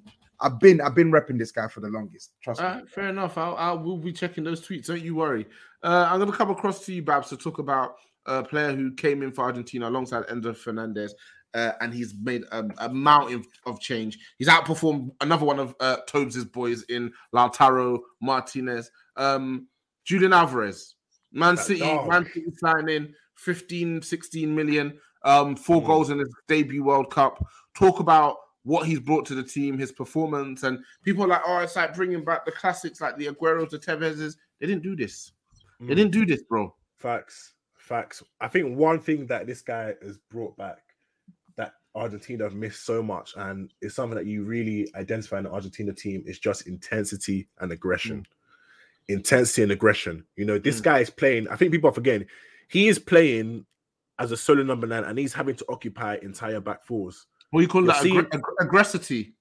I've 0.41 0.59
been, 0.59 0.81
I've 0.81 0.95
been 0.95 1.11
repping 1.11 1.37
this 1.37 1.51
guy 1.51 1.67
for 1.67 1.81
the 1.81 1.89
longest. 1.89 2.31
Trust 2.41 2.61
me. 2.61 2.81
fair 2.87 3.09
enough. 3.09 3.37
I'll, 3.37 3.55
I 3.55 3.71
will 3.71 3.97
be 3.97 4.13
checking 4.13 4.45
those 4.45 4.65
tweets. 4.65 4.87
Don't 4.87 5.01
you 5.01 5.15
worry. 5.15 5.45
Uh, 5.83 6.07
I'm 6.09 6.19
gonna 6.19 6.31
come 6.31 6.49
across 6.49 6.85
to 6.85 6.93
you, 6.93 7.01
Babs, 7.01 7.29
to 7.29 7.37
talk 7.37 7.59
about 7.59 7.95
a 8.29 8.43
player 8.43 8.73
who 8.73 8.93
came 8.93 9.23
in 9.23 9.31
for 9.31 9.43
Argentina 9.43 9.89
alongside 9.89 10.25
Enzo 10.27 10.55
Fernandez. 10.55 11.13
Uh, 11.55 11.71
and 11.81 11.91
he's 11.91 12.13
made 12.21 12.43
a, 12.51 12.63
a, 12.77 12.89
mountain 12.89 13.43
of 13.65 13.79
change. 13.79 14.19
He's 14.37 14.47
outperformed 14.47 15.09
another 15.19 15.45
one 15.45 15.57
of 15.59 15.75
uh, 15.79 15.97
Tobes' 16.07 16.45
boys 16.45 16.83
in 16.83 17.11
Lautaro 17.33 18.01
Martinez. 18.21 18.91
Um, 19.17 19.67
Julian 20.05 20.31
Alvarez, 20.31 20.93
Man 21.31 21.55
that 21.55 21.65
City, 21.65 21.79
dog. 21.79 22.07
Man 22.07 22.25
City 22.25 22.51
signing 22.57 23.13
15, 23.37 24.03
16 24.03 24.55
million, 24.55 24.99
um, 25.23 25.55
four 25.55 25.81
mm. 25.81 25.87
goals 25.87 26.11
in 26.11 26.19
his 26.19 26.29
debut 26.47 26.83
World 26.83 27.11
Cup. 27.11 27.43
Talk 27.75 27.99
about 27.99 28.37
what 28.63 28.85
he's 28.85 28.99
brought 28.99 29.25
to 29.25 29.35
the 29.35 29.43
team, 29.43 29.77
his 29.77 29.91
performance, 29.91 30.61
and 30.61 30.77
people 31.03 31.23
are 31.23 31.29
like, 31.29 31.41
oh, 31.47 31.59
it's 31.59 31.75
like 31.75 31.95
bringing 31.95 32.23
back 32.23 32.45
the 32.45 32.51
classics 32.51 33.01
like 33.01 33.17
the 33.17 33.25
Agueros, 33.25 33.71
the 33.71 33.79
Tevezes. 33.79 34.35
They 34.59 34.67
didn't 34.67 34.83
do 34.83 34.95
this. 34.95 35.31
Mm. 35.81 35.87
They 35.87 35.95
didn't 35.95 36.11
do 36.11 36.25
this, 36.27 36.43
bro. 36.43 36.75
Facts. 36.97 37.53
Facts. 37.89 38.21
I 38.39 38.47
think 38.47 38.77
one 38.77 38.99
thing 38.99 39.25
that 39.25 39.47
this 39.47 39.63
guy 39.63 39.95
has 40.03 40.19
brought 40.29 40.55
back 40.57 40.77
that 41.57 41.73
Argentina 41.95 42.43
have 42.43 42.53
missed 42.53 42.85
so 42.85 43.01
much, 43.01 43.33
and 43.35 43.73
it's 43.81 43.95
something 43.95 44.15
that 44.15 44.27
you 44.27 44.43
really 44.43 44.91
identify 44.93 45.39
in 45.39 45.45
the 45.45 45.51
Argentina 45.51 45.91
team 45.91 46.23
is 46.27 46.37
just 46.37 46.67
intensity 46.67 47.47
and 47.61 47.71
aggression. 47.71 48.19
Mm. 48.19 49.15
Intensity 49.15 49.63
and 49.63 49.71
aggression. 49.71 50.23
You 50.35 50.45
know, 50.45 50.59
this 50.59 50.79
mm. 50.79 50.83
guy 50.83 50.99
is 50.99 51.09
playing. 51.09 51.47
I 51.47 51.55
think 51.55 51.71
people 51.71 51.89
are 51.89 51.93
forgetting. 51.93 52.27
He 52.67 52.89
is 52.89 52.99
playing 52.99 53.65
as 54.19 54.31
a 54.31 54.37
solo 54.37 54.61
number 54.61 54.85
nine, 54.85 55.05
and 55.05 55.17
he's 55.17 55.33
having 55.33 55.55
to 55.55 55.65
occupy 55.67 56.17
entire 56.21 56.59
back 56.59 56.85
fours. 56.85 57.25
What 57.49 57.61
do 57.61 57.63
you 57.63 57.69
call 57.69 57.85
You're 57.85 57.93
that? 57.93 58.03
Seeing... 58.03 58.21
Aggr- 58.21 58.55
aggressity. 58.61 59.31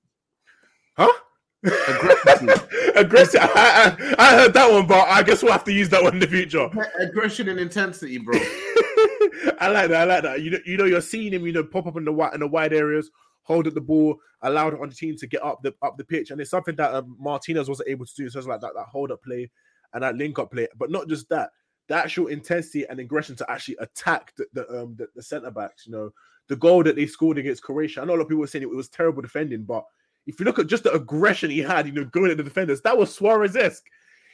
Huh? 1.65 2.57
Aggressive. 2.97 3.41
I, 3.43 3.97
I, 3.99 4.15
I, 4.19 4.35
heard 4.37 4.55
that 4.55 4.71
one, 4.71 4.87
but 4.87 5.09
I 5.09 5.23
guess 5.23 5.43
we'll 5.43 5.53
have 5.53 5.65
to 5.65 5.73
use 5.73 5.89
that 5.89 6.03
one 6.03 6.15
in 6.15 6.21
the 6.21 6.27
future. 6.27 6.69
Aggression 7.01 7.49
and 7.49 7.59
intensity, 7.59 8.19
bro. 8.19 8.39
I 9.61 9.69
like 9.69 9.89
that. 9.91 10.03
I 10.03 10.05
like 10.05 10.23
that. 10.23 10.43
You 10.43 10.53
know, 10.53 10.59
you 10.65 10.77
know, 10.77 10.85
you're 10.85 11.01
seeing 11.01 11.33
him, 11.33 11.47
you 11.47 11.53
know, 11.53 11.65
pop 11.65 11.87
up 11.87 11.97
in 11.97 12.05
the 12.05 12.13
wide 12.13 12.35
in 12.35 12.41
the 12.41 12.47
wide 12.47 12.73
areas, 12.73 13.11
hold 13.43 13.67
at 13.67 13.75
the 13.75 13.81
ball, 13.81 14.17
allow 14.43 14.69
on 14.71 14.89
the 14.89 14.95
team 14.95 15.17
to 15.17 15.27
get 15.27 15.43
up 15.43 15.63
the 15.63 15.75
up 15.83 15.97
the 15.99 16.05
pitch, 16.05 16.31
and 16.31 16.41
it's 16.41 16.51
something 16.51 16.77
that 16.77 16.95
um, 16.95 17.17
Martinez 17.19 17.69
wasn't 17.69 17.89
able 17.89 18.07
to 18.07 18.15
do. 18.17 18.31
So 18.31 18.39
it's 18.39 18.49
like 18.49 18.61
that, 18.61 18.75
that 18.75 18.87
hold 18.87 19.11
up 19.11 19.23
play 19.23 19.51
and 19.95 20.03
that 20.03 20.17
link 20.17 20.39
up 20.39 20.53
play, 20.53 20.69
but 20.77 20.91
not 20.91 21.09
just 21.09 21.29
that. 21.31 21.51
The 21.89 21.95
actual 21.95 22.27
intensity 22.27 22.85
and 22.87 23.01
aggression 23.01 23.35
to 23.37 23.51
actually 23.51 23.79
attack 23.81 24.35
the 24.37 24.47
the, 24.53 24.83
um, 24.83 24.95
the, 24.97 25.09
the 25.17 25.23
centre 25.23 25.51
backs. 25.51 25.87
You 25.87 25.93
know, 25.93 26.11
the 26.49 26.57
goal 26.57 26.83
that 26.85 26.97
they 26.97 27.07
scored 27.07 27.39
against 27.39 27.63
Croatia. 27.63 28.03
I 28.03 28.05
know 28.05 28.13
a 28.13 28.17
lot 28.17 28.23
of 28.23 28.29
people 28.29 28.41
were 28.41 28.47
saying 28.47 28.63
it, 28.63 28.69
it 28.69 28.77
was 28.77 28.91
terrible 28.91 29.23
defending, 29.23 29.65
but 29.65 29.85
if 30.29 30.39
you 30.39 30.45
look 30.47 30.61
at 30.61 30.69
just 30.69 30.85
the 30.85 30.93
aggression 30.93 31.51
he 31.51 31.59
had, 31.59 31.87
you 31.87 31.93
know, 31.93 32.05
going 32.05 32.31
at 32.31 32.37
the 32.37 32.45
defenders, 32.45 32.81
that 32.83 32.97
was 32.97 33.13
Suarez 33.13 33.57
esque. 33.57 33.85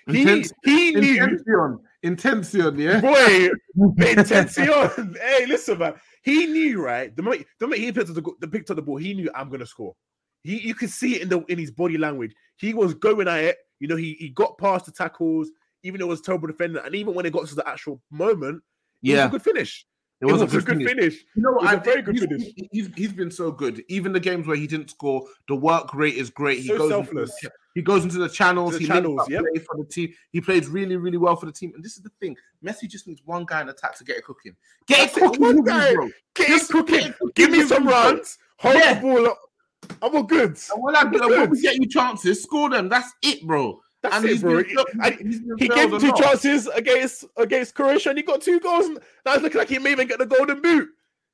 He, 0.07 0.21
Intense, 0.21 0.53
he 0.65 0.91
knew 0.91 1.23
intention, 1.23 1.79
intention, 2.03 2.79
yeah, 2.79 3.01
boy, 3.01 3.49
intention. 4.07 4.65
hey, 5.19 5.47
listen, 5.47 5.79
man, 5.79 5.95
he 6.23 6.45
knew 6.45 6.83
right 6.85 7.17
the 7.17 7.23
moment 7.23 7.47
the 7.59 7.65
moment 7.67 7.81
he 7.81 7.91
picked 7.91 8.11
up 8.11 8.15
the, 8.17 8.33
the 8.41 8.49
picked 8.49 8.69
up 8.71 8.77
the 8.77 8.83
ball, 8.83 8.99
he 8.99 9.15
knew 9.15 9.31
I'm 9.35 9.49
gonna 9.49 9.65
score. 9.65 9.95
He, 10.43 10.61
you 10.61 10.75
could 10.75 10.91
see 10.91 11.15
it 11.17 11.23
in 11.23 11.31
the 11.31 11.41
in 11.47 11.59
his 11.59 11.71
body 11.71 11.97
language. 11.97 12.35
He 12.57 12.75
was 12.75 12.93
going 12.93 13.29
at 13.29 13.45
it. 13.45 13.57
You 13.81 13.89
know, 13.89 13.97
he 13.97 14.13
he 14.19 14.29
got 14.29 14.59
past 14.59 14.85
the 14.85 14.93
tackles. 14.93 15.49
even 15.83 16.01
though 16.01 16.07
it 16.07 16.11
was 16.11 16.21
terrible 16.21 16.49
defender, 16.49 16.81
and 16.85 16.95
even 16.95 17.15
when 17.15 17.25
it 17.25 17.33
got 17.33 17.47
to 17.47 17.55
the 17.55 17.67
actual 17.67 18.03
moment, 18.11 18.63
Yeah, 19.01 19.27
good 19.29 19.43
finish. 19.43 19.87
It 20.25 20.31
It 20.31 20.33
was, 20.33 20.43
was, 20.43 20.55
a 20.55 20.67
good 20.67 20.83
finish. 20.87 21.25
You 21.35 21.43
know 21.43 21.51
It 21.51 21.55
what? 21.57 21.63
was 21.65 21.71
I 21.73 21.75
a 21.75 21.81
very 21.81 22.03
good 22.03 22.15
he's, 22.17 22.25
finish. 22.25 22.43
he- 22.57 22.69
He's, 22.73 22.89
he's 22.97 23.13
been 23.13 23.31
so 23.31 23.51
good. 23.53 23.85
Even 23.89 24.13
the 24.13 24.21
games 24.21 24.47
where 24.47 24.57
he 24.57 24.67
didn't 24.67 24.91
score, 24.91 25.25
the 25.49 25.55
work 25.55 25.93
rate 25.95 26.15
is 26.15 26.31
great. 26.31 26.61
He 26.61 26.69
So 26.69 26.79
goes 26.79 26.89
selfless. 26.91 27.31
Into, 27.43 27.55
he 27.75 27.83
goes 27.83 28.05
into 28.05 28.19
the 28.19 28.29
channels. 28.29 28.73
The 28.75 28.79
he 28.81 28.87
links 28.87 28.95
channels, 28.95 29.21
up 29.21 29.29
yep. 29.31 29.43
play 29.43 29.61
for 29.61 29.77
the 29.77 29.85
team. 29.85 30.15
He 30.33 30.41
plays 30.41 30.69
really, 30.69 30.97
really 30.97 31.17
well 31.19 31.37
for 31.37 31.47
the 31.47 31.53
team. 31.53 31.73
And 31.75 31.85
this 31.85 31.97
is 31.97 32.03
the 32.03 32.11
thing: 32.21 32.37
Messi 32.65 32.89
just 32.89 33.07
needs 33.07 33.21
one 33.25 33.45
guy 33.45 33.61
in 33.63 33.69
attack 33.69 33.97
to 33.99 34.05
get 34.05 34.17
it 34.19 34.25
cooking. 34.25 34.55
Get 34.87 34.99
That's 34.99 35.17
it 35.17 35.23
it, 35.23 35.27
cooking, 35.27 35.43
one 35.43 35.63
guy. 35.63 35.95
bro. 35.95 36.09
Get 36.35 36.49
Just 36.49 36.71
it 36.71 36.73
cooking. 36.73 36.95
get 36.99 37.07
it 37.11 37.19
cooking 37.19 37.33
Give 37.35 37.51
me 37.51 37.63
some 37.65 37.87
runs. 37.87 38.39
Hold 38.59 38.77
Yeah. 38.77 38.95
the 38.95 39.01
ball 39.01 39.27
up. 39.27 39.39
I'm 40.01 40.15
all 40.17 40.23
good. 40.23 40.57
And 40.73 40.83
when 40.83 40.97
I 40.97 41.01
I'm 41.01 41.11
get, 41.13 41.21
all 41.21 41.29
when 41.31 41.51
we 41.51 41.57
good. 41.57 41.63
get 41.63 41.75
you 41.77 41.87
chances, 41.89 42.43
score 42.43 42.71
them. 42.71 42.89
That's 42.89 43.13
it, 43.23 43.43
bro. 43.47 43.81
That's 44.05 44.17
and 44.17 44.25
it, 44.27 44.31
he's 44.33 44.43
bro. 44.43 44.63
been 44.63 44.75
failed- 44.77 44.87
And 45.03 45.15
he's 45.29 45.41
been 45.41 45.59
He 45.59 45.69
failed 45.69 45.91
gave 45.93 46.01
two 46.01 46.09
lot. 46.09 46.17
chances 46.21 46.67
against 46.69 47.25
against 47.37 47.75
Croatia, 47.75 48.11
and 48.11 48.19
he 48.19 48.23
got 48.23 48.41
two 48.43 48.61
goals. 48.61 48.87
And 48.87 48.99
now 49.27 49.33
it's 49.35 49.43
looking 49.43 49.59
like 49.59 49.69
he 49.69 49.79
may 49.79 49.93
even 49.93 50.07
get 50.07 50.19
the 50.19 50.27
golden 50.27 50.61
boot. 50.63 50.89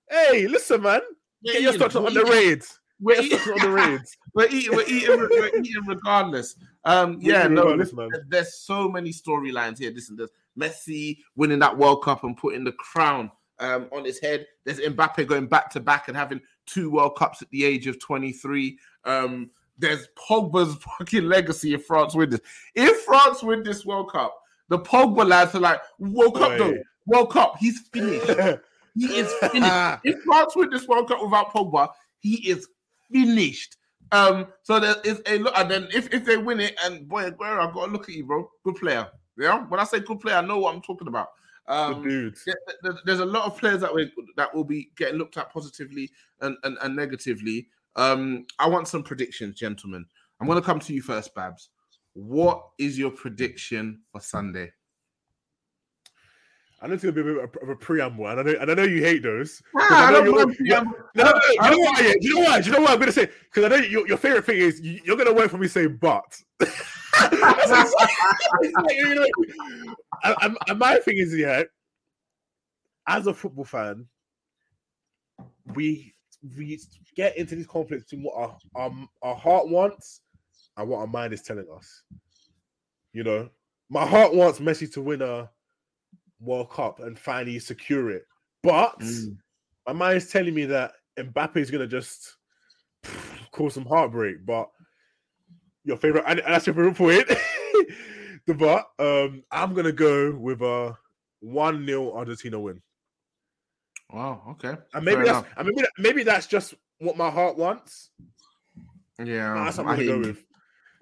Hey, 0.08 0.46
listen, 0.48 0.82
man. 0.82 1.00
Yeah, 1.42 1.52
Get 1.54 1.62
your 1.62 1.72
yeah, 1.72 1.78
stocks 1.78 1.94
we're 1.94 2.06
on 2.06 2.14
the 2.14 2.20
eating- 2.20 2.32
raids. 2.32 2.78
We're 3.02 3.14
Get 3.16 3.24
eating, 3.24 3.52
on 3.54 3.58
the 3.60 3.70
raids. 3.70 4.16
we're 4.34 4.46
eating, 4.48 4.76
we're 4.76 4.84
eating, 4.86 5.08
we're 5.18 5.48
eating 5.58 5.84
regardless. 5.86 6.54
Um, 6.84 7.18
yeah, 7.20 7.46
no, 7.48 7.62
regardless, 7.62 7.92
listen, 7.92 7.96
man. 8.10 8.26
there's 8.28 8.54
so 8.54 8.88
many 8.88 9.10
storylines 9.10 9.78
here. 9.78 9.90
Listen, 9.90 10.16
there's 10.16 10.30
Messi 10.58 11.18
winning 11.34 11.58
that 11.60 11.76
World 11.76 12.02
Cup 12.04 12.24
and 12.24 12.36
putting 12.36 12.62
the 12.64 12.72
crown 12.72 13.30
um, 13.58 13.88
on 13.92 14.04
his 14.04 14.18
head. 14.20 14.46
There's 14.64 14.80
Mbappe 14.80 15.26
going 15.26 15.46
back 15.46 15.70
to 15.70 15.80
back 15.80 16.08
and 16.08 16.16
having 16.16 16.40
two 16.66 16.90
World 16.90 17.16
Cups 17.16 17.40
at 17.42 17.48
the 17.50 17.64
age 17.64 17.86
of 17.86 17.98
23. 18.00 18.78
Um, 19.04 19.50
there's 19.80 20.08
Pogba's 20.16 20.76
fucking 20.98 21.24
legacy 21.24 21.74
if 21.74 21.84
France 21.86 22.14
win 22.14 22.30
this. 22.30 22.40
If 22.74 23.02
France 23.02 23.42
win 23.42 23.62
this 23.62 23.84
World 23.84 24.10
Cup, 24.12 24.36
the 24.68 24.78
Pogba 24.78 25.26
lads 25.26 25.54
are 25.54 25.60
like, 25.60 25.80
World 25.98 26.36
Cup 26.36 26.56
though, 26.58 26.76
World 27.06 27.30
Cup, 27.32 27.56
he's 27.58 27.80
finished. 27.92 28.30
He 28.96 29.06
is 29.06 29.32
finished. 29.34 29.54
if 30.04 30.20
France 30.24 30.56
win 30.56 30.68
this 30.68 30.88
World 30.88 31.06
Cup 31.08 31.22
without 31.22 31.52
Pogba, 31.52 31.88
he 32.18 32.48
is 32.50 32.66
finished. 33.10 33.76
Um, 34.10 34.48
so 34.64 34.80
there 34.80 34.96
is 35.04 35.22
a 35.26 35.38
look, 35.38 35.56
and 35.56 35.70
then 35.70 35.88
if, 35.94 36.12
if 36.12 36.24
they 36.24 36.36
win 36.36 36.58
it, 36.58 36.76
and 36.84 37.08
boy, 37.08 37.30
Aguero, 37.30 37.66
I've 37.68 37.72
got 37.72 37.86
to 37.86 37.92
look 37.92 38.08
at 38.08 38.14
you, 38.16 38.24
bro. 38.26 38.50
Good 38.64 38.74
player. 38.74 39.08
Yeah. 39.38 39.64
When 39.66 39.78
I 39.78 39.84
say 39.84 40.00
good 40.00 40.18
player, 40.18 40.36
I 40.36 40.40
know 40.40 40.58
what 40.58 40.74
I'm 40.74 40.82
talking 40.82 41.06
about. 41.06 41.28
Um, 41.68 42.02
dude. 42.02 42.36
there- 42.44 42.56
there- 42.82 42.98
there's 43.04 43.20
a 43.20 43.24
lot 43.24 43.44
of 43.44 43.56
players 43.56 43.80
that 43.80 43.94
we 43.94 44.12
that 44.36 44.52
will 44.52 44.64
be 44.64 44.90
getting 44.96 45.18
looked 45.18 45.36
at 45.36 45.52
positively 45.52 46.10
and, 46.40 46.56
and, 46.64 46.76
and 46.82 46.96
negatively. 46.96 47.68
Um, 47.96 48.46
I 48.58 48.68
want 48.68 48.88
some 48.88 49.02
predictions, 49.02 49.58
gentlemen. 49.58 50.06
I'm 50.40 50.46
going 50.46 50.60
to 50.60 50.64
come 50.64 50.80
to 50.80 50.94
you 50.94 51.02
first, 51.02 51.34
Babs. 51.34 51.70
What 52.14 52.62
is 52.78 52.98
your 52.98 53.10
prediction 53.10 54.00
for 54.12 54.20
Sunday? 54.20 54.72
I 56.82 56.86
know 56.86 56.94
it's 56.94 57.02
gonna 57.04 57.12
be 57.12 57.20
a 57.20 57.24
bit 57.46 57.62
of 57.62 57.68
a 57.68 57.76
preamble, 57.76 58.26
and 58.26 58.40
I 58.40 58.42
know, 58.42 58.54
and 58.58 58.70
I 58.70 58.74
know 58.74 58.84
you 58.84 59.02
hate 59.02 59.22
those. 59.22 59.60
Ah, 59.76 60.06
I 60.06 60.08
I 60.08 60.12
don't 60.12 60.24
you're- 60.24 60.54
preamble. 60.56 60.92
No, 61.14 61.24
no, 61.24 61.30
no, 61.30 61.40
I 61.60 61.70
you 61.72 61.84
know? 61.84 62.00
Yeah, 62.00 62.14
you 62.22 62.34
know 62.36 62.40
what? 62.40 62.64
You 62.64 62.72
know 62.72 62.80
what 62.80 62.90
I'm 62.92 62.98
gonna 62.98 63.12
say? 63.12 63.28
Because 63.44 63.64
I 63.64 63.68
know 63.68 63.76
your, 63.84 64.08
your 64.08 64.16
favorite 64.16 64.46
thing 64.46 64.56
is 64.56 64.80
you, 64.80 64.98
you're 65.04 65.16
gonna 65.18 65.34
wait 65.34 65.50
for 65.50 65.58
me 65.58 65.66
to 65.66 65.72
say 65.72 65.86
but. 65.88 66.24
That's 66.58 66.72
exactly- 67.70 68.96
you 68.96 69.14
know, 69.14 69.26
and- 70.24 70.36
and- 70.40 70.58
and 70.68 70.78
my 70.78 70.96
thing 71.00 71.18
is, 71.18 71.36
yeah, 71.36 71.64
as 73.06 73.26
a 73.26 73.34
football 73.34 73.66
fan, 73.66 74.06
we 75.74 76.14
we 76.56 76.80
get 77.16 77.36
into 77.36 77.54
these 77.54 77.66
conflicts 77.66 78.04
between 78.04 78.24
what 78.24 78.34
our, 78.36 78.56
our 78.74 78.92
our 79.22 79.34
heart 79.34 79.68
wants 79.68 80.22
and 80.76 80.88
what 80.88 80.98
our 80.98 81.06
mind 81.06 81.32
is 81.32 81.42
telling 81.42 81.66
us. 81.74 82.02
You 83.12 83.24
know, 83.24 83.48
my 83.88 84.06
heart 84.06 84.34
wants 84.34 84.60
Messi 84.60 84.90
to 84.94 85.02
win 85.02 85.22
a 85.22 85.50
World 86.40 86.70
Cup 86.70 87.00
and 87.00 87.18
finally 87.18 87.58
secure 87.58 88.10
it, 88.10 88.24
but 88.62 88.98
Mm. 89.00 89.36
my 89.94 90.12
is 90.14 90.30
telling 90.30 90.54
me 90.54 90.64
that 90.66 90.92
Mbappe 91.18 91.56
is 91.56 91.70
gonna 91.70 91.86
just 91.86 92.36
cause 93.52 93.74
some 93.74 93.84
heartbreak. 93.84 94.44
But 94.46 94.70
your 95.84 95.96
favorite, 95.96 96.24
and 96.26 96.40
that's 96.46 96.66
your 96.66 96.74
favorite 96.74 96.96
point. 96.96 97.26
the 98.46 98.54
but 98.54 98.86
um, 98.98 99.42
I'm 99.50 99.74
gonna 99.74 99.92
go 99.92 100.32
with 100.32 100.62
a 100.62 100.96
one 101.40 101.86
0 101.86 102.12
Argentina 102.12 102.58
win, 102.60 102.80
Wow. 104.12 104.42
Okay. 104.50 104.76
and 104.94 105.04
maybe 105.04 105.16
Fair 105.16 105.24
that's 105.26 105.38
enough. 105.38 105.46
and 105.56 105.66
maybe 105.68 105.80
that, 105.82 105.90
maybe 105.98 106.22
that's 106.24 106.46
just 106.46 106.74
what 106.98 107.16
my 107.16 107.30
heart 107.30 107.56
wants. 107.56 108.10
yeah. 109.18 109.54
But 109.54 109.64
that's 109.64 109.78
what 109.78 109.86
I 109.86 109.90
I'm 109.92 109.96
gonna 109.98 110.22
go 110.22 110.28
with. 110.28 110.44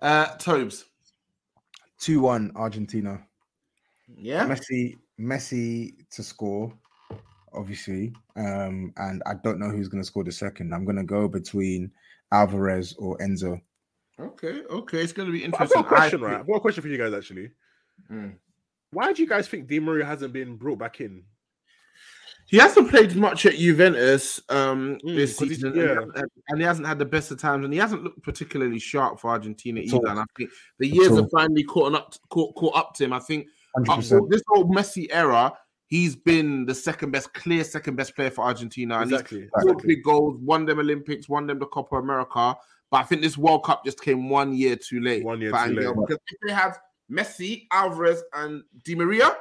Uh, 0.00 0.26
Tobes. 0.36 0.84
2 2.00 2.20
1 2.20 2.52
Argentina. 2.54 3.20
Yeah. 4.16 4.46
Messi, 4.46 4.96
Messi 5.18 5.94
to 6.12 6.22
score, 6.22 6.72
obviously. 7.52 8.12
Um, 8.36 8.92
and 8.96 9.22
I 9.26 9.34
don't 9.42 9.58
know 9.58 9.68
who's 9.70 9.88
going 9.88 10.00
to 10.02 10.06
score 10.06 10.22
the 10.24 10.30
second. 10.32 10.72
I'm 10.72 10.84
going 10.84 10.96
to 10.96 11.02
go 11.04 11.26
between 11.28 11.90
Alvarez 12.30 12.94
or 12.98 13.18
Enzo. 13.18 13.60
Okay. 14.20 14.62
Okay. 14.70 14.98
It's 15.02 15.12
going 15.12 15.26
to 15.26 15.32
be 15.32 15.40
But 15.48 15.60
I've 15.60 15.62
interesting. 15.70 15.82
got 15.82 15.92
a 15.92 15.96
question, 15.96 16.20
I 16.20 16.22
right? 16.22 16.30
think- 16.30 16.40
I've 16.42 16.46
got 16.46 16.54
a 16.56 16.60
question 16.60 16.82
for 16.82 16.88
you 16.88 16.98
guys 16.98 17.12
actually. 17.12 17.50
Mm. 18.10 18.34
Why 18.92 19.12
do 19.12 19.20
you 19.22 19.28
guys 19.28 19.48
think 19.48 19.66
Di 19.66 19.80
Maria 19.80 20.04
hasn't 20.04 20.32
been 20.32 20.56
brought 20.56 20.78
back 20.78 21.00
in? 21.00 21.24
He 22.48 22.56
hasn't 22.56 22.88
played 22.88 23.14
much 23.14 23.44
at 23.46 23.54
Juventus 23.56 24.40
um, 24.48 24.96
Mm, 25.04 25.16
this 25.16 25.38
he's- 25.38 25.50
season, 25.50 25.74
yeah. 25.76 25.82
and, 25.82 25.90
he 25.90 25.94
hasn't- 25.96 26.32
and 26.48 26.58
he 26.60 26.64
hasn't 26.64 26.86
had 26.86 26.98
the 26.98 27.04
best 27.04 27.30
of 27.30 27.38
times, 27.38 27.64
and 27.64 27.72
he 27.72 27.78
hasn't 27.78 28.02
looked 28.04 28.22
particularly 28.22 28.78
sharp 28.78 29.20
for 29.20 29.30
Argentina 29.30 29.80
either. 29.80 30.06
And 30.08 30.20
I 30.20 30.24
think 30.36 30.50
the 30.78 30.88
years 30.88 31.14
have 31.16 31.30
finally 31.30 31.62
caught 31.64 31.94
up, 31.94 32.14
caught, 32.30 32.54
caught 32.54 32.74
up 32.76 32.94
to 32.94 33.04
him. 33.04 33.12
I 33.12 33.18
think 33.20 33.46
100%. 33.76 34.30
this 34.30 34.42
whole 34.48 34.64
Messi 34.70 35.08
era, 35.10 35.52
he's 35.88 36.16
been 36.16 36.64
the 36.64 36.74
second 36.74 37.10
best, 37.10 37.32
clear 37.34 37.64
second 37.64 37.96
best 37.96 38.14
player 38.16 38.30
for 38.30 38.44
Argentina, 38.46 38.98
and 39.00 39.10
he's 39.10 39.20
Exactly. 39.20 39.46
scored 39.48 39.62
exactly. 39.74 39.94
big 39.96 40.04
goals, 40.04 40.38
won 40.40 40.64
them 40.64 40.78
Olympics, 40.78 41.28
won 41.28 41.46
them 41.46 41.58
the 41.58 41.66
Copa 41.66 41.96
America. 41.96 42.56
But 42.90 42.96
I 42.96 43.02
think 43.02 43.20
this 43.20 43.36
World 43.36 43.64
Cup 43.64 43.84
just 43.84 44.00
came 44.00 44.30
one 44.30 44.54
year 44.54 44.74
too 44.74 45.00
late. 45.02 45.22
One 45.22 45.42
year 45.42 45.50
too 45.50 45.56
Angel, 45.58 45.94
late. 45.94 46.06
Because 46.08 46.22
if 46.30 46.38
they 46.46 46.52
had 46.54 46.72
Messi, 47.12 47.66
Alvarez, 47.70 48.22
and 48.34 48.62
Di 48.84 48.94
Maria, 48.94 49.36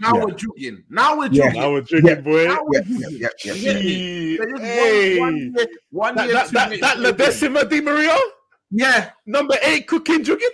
now 0.00 0.14
Yeah. 0.16 0.24
we're 0.24 0.30
jugging. 0.32 0.78
Now 0.90 1.18
we're 1.18 1.28
Yeah. 1.30 1.50
jugging. 1.52 1.62
I 1.62 1.66
was 1.68 1.88
drinking, 1.88 2.08
Yeah. 2.10 2.20
boy. 2.20 2.44
Now 2.46 2.58
we're 2.64 2.78
Yep, 2.78 2.86
yep, 2.88 3.00
jugging. 3.00 3.20
yep, 3.20 3.32
yep. 3.44 3.56
You 3.56 3.62
get 3.62 3.74
me? 3.76 3.82
Gee, 3.82 4.36
They 4.36 4.44
just 4.44 4.50
won 4.52 4.60
Hey, 4.62 5.18
one 5.20 5.36
year, 5.36 5.66
one 5.90 6.14
that 6.16 6.24
year 6.26 6.34
that 6.34 6.46
too 6.46 6.52
that, 6.54 6.80
that 6.80 6.96
for. 6.96 7.02
Ledesma 7.02 7.68
Di 7.70 7.80
Maria, 7.80 8.16
Yeah. 8.70 9.10
number 9.26 9.56
eight, 9.62 9.86
cooking, 9.86 10.22
jugging. 10.24 10.48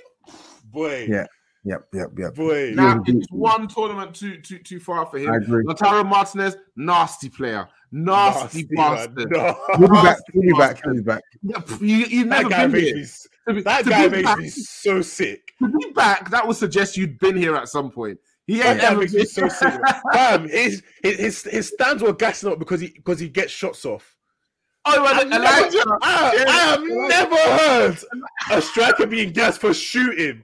Boy, 0.64 1.07
Yeah. 1.09 1.26
Yep, 1.64 1.88
yep, 1.92 2.09
yep. 2.16 2.35
boy. 2.35 2.72
Now 2.74 3.03
Yeah. 3.07 3.14
it's 3.16 3.26
one 3.31 3.68
tournament 3.68 4.14
too 4.14 4.40
too 4.40 4.59
too 4.59 4.81
far 4.81 5.05
for 5.07 5.18
him. 5.18 5.31
I 5.31 5.37
agree. 5.37 5.62
Lautaro 5.64 6.07
Martinez, 6.09 6.57
nasty 6.76 7.29
player, 7.29 7.68
nasty, 7.92 8.62
Nasty, 8.62 8.74
bastard. 8.74 9.31
No. 9.31 9.57
He'll 9.76 9.79
be 9.81 9.87
back. 9.88 10.05
Nasty 10.05 10.33
He'll 10.33 10.42
be 10.42 10.48
back. 10.53 10.59
bastard. 10.76 10.85
He'll 10.85 10.94
be 10.94 11.03
back. 11.03 11.22
You, 11.83 11.96
you've 11.96 12.29
That 12.31 12.37
never 12.38 12.48
guy 12.48 12.66
been 12.66 12.81
here. 12.85 12.96
me. 12.96 13.05
To 13.48 13.62
That 13.62 13.85
to 13.85 13.90
guy 13.90 14.09
be 14.09 14.16
makes 14.16 14.24
back- 14.29 14.38
me 14.38 14.48
so 14.48 15.03
sick. 15.03 15.53
To 15.62 15.68
be 15.68 15.92
back, 15.94 16.31
that 16.31 16.46
would 16.46 16.57
suggest 16.57 16.96
you'd 16.96 17.18
been 17.18 17.37
here 17.37 17.57
at 17.57 17.68
some 17.68 17.90
point. 17.90 18.18
He 18.51 18.63
ain't 18.63 18.81
guy 18.81 18.87
ever 18.91 19.01
makes 19.01 19.13
been. 19.13 19.27
so 19.27 19.49
sick. 19.49 19.75
Fam, 20.13 20.49
his, 20.49 20.83
his 21.03 21.17
his 21.19 21.43
his 21.45 21.69
stands 21.69 22.03
were 22.03 22.13
gassing 22.13 22.51
up 22.51 22.59
because 22.59 22.81
he 22.81 22.89
because 22.89 23.19
he 23.21 23.29
gets 23.29 23.53
shots 23.53 23.85
off. 23.85 24.17
Oh, 24.87 24.95
I, 24.97 24.99
well, 25.03 25.27
never, 25.29 25.45
Elijah. 25.45 25.99
I, 26.03 26.35
Yeah, 26.37 26.45
I 26.49 26.53
have 26.53 26.81
Elijah. 26.83 27.09
never 27.09 27.37
heard 27.37 27.99
a 28.51 28.63
striker 28.63 29.07
being 29.07 29.31
gassed 29.33 29.61
for 29.61 29.75
shooting. 29.75 30.43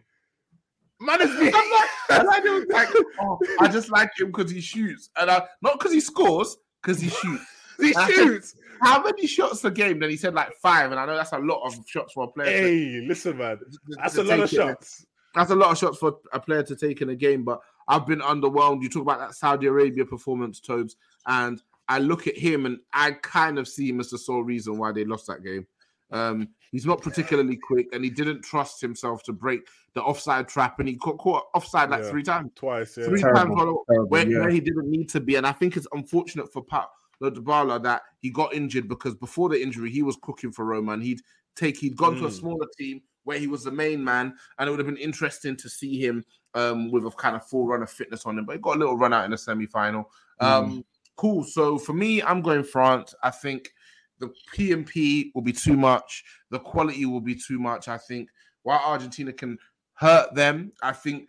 Man 1.00 1.20
is 1.22 1.34
being 1.38 1.52
I'm 1.54 2.22
Elijah 2.26 2.66
like, 2.72 2.88
oh, 3.20 3.38
I 3.60 3.68
just 3.68 3.90
like 3.90 4.10
him 4.18 4.28
because 4.32 4.50
he 4.50 4.60
shoots, 4.60 5.10
and 5.18 5.30
I, 5.30 5.42
not 5.62 5.78
because 5.78 5.92
he 5.92 6.00
scores, 6.00 6.56
because 6.82 7.00
he 7.00 7.08
shoots. 7.10 7.44
he 7.80 7.92
shoots. 8.12 8.54
How 8.82 9.02
many 9.02 9.26
shots 9.26 9.64
a 9.64 9.70
game? 9.70 9.98
Then 9.98 10.10
he 10.10 10.16
said 10.16 10.34
like 10.34 10.52
five, 10.62 10.90
and 10.90 11.00
I 11.00 11.06
know 11.06 11.16
that's 11.16 11.32
a 11.32 11.38
lot 11.38 11.62
of 11.66 11.74
shots 11.86 12.12
for 12.12 12.24
a 12.24 12.28
player. 12.28 12.46
to- 12.50 12.68
Hey, 12.68 13.04
listen, 13.06 13.36
man. 13.38 13.58
That's 13.98 14.14
to 14.14 14.20
a 14.20 14.24
lot 14.24 14.38
of 14.40 14.44
it. 14.52 14.54
shots. 14.56 15.04
That's 15.34 15.50
a 15.50 15.54
lot 15.54 15.70
of 15.72 15.78
shots 15.78 15.98
for 15.98 16.16
a 16.32 16.40
player 16.40 16.62
to 16.62 16.76
take 16.76 17.02
in 17.02 17.10
a 17.10 17.14
game, 17.16 17.42
but 17.44 17.60
I've 17.88 18.06
been 18.06 18.20
underwhelmed. 18.20 18.82
You 18.82 18.88
talk 18.88 19.02
about 19.02 19.20
that 19.20 19.34
Saudi 19.34 19.66
Arabia 19.66 20.04
performance, 20.04 20.60
Tobes, 20.60 20.96
and 21.26 21.62
I 21.88 21.98
look 22.00 22.26
at 22.26 22.36
him 22.36 22.66
and 22.66 22.78
I 22.92 23.12
kind 23.12 23.58
of 23.58 23.68
see 23.68 23.88
him 23.88 24.00
as 24.00 24.10
the 24.10 24.18
sole 24.18 24.42
reason 24.42 24.76
why 24.78 24.92
they 24.92 25.04
lost 25.04 25.26
that 25.28 25.44
game. 25.44 25.66
Um, 26.10 26.48
he's 26.70 26.86
not 26.86 27.02
particularly 27.02 27.56
quick, 27.56 27.88
and 27.92 28.04
he 28.04 28.10
didn't 28.10 28.42
trust 28.42 28.80
himself 28.80 29.22
to 29.24 29.32
break 29.32 29.66
the 29.94 30.02
offside 30.02 30.46
trap, 30.48 30.78
and 30.78 30.88
he 30.88 30.94
got 30.96 31.18
caught 31.18 31.44
offside 31.54 31.90
like 31.90 32.04
Yeah. 32.04 32.10
three 32.10 32.22
times. 32.22 32.50
Twice, 32.54 32.96
yeah. 32.96 33.06
Three 33.06 33.20
Terrible, 33.20 33.40
times 33.40 33.50
on- 33.60 33.84
terrible, 33.88 34.08
where, 34.08 34.28
yeah. 34.28 34.38
where 34.40 34.50
he 34.50 34.60
didn't 34.60 34.88
need 34.90 35.08
to 35.10 35.20
be, 35.20 35.34
and 35.36 35.46
I 35.46 35.52
think 35.52 35.76
it's 35.76 35.88
unfortunate 35.92 36.52
for 36.52 36.62
Pat 36.62 36.86
Dybala 37.22 37.82
that 37.82 38.02
he 38.20 38.30
got 38.30 38.54
injured 38.54 38.88
because 38.88 39.14
before 39.14 39.48
the 39.48 39.60
injury 39.60 39.90
he 39.90 40.02
was 40.02 40.16
cooking 40.22 40.52
for 40.52 40.64
Roma, 40.64 40.92
and 40.92 41.02
he'd 41.02 41.22
take 41.56 41.78
he'd 41.78 41.96
gone 41.96 42.14
to 42.16 42.26
a 42.26 42.28
Mm. 42.28 42.38
smaller 42.38 42.66
team 42.78 43.00
where 43.26 43.38
he 43.38 43.46
was 43.46 43.64
the 43.64 43.70
main 43.70 44.02
man, 44.02 44.34
and 44.58 44.66
it 44.66 44.70
would 44.70 44.78
have 44.80 44.86
been 44.86 44.96
interesting 44.96 45.56
to 45.56 45.68
see 45.68 45.98
him 45.98 46.24
um, 46.54 46.90
with 46.90 47.04
a 47.04 47.10
kind 47.10 47.36
of 47.36 47.46
full 47.46 47.66
run 47.66 47.82
of 47.82 47.90
fitness 47.90 48.24
on 48.24 48.38
him. 48.38 48.46
But 48.46 48.56
he 48.56 48.62
got 48.62 48.76
a 48.76 48.78
little 48.78 48.96
run 48.96 49.12
out 49.12 49.26
in 49.26 49.30
the 49.30 49.38
semi 49.38 49.66
final. 49.66 50.10
Um, 50.40 50.84
Cool. 51.16 51.44
So 51.44 51.78
for 51.78 51.94
me, 51.94 52.22
I'm 52.22 52.42
going 52.42 52.62
France. 52.62 53.14
I 53.22 53.30
think 53.30 53.70
the 54.18 54.32
PMP 54.54 55.30
will 55.34 55.42
be 55.42 55.52
too 55.52 55.76
much. 55.76 56.22
The 56.50 56.58
quality 56.58 57.06
will 57.06 57.20
be 57.20 57.34
too 57.34 57.58
much. 57.58 57.88
I 57.88 57.98
think 57.98 58.28
while 58.62 58.82
Argentina 58.84 59.32
can 59.32 59.58
hurt 59.94 60.34
them, 60.34 60.72
I 60.82 60.92
think 60.92 61.28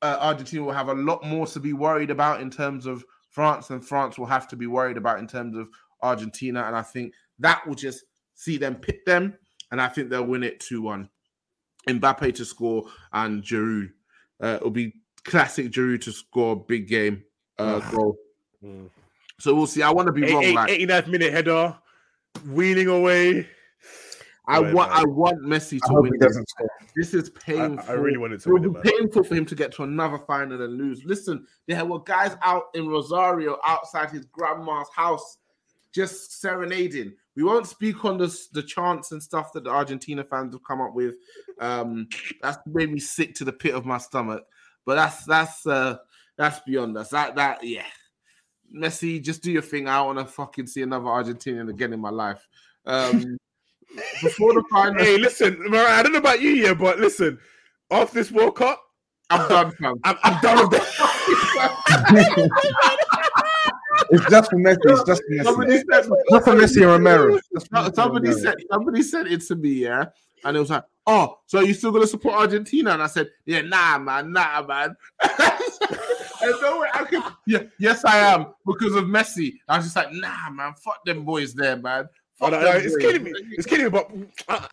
uh, 0.00 0.16
Argentina 0.20 0.62
will 0.62 0.72
have 0.72 0.88
a 0.88 0.94
lot 0.94 1.24
more 1.24 1.46
to 1.46 1.60
be 1.60 1.74
worried 1.74 2.10
about 2.10 2.40
in 2.40 2.50
terms 2.50 2.86
of 2.86 3.04
France, 3.28 3.68
and 3.68 3.86
France 3.86 4.18
will 4.18 4.26
have 4.26 4.48
to 4.48 4.56
be 4.56 4.66
worried 4.66 4.96
about 4.96 5.18
in 5.18 5.26
terms 5.26 5.56
of 5.56 5.68
Argentina. 6.00 6.62
And 6.62 6.74
I 6.74 6.82
think 6.82 7.12
that 7.38 7.66
will 7.66 7.74
just 7.74 8.04
see 8.34 8.56
them 8.56 8.76
pit 8.76 9.04
them, 9.04 9.34
and 9.70 9.80
I 9.80 9.88
think 9.88 10.10
they'll 10.10 10.24
win 10.26 10.42
it 10.42 10.60
2 10.60 10.82
1. 10.82 11.08
Mbappe 11.88 12.34
to 12.34 12.44
score 12.44 12.86
and 13.12 13.42
Giroud. 13.42 13.90
Uh, 14.42 14.56
it'll 14.56 14.70
be 14.70 14.92
classic 15.24 15.70
Giroud 15.70 16.00
to 16.02 16.12
score 16.12 16.52
a 16.52 16.56
big 16.56 16.88
game 16.88 17.22
uh, 17.58 17.78
goal. 17.90 18.16
Mm. 18.64 18.90
So 19.38 19.54
we'll 19.54 19.66
see. 19.66 19.82
I 19.82 19.90
want 19.90 20.06
to 20.06 20.12
be 20.12 20.24
Eight- 20.24 20.32
wrong. 20.32 20.44
eight- 20.44 20.54
like, 20.54 20.70
89th 21.04 21.08
minute 21.08 21.32
header, 21.32 21.76
wheeling 22.48 22.88
away. 22.88 23.48
I 24.48 24.60
Right, 24.60 24.74
want, 24.74 24.90
man. 24.90 25.00
I 25.00 25.04
want 25.08 25.42
Messi 25.42 25.80
to 25.80 25.92
win. 26.00 26.12
this. 26.20 26.38
This 26.94 27.14
is 27.14 27.30
painful. 27.30 27.84
I 27.90 27.94
really 27.94 28.16
wanted 28.16 28.40
to 28.42 28.48
It 28.48 28.52
win 28.52 28.62
will 28.72 28.80
be 28.80 28.90
painful 28.90 29.24
for 29.24 29.34
him 29.34 29.44
to 29.44 29.54
get 29.56 29.72
to 29.72 29.82
another 29.82 30.18
final 30.18 30.62
and 30.62 30.78
lose. 30.78 31.04
Listen, 31.04 31.44
there 31.66 31.84
were 31.84 31.98
guys 32.00 32.36
out 32.42 32.64
in 32.74 32.86
Rosario 32.88 33.58
outside 33.66 34.10
his 34.10 34.24
grandma's 34.26 34.86
house 34.94 35.38
just 35.92 36.40
serenading. 36.40 37.12
We 37.36 37.42
won't 37.42 37.66
speak 37.66 38.04
on 38.04 38.18
the, 38.18 38.36
the 38.52 38.62
chants 38.62 39.12
and 39.12 39.22
stuff 39.22 39.52
that 39.52 39.64
the 39.64 39.70
Argentina 39.70 40.24
fans 40.24 40.54
have 40.54 40.64
come 40.64 40.80
up 40.80 40.94
with. 40.94 41.16
Um, 41.60 42.08
that's 42.42 42.58
made 42.66 42.90
me 42.90 42.98
sick 42.98 43.34
to 43.36 43.44
the 43.44 43.52
pit 43.52 43.74
of 43.74 43.84
my 43.84 43.98
stomach. 43.98 44.44
But 44.86 44.94
that's 44.94 45.24
that's 45.24 45.66
uh 45.66 45.98
that's 46.36 46.60
beyond 46.60 46.96
us. 46.96 47.10
That 47.10 47.36
that 47.36 47.62
yeah. 47.62 47.84
Messi, 48.74 49.22
just 49.22 49.42
do 49.42 49.52
your 49.52 49.62
thing. 49.62 49.88
I 49.88 49.98
don't 49.98 50.16
want 50.16 50.26
to 50.26 50.32
fucking 50.32 50.66
see 50.66 50.82
another 50.82 51.04
Argentinian 51.04 51.70
again 51.70 51.92
in 51.92 52.00
my 52.00 52.10
life. 52.10 52.46
Um, 52.84 53.38
before 54.22 54.54
the 54.54 54.64
final, 54.70 55.02
Hey, 55.02 55.18
listen, 55.18 55.56
Mariah, 55.70 56.00
I 56.00 56.02
don't 56.02 56.12
know 56.12 56.18
about 56.18 56.40
you, 56.40 56.50
yeah, 56.50 56.74
but 56.74 56.98
listen, 56.98 57.38
off 57.90 58.12
this 58.12 58.32
World 58.32 58.56
Cup, 58.56 58.82
I'm 59.30 59.48
done, 59.48 59.72
fam. 59.72 59.94
I'm, 60.04 60.16
I'm 60.22 60.40
done 60.40 60.68
with 60.68 60.70
that. 60.80 62.98
It's 64.10 64.26
just 64.30 64.50
for 64.50 64.56
Messi. 64.56 64.78
It's 64.84 65.04
just 65.04 65.22
for 65.28 65.44
Somebody 65.44 65.72
Messi. 65.72 65.84
said, 65.90 66.10
Not 66.30 66.44
for 66.44 66.52
Messi 66.54 66.76
and 66.82 66.86
Romero. 66.86 67.38
Just 67.52 67.68
for 67.68 67.74
No, 67.74 67.80
Messi 67.82 67.94
somebody 67.94 68.32
said 68.32 68.54
somebody 68.70 69.02
said 69.02 69.26
it 69.26 69.40
to 69.42 69.56
me, 69.56 69.70
yeah, 69.70 70.04
and 70.44 70.56
it 70.56 70.60
was 70.60 70.70
like, 70.70 70.84
"Oh, 71.06 71.38
so 71.46 71.60
you 71.60 71.74
still 71.74 71.92
gonna 71.92 72.06
support 72.06 72.34
Argentina?" 72.34 72.92
And 72.92 73.02
I 73.02 73.06
said, 73.06 73.28
"Yeah, 73.44 73.62
nah, 73.62 73.98
man, 73.98 74.32
nah, 74.32 74.64
man." 74.66 74.94
and 75.22 76.54
no 76.60 76.80
way 76.80 76.88
I 76.92 77.04
could, 77.04 77.22
yeah, 77.46 77.62
yes, 77.78 78.04
I 78.04 78.18
am 78.18 78.46
because 78.66 78.94
of 78.94 79.04
Messi. 79.04 79.54
I 79.68 79.76
was 79.76 79.86
just 79.86 79.96
like, 79.96 80.12
"Nah, 80.12 80.50
man, 80.50 80.74
fuck 80.74 81.04
them 81.04 81.24
boys 81.24 81.54
there, 81.54 81.76
man." 81.76 82.08
Oh, 82.40 82.48
no, 82.48 82.60
no, 82.60 82.72
it's 82.72 82.94
boys." 82.94 83.02
killing 83.02 83.24
me. 83.24 83.32
It's 83.52 83.66
killing 83.66 83.84
me. 83.84 83.90
But 83.90 84.10
uh, 84.48 84.66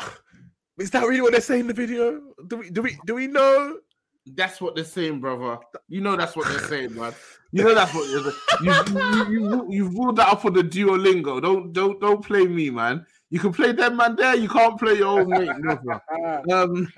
is 0.77 0.91
that 0.91 1.07
really 1.07 1.21
what 1.21 1.31
they're 1.31 1.41
saying 1.41 1.61
in 1.61 1.67
the 1.67 1.73
video? 1.73 2.21
Do 2.47 2.57
we 2.57 2.69
do 2.69 2.81
we 2.81 2.97
do 3.05 3.15
we 3.15 3.27
know? 3.27 3.77
That's 4.25 4.61
what 4.61 4.75
they're 4.75 4.85
saying, 4.85 5.19
brother. 5.19 5.59
You 5.89 6.01
know 6.01 6.15
that's 6.15 6.35
what 6.35 6.47
they're 6.47 6.67
saying, 6.67 6.95
man. 6.95 7.13
You 7.55 7.63
know 7.65 7.75
that's 7.75 7.93
what 7.93 8.09
you're 8.09 8.33
you 8.63 8.73
you 9.03 9.25
you 9.29 9.29
you 9.29 9.65
you've 9.69 9.93
ruled 9.93 10.15
that 10.15 10.27
up 10.27 10.43
on 10.43 10.53
the 10.53 10.63
Duolingo. 10.63 11.39
Don't 11.39 11.71
don't 11.71 12.01
don't 12.01 12.25
play 12.25 12.47
me, 12.47 12.71
man. 12.71 13.05
You 13.29 13.39
can 13.39 13.53
play 13.53 13.73
them 13.73 13.97
man 13.97 14.15
there. 14.15 14.35
You 14.35 14.49
can't 14.49 14.75
play 14.79 14.95
your 14.95 15.19
own 15.19 15.29
mate. 15.29 15.51
brother. 15.61 16.01
Um, 16.51 16.91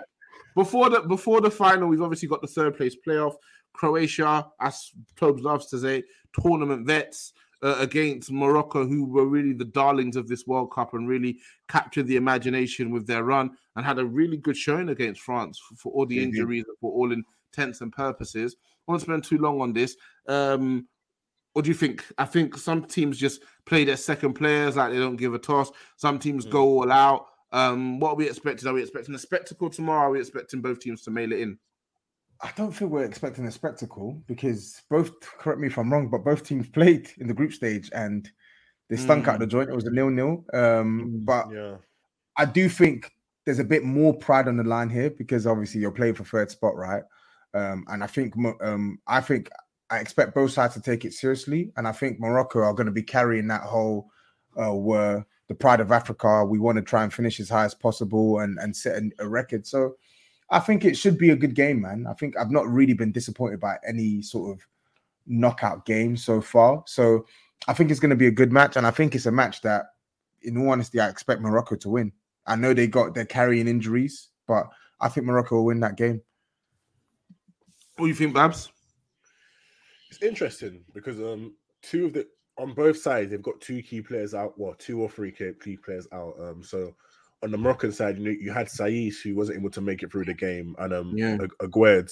before 0.55 0.89
the 0.89 1.01
before 1.01 1.41
the 1.41 1.51
final, 1.51 1.89
we've 1.89 2.01
obviously 2.01 2.29
got 2.29 2.39
the 2.41 2.47
third 2.47 2.77
place 2.77 2.95
playoff. 3.05 3.35
Croatia, 3.73 4.47
as 4.61 4.91
Tobes 5.17 5.41
loves 5.41 5.65
to 5.67 5.77
say, 5.77 6.03
tournament 6.41 6.87
vets 6.87 7.33
uh, 7.63 7.75
against 7.79 8.31
Morocco, 8.31 8.85
who 8.85 9.05
were 9.05 9.25
really 9.25 9.53
the 9.53 9.65
darlings 9.65 10.15
of 10.15 10.27
this 10.27 10.45
World 10.47 10.71
Cup 10.71 10.93
and 10.93 11.07
really 11.07 11.39
captured 11.69 12.07
the 12.07 12.15
imagination 12.15 12.91
with 12.91 13.07
their 13.07 13.23
run 13.23 13.51
and 13.75 13.85
had 13.85 13.99
a 13.99 14.05
really 14.05 14.37
good 14.37 14.57
showing 14.57 14.89
against 14.89 15.21
France 15.21 15.59
for, 15.59 15.75
for 15.75 15.91
all 15.93 16.05
the 16.05 16.15
did. 16.15 16.25
injuries, 16.25 16.65
for 16.81 16.91
all 16.91 17.11
intents 17.11 17.81
and 17.81 17.91
purposes. 17.91 18.55
I 18.87 18.91
won't 18.91 19.01
spend 19.01 19.23
too 19.23 19.37
long 19.37 19.61
on 19.61 19.73
this. 19.73 19.95
Um, 20.27 20.87
what 21.53 21.63
do 21.65 21.69
you 21.71 21.75
think? 21.75 22.05
I 22.17 22.25
think 22.25 22.57
some 22.57 22.83
teams 22.83 23.17
just 23.17 23.41
play 23.65 23.85
their 23.85 23.97
second 23.97 24.33
players 24.33 24.75
like 24.75 24.91
they 24.91 24.99
don't 24.99 25.15
give 25.15 25.33
a 25.33 25.39
toss. 25.39 25.71
Some 25.95 26.19
teams 26.19 26.45
Mm. 26.45 26.49
go 26.51 26.63
all 26.63 26.91
out. 26.91 27.27
Um, 27.51 27.99
what 28.01 28.11
are 28.11 28.15
we 28.15 28.27
expecting? 28.27 28.67
Are 28.67 28.73
we 28.73 28.81
expecting 28.81 29.15
a 29.15 29.19
spectacle 29.19 29.69
tomorrow? 29.69 30.09
Are 30.09 30.11
we 30.11 30.19
expecting 30.19 30.61
both 30.61 30.79
teams 30.81 31.03
to 31.03 31.11
mail 31.11 31.31
it 31.31 31.39
in? 31.39 31.57
I 32.41 32.51
don't 32.55 32.71
think 32.71 32.91
we're 32.91 33.05
expecting 33.05 33.45
a 33.45 33.51
spectacle 33.51 34.21
because 34.27 34.81
both, 34.89 35.19
correct 35.21 35.59
me 35.59 35.67
if 35.67 35.77
I'm 35.77 35.91
wrong, 35.91 36.09
but 36.09 36.25
both 36.25 36.43
teams 36.43 36.67
played 36.69 37.09
in 37.17 37.27
the 37.27 37.33
group 37.33 37.53
stage 37.53 37.89
and 37.93 38.29
they 38.89 38.97
stunk 38.97 39.27
out 39.27 39.39
the 39.39 39.47
joint. 39.47 39.69
It 39.69 39.75
was 39.75 39.85
a 39.85 39.91
nil 39.91 40.09
nil. 40.09 40.45
Um, 40.53 41.21
but 41.25 41.51
Yeah. 41.51 41.77
I 42.37 42.45
do 42.45 42.67
think 42.69 43.11
there's 43.45 43.59
a 43.59 43.63
bit 43.63 43.83
more 43.83 44.13
pride 44.13 44.47
on 44.47 44.57
the 44.57 44.63
line 44.63 44.89
here 44.89 45.09
because 45.09 45.47
obviously 45.47 45.79
you're 45.81 45.91
playing 45.91 46.15
for 46.15 46.23
third 46.23 46.51
spot, 46.51 46.75
right? 46.75 47.03
Um, 47.53 47.85
and 47.87 48.03
I 48.03 48.07
think 48.07 48.33
um, 48.61 48.99
I 49.07 49.21
think 49.21 49.49
I 49.89 49.99
expect 49.99 50.35
both 50.35 50.51
sides 50.51 50.73
to 50.73 50.81
take 50.81 51.05
it 51.05 51.13
seriously, 51.13 51.71
and 51.77 51.87
I 51.87 51.91
think 51.93 52.19
Morocco 52.19 52.59
are 52.59 52.73
going 52.73 52.87
to 52.87 52.91
be 52.91 53.03
carrying 53.03 53.47
that 53.47 53.61
whole 53.61 54.09
uh, 54.57 54.73
where 54.73 55.25
the 55.47 55.55
pride 55.55 55.79
of 55.79 55.91
Africa. 55.91 56.43
We 56.43 56.59
want 56.59 56.77
to 56.77 56.81
try 56.81 57.03
and 57.03 57.13
finish 57.13 57.39
as 57.39 57.49
high 57.49 57.65
as 57.65 57.73
possible 57.73 58.39
and 58.39 58.57
and 58.59 58.75
set 58.75 59.01
a 59.19 59.27
record. 59.27 59.65
So 59.65 59.95
I 60.49 60.59
think 60.59 60.85
it 60.85 60.95
should 60.95 61.17
be 61.17 61.31
a 61.31 61.35
good 61.35 61.55
game, 61.55 61.81
man. 61.81 62.05
I 62.07 62.13
think 62.13 62.37
I've 62.37 62.51
not 62.51 62.67
really 62.67 62.93
been 62.93 63.11
disappointed 63.11 63.59
by 63.59 63.77
any 63.87 64.21
sort 64.21 64.51
of 64.51 64.65
knockout 65.25 65.85
game 65.85 66.15
so 66.15 66.39
far. 66.41 66.83
So 66.85 67.25
I 67.67 67.73
think 67.73 67.89
it's 67.89 67.99
going 67.99 68.11
to 68.11 68.15
be 68.15 68.27
a 68.27 68.31
good 68.31 68.51
match, 68.51 68.75
and 68.75 68.85
I 68.85 68.91
think 68.91 69.15
it's 69.15 69.25
a 69.25 69.31
match 69.31 69.61
that, 69.61 69.85
in 70.43 70.57
all 70.57 70.69
honesty, 70.69 70.99
I 70.99 71.09
expect 71.09 71.41
Morocco 71.41 71.75
to 71.77 71.89
win. 71.89 72.11
I 72.45 72.55
know 72.55 72.73
they 72.73 72.87
got 72.87 73.15
they're 73.15 73.25
carrying 73.25 73.67
injuries, 73.67 74.29
but 74.47 74.67
I 75.01 75.09
think 75.09 75.25
Morocco 75.25 75.55
will 75.55 75.65
win 75.65 75.79
that 75.79 75.97
game. 75.97 76.21
What 77.97 78.05
do 78.05 78.09
you 78.09 78.15
think, 78.15 78.35
Babs? 78.35 78.71
It's 80.11 80.21
interesting 80.21 80.83
because 80.93 81.19
um 81.19 81.55
two 81.81 82.05
of 82.05 82.13
the 82.13 82.27
on 82.57 82.73
both 82.73 82.97
sides 82.97 83.31
they've 83.31 83.41
got 83.41 83.59
two 83.59 83.81
key 83.81 84.01
players 84.01 84.33
out, 84.33 84.57
well, 84.57 84.75
two 84.77 85.01
or 85.01 85.09
three 85.09 85.31
key 85.31 85.51
key 85.61 85.77
players 85.77 86.07
out. 86.11 86.35
Um, 86.39 86.63
so 86.63 86.93
on 87.45 87.51
the 87.51 87.57
Moroccan 87.57 87.91
side, 87.91 88.17
you 88.17 88.25
know, 88.25 88.31
you 88.31 88.51
had 88.51 88.67
Saïss 88.67 89.21
who 89.23 89.35
wasn't 89.35 89.59
able 89.59 89.69
to 89.69 89.81
make 89.81 90.03
it 90.03 90.11
through 90.11 90.25
the 90.25 90.33
game, 90.33 90.75
and 90.79 90.93
um, 90.93 91.13
Yeah. 91.15 91.37
Ag- 91.41 91.57
Aguerd, 91.61 92.11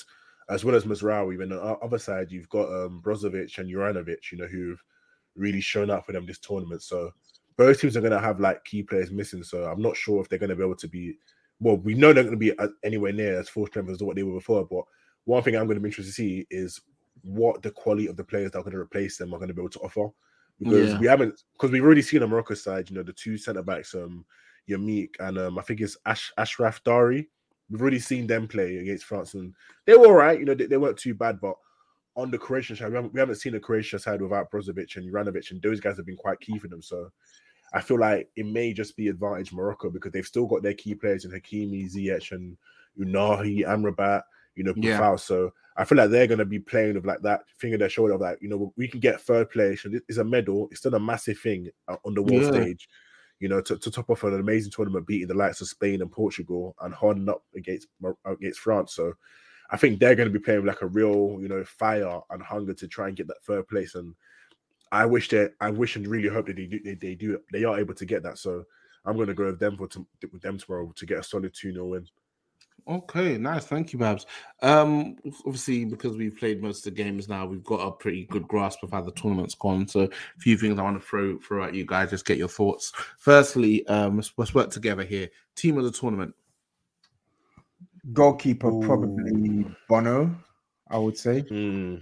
as 0.50 0.64
well 0.64 0.76
as 0.76 0.86
Mazraoui. 0.86 1.38
Then 1.38 1.52
on 1.52 1.58
the 1.58 1.86
other 1.86 1.98
side, 1.98 2.32
you've 2.32 2.50
got 2.50 2.68
um 2.70 3.02
Brozovic 3.04 3.58
and 3.58 3.70
Juranovic, 3.70 4.32
you 4.32 4.38
know, 4.38 4.48
who've 4.48 4.82
really 5.36 5.62
shown 5.62 5.90
up 5.90 6.06
for 6.06 6.12
them 6.14 6.26
this 6.26 6.40
tournament. 6.40 6.84
So 6.84 7.12
both 7.58 7.82
teams 7.82 7.98
are 7.98 8.02
going 8.02 8.14
to 8.14 8.20
have 8.20 8.40
like 8.40 8.64
key 8.64 8.84
players 8.84 9.12
missing. 9.12 9.44
So 9.44 9.66
I'm 9.66 9.82
not 9.82 9.98
sure 9.98 10.22
if 10.22 10.30
they're 10.30 10.40
going 10.40 10.50
to 10.52 10.56
be 10.56 10.64
able 10.64 10.76
to 10.76 10.88
be. 10.88 11.18
Well, 11.60 11.78
we 11.78 11.94
know 11.94 12.14
they're 12.14 12.24
going 12.24 12.36
to 12.36 12.38
be 12.38 12.58
uh, 12.58 12.68
anywhere 12.84 13.14
near 13.14 13.40
as 13.40 13.50
full 13.50 13.68
strength 13.68 13.90
as 13.90 14.04
what 14.04 14.16
they 14.16 14.24
were 14.24 14.34
before. 14.34 14.66
But 14.66 14.84
one 15.26 15.42
thing 15.44 15.56
I'm 15.56 15.66
going 15.66 15.76
to 15.76 15.82
be 15.82 15.90
interested 15.90 16.12
to 16.12 16.16
see 16.16 16.46
is 16.52 16.80
what 17.24 17.62
the 17.62 17.72
quality 17.72 18.08
of 18.08 18.18
the 18.18 18.24
players 18.24 18.52
that 18.52 18.60
are 18.60 18.64
going 18.64 18.74
to 18.74 18.80
replace 18.80 19.18
them 19.18 19.34
are 19.34 19.38
going 19.38 19.48
to 19.48 19.54
be 19.54 19.62
able 19.62 19.70
to 19.70 19.80
offer. 19.80 20.10
Because 20.60 20.92
Yeah. 20.92 21.00
we 21.00 21.08
haven't, 21.08 21.42
because 21.54 21.72
we've 21.72 21.84
already 21.84 22.02
seen 22.02 22.22
on 22.22 22.30
Morocco 22.30 22.54
side, 22.54 22.90
you 22.90 22.96
know, 22.96 23.04
the 23.04 23.14
two 23.14 23.38
centre 23.38 23.64
backs, 23.64 23.96
um, 23.96 24.26
Yamiq 24.70 25.10
and 25.20 25.38
um, 25.38 25.60
I 25.60 25.62
think 25.62 25.82
it's 25.82 25.98
Ash, 26.06 26.32
Achraf 26.38 26.84
Dari. 26.84 27.28
We've 27.70 27.82
already 27.82 28.00
seen 28.00 28.28
them 28.28 28.48
play 28.48 28.78
against 28.78 29.06
France, 29.06 29.34
and 29.34 29.54
they 29.86 29.96
were 29.96 30.08
all 30.08 30.14
right. 30.14 30.38
You 30.40 30.46
know, 30.46 30.54
they, 30.54 30.66
they 30.66 30.78
weren't 30.78 30.98
too 30.98 31.14
bad, 31.14 31.40
but 31.42 31.56
on 32.16 32.30
the 32.30 32.38
Croatian 32.38 32.76
side, 32.76 32.90
we 32.90 32.96
haven't, 32.96 33.14
we 33.14 33.20
haven't 33.20 33.36
seen 33.36 33.54
the 33.54 33.60
Croatia 33.60 33.98
side 33.98 34.22
without 34.22 34.52
Brozovic 34.52 34.96
and 34.98 35.12
Juranovic, 35.12 35.50
and 35.52 35.62
those 35.62 35.80
guys 35.80 35.98
have 35.98 36.06
been 36.06 36.18
quite 36.18 36.40
key 36.40 36.60
for 36.60 36.68
them. 36.68 36.82
So 36.82 37.10
I 37.74 37.82
feel 37.82 38.00
like 38.00 38.30
it 38.36 38.46
may 38.46 38.74
just 38.74 38.96
be 38.96 39.08
advantage 39.08 39.52
Morocco 39.52 39.90
because 39.90 40.12
they've 40.12 40.26
still 40.26 40.46
got 40.46 40.62
their 40.62 40.76
key 40.76 40.94
players 40.94 41.26
in 41.26 41.32
Hakimi, 41.32 41.92
Ziyech, 41.92 42.32
and 42.32 42.56
Ounahi, 43.00 43.66
Amrabat, 43.66 44.22
you 44.56 44.64
know, 44.64 44.74
Yeah. 44.78 45.16
So 45.16 45.52
I 45.76 45.86
feel 45.86 45.98
like 45.98 46.12
they're 46.12 46.28
going 46.28 46.38
to 46.38 46.46
be 46.46 46.60
playing 46.60 46.94
with 46.94 47.06
like 47.08 47.22
that 47.22 47.46
thing 47.60 47.74
in 47.74 47.80
their 47.80 47.90
shoulder 47.90 48.14
of 48.14 48.22
like, 48.22 48.38
you 48.42 48.50
know, 48.50 48.72
we 48.78 48.88
can 48.88 49.00
get 49.00 49.20
third 49.22 49.50
place. 49.50 49.86
and 49.86 50.00
It's 50.08 50.20
a 50.20 50.24
medal. 50.24 50.68
It's 50.70 50.82
still 50.82 50.94
a 50.94 51.00
massive 51.00 51.40
thing 51.40 51.70
uh, 51.88 51.96
on 52.06 52.14
the 52.14 52.22
world 52.22 52.44
Yeah. 52.44 52.52
stage. 52.52 52.88
You 53.44 53.50
know, 53.50 53.60
to, 53.60 53.78
to 53.78 53.92
top 53.92 54.10
off 54.10 54.24
an 54.24 54.40
amazing 54.40 54.72
tournament, 54.72 55.06
beating 55.06 55.28
the 55.28 55.34
likes 55.34 55.60
of 55.60 55.68
Spain 55.68 56.02
and 56.02 56.10
Portugal 56.10 56.78
and 56.80 56.94
holding 56.94 57.28
up 57.28 57.44
against 57.58 57.90
against 58.26 58.62
France. 58.62 58.94
So 58.94 59.14
I 59.70 59.76
think 59.76 60.00
they're 60.00 60.16
going 60.16 60.32
to 60.32 60.40
be 60.40 60.44
playing 60.44 60.66
like 60.66 60.82
a 60.82 60.88
real, 60.88 61.40
you 61.42 61.50
know, 61.50 61.64
fire 61.66 62.22
and 62.30 62.42
hunger 62.42 62.74
to 62.74 62.88
try 62.88 63.10
and 63.10 63.18
get 63.18 63.28
that 63.28 63.44
third 63.44 63.68
place. 63.68 63.96
And 63.96 64.16
I 64.94 65.06
wish 65.06 65.28
they, 65.28 65.50
I 65.60 65.72
wish 65.72 65.98
and 65.98 66.08
really 66.08 66.30
hope 66.30 66.46
that 66.46 66.56
they 66.56 66.68
do 66.68 66.80
they, 66.80 66.96
they 66.96 67.16
do 67.16 67.38
they 67.52 67.66
are 67.66 67.78
able 67.78 67.96
to 67.96 68.06
get 68.06 68.24
that. 68.24 68.38
So 68.38 68.64
I'm 69.04 69.18
going 69.18 69.28
to 69.28 69.34
go 69.34 69.48
with 69.48 69.60
them 69.60 69.76
for 69.76 69.88
to, 69.90 70.08
with 70.32 70.42
them 70.42 70.58
tomorrow 70.58 70.94
to 70.96 71.06
get 71.06 71.20
a 71.20 71.24
solid 71.24 71.54
2 71.54 71.74
0 71.74 71.86
win. 71.86 72.08
Okay, 72.86 73.38
nice. 73.38 73.66
Thank 73.66 73.94
you, 73.94 74.00
Babs. 74.00 74.26
Um, 74.62 75.16
obviously, 75.46 75.86
because 75.86 76.18
we've 76.18 76.36
played 76.36 76.62
most 76.62 76.86
of 76.86 76.94
the 76.94 77.04
games 77.04 77.30
now, 77.30 77.46
we've 77.46 77.64
got 77.64 77.80
a 77.80 77.92
pretty 77.92 78.26
good 78.26 78.46
grasp 78.48 78.84
of 78.84 78.92
how 78.92 79.02
the 79.02 79.12
tournament's 79.14 79.56
gone. 79.56 79.88
So, 79.88 80.02
a 80.02 80.10
few 80.40 80.58
things 80.58 80.78
I 80.78 80.84
want 80.84 81.00
to 81.02 81.08
throw 81.08 81.38
throw 81.40 81.64
at 81.64 81.74
you 81.74 81.86
guys. 81.86 82.10
Just 82.10 82.26
get 82.26 82.38
your 82.38 82.50
thoughts. 82.50 82.92
Firstly, 83.18 83.88
um, 83.88 84.18
let's, 84.18 84.34
let's 84.38 84.54
work 84.54 84.70
together 84.70 85.04
here. 85.04 85.30
Team 85.56 85.78
of 85.78 85.86
the 85.86 85.92
tournament. 85.92 86.36
Goalkeeper 88.12 88.72
probably 88.82 89.66
Bono, 89.88 90.36
I 90.90 90.98
would 90.98 91.18
say. 91.18 91.40
Hmm. 91.42 91.96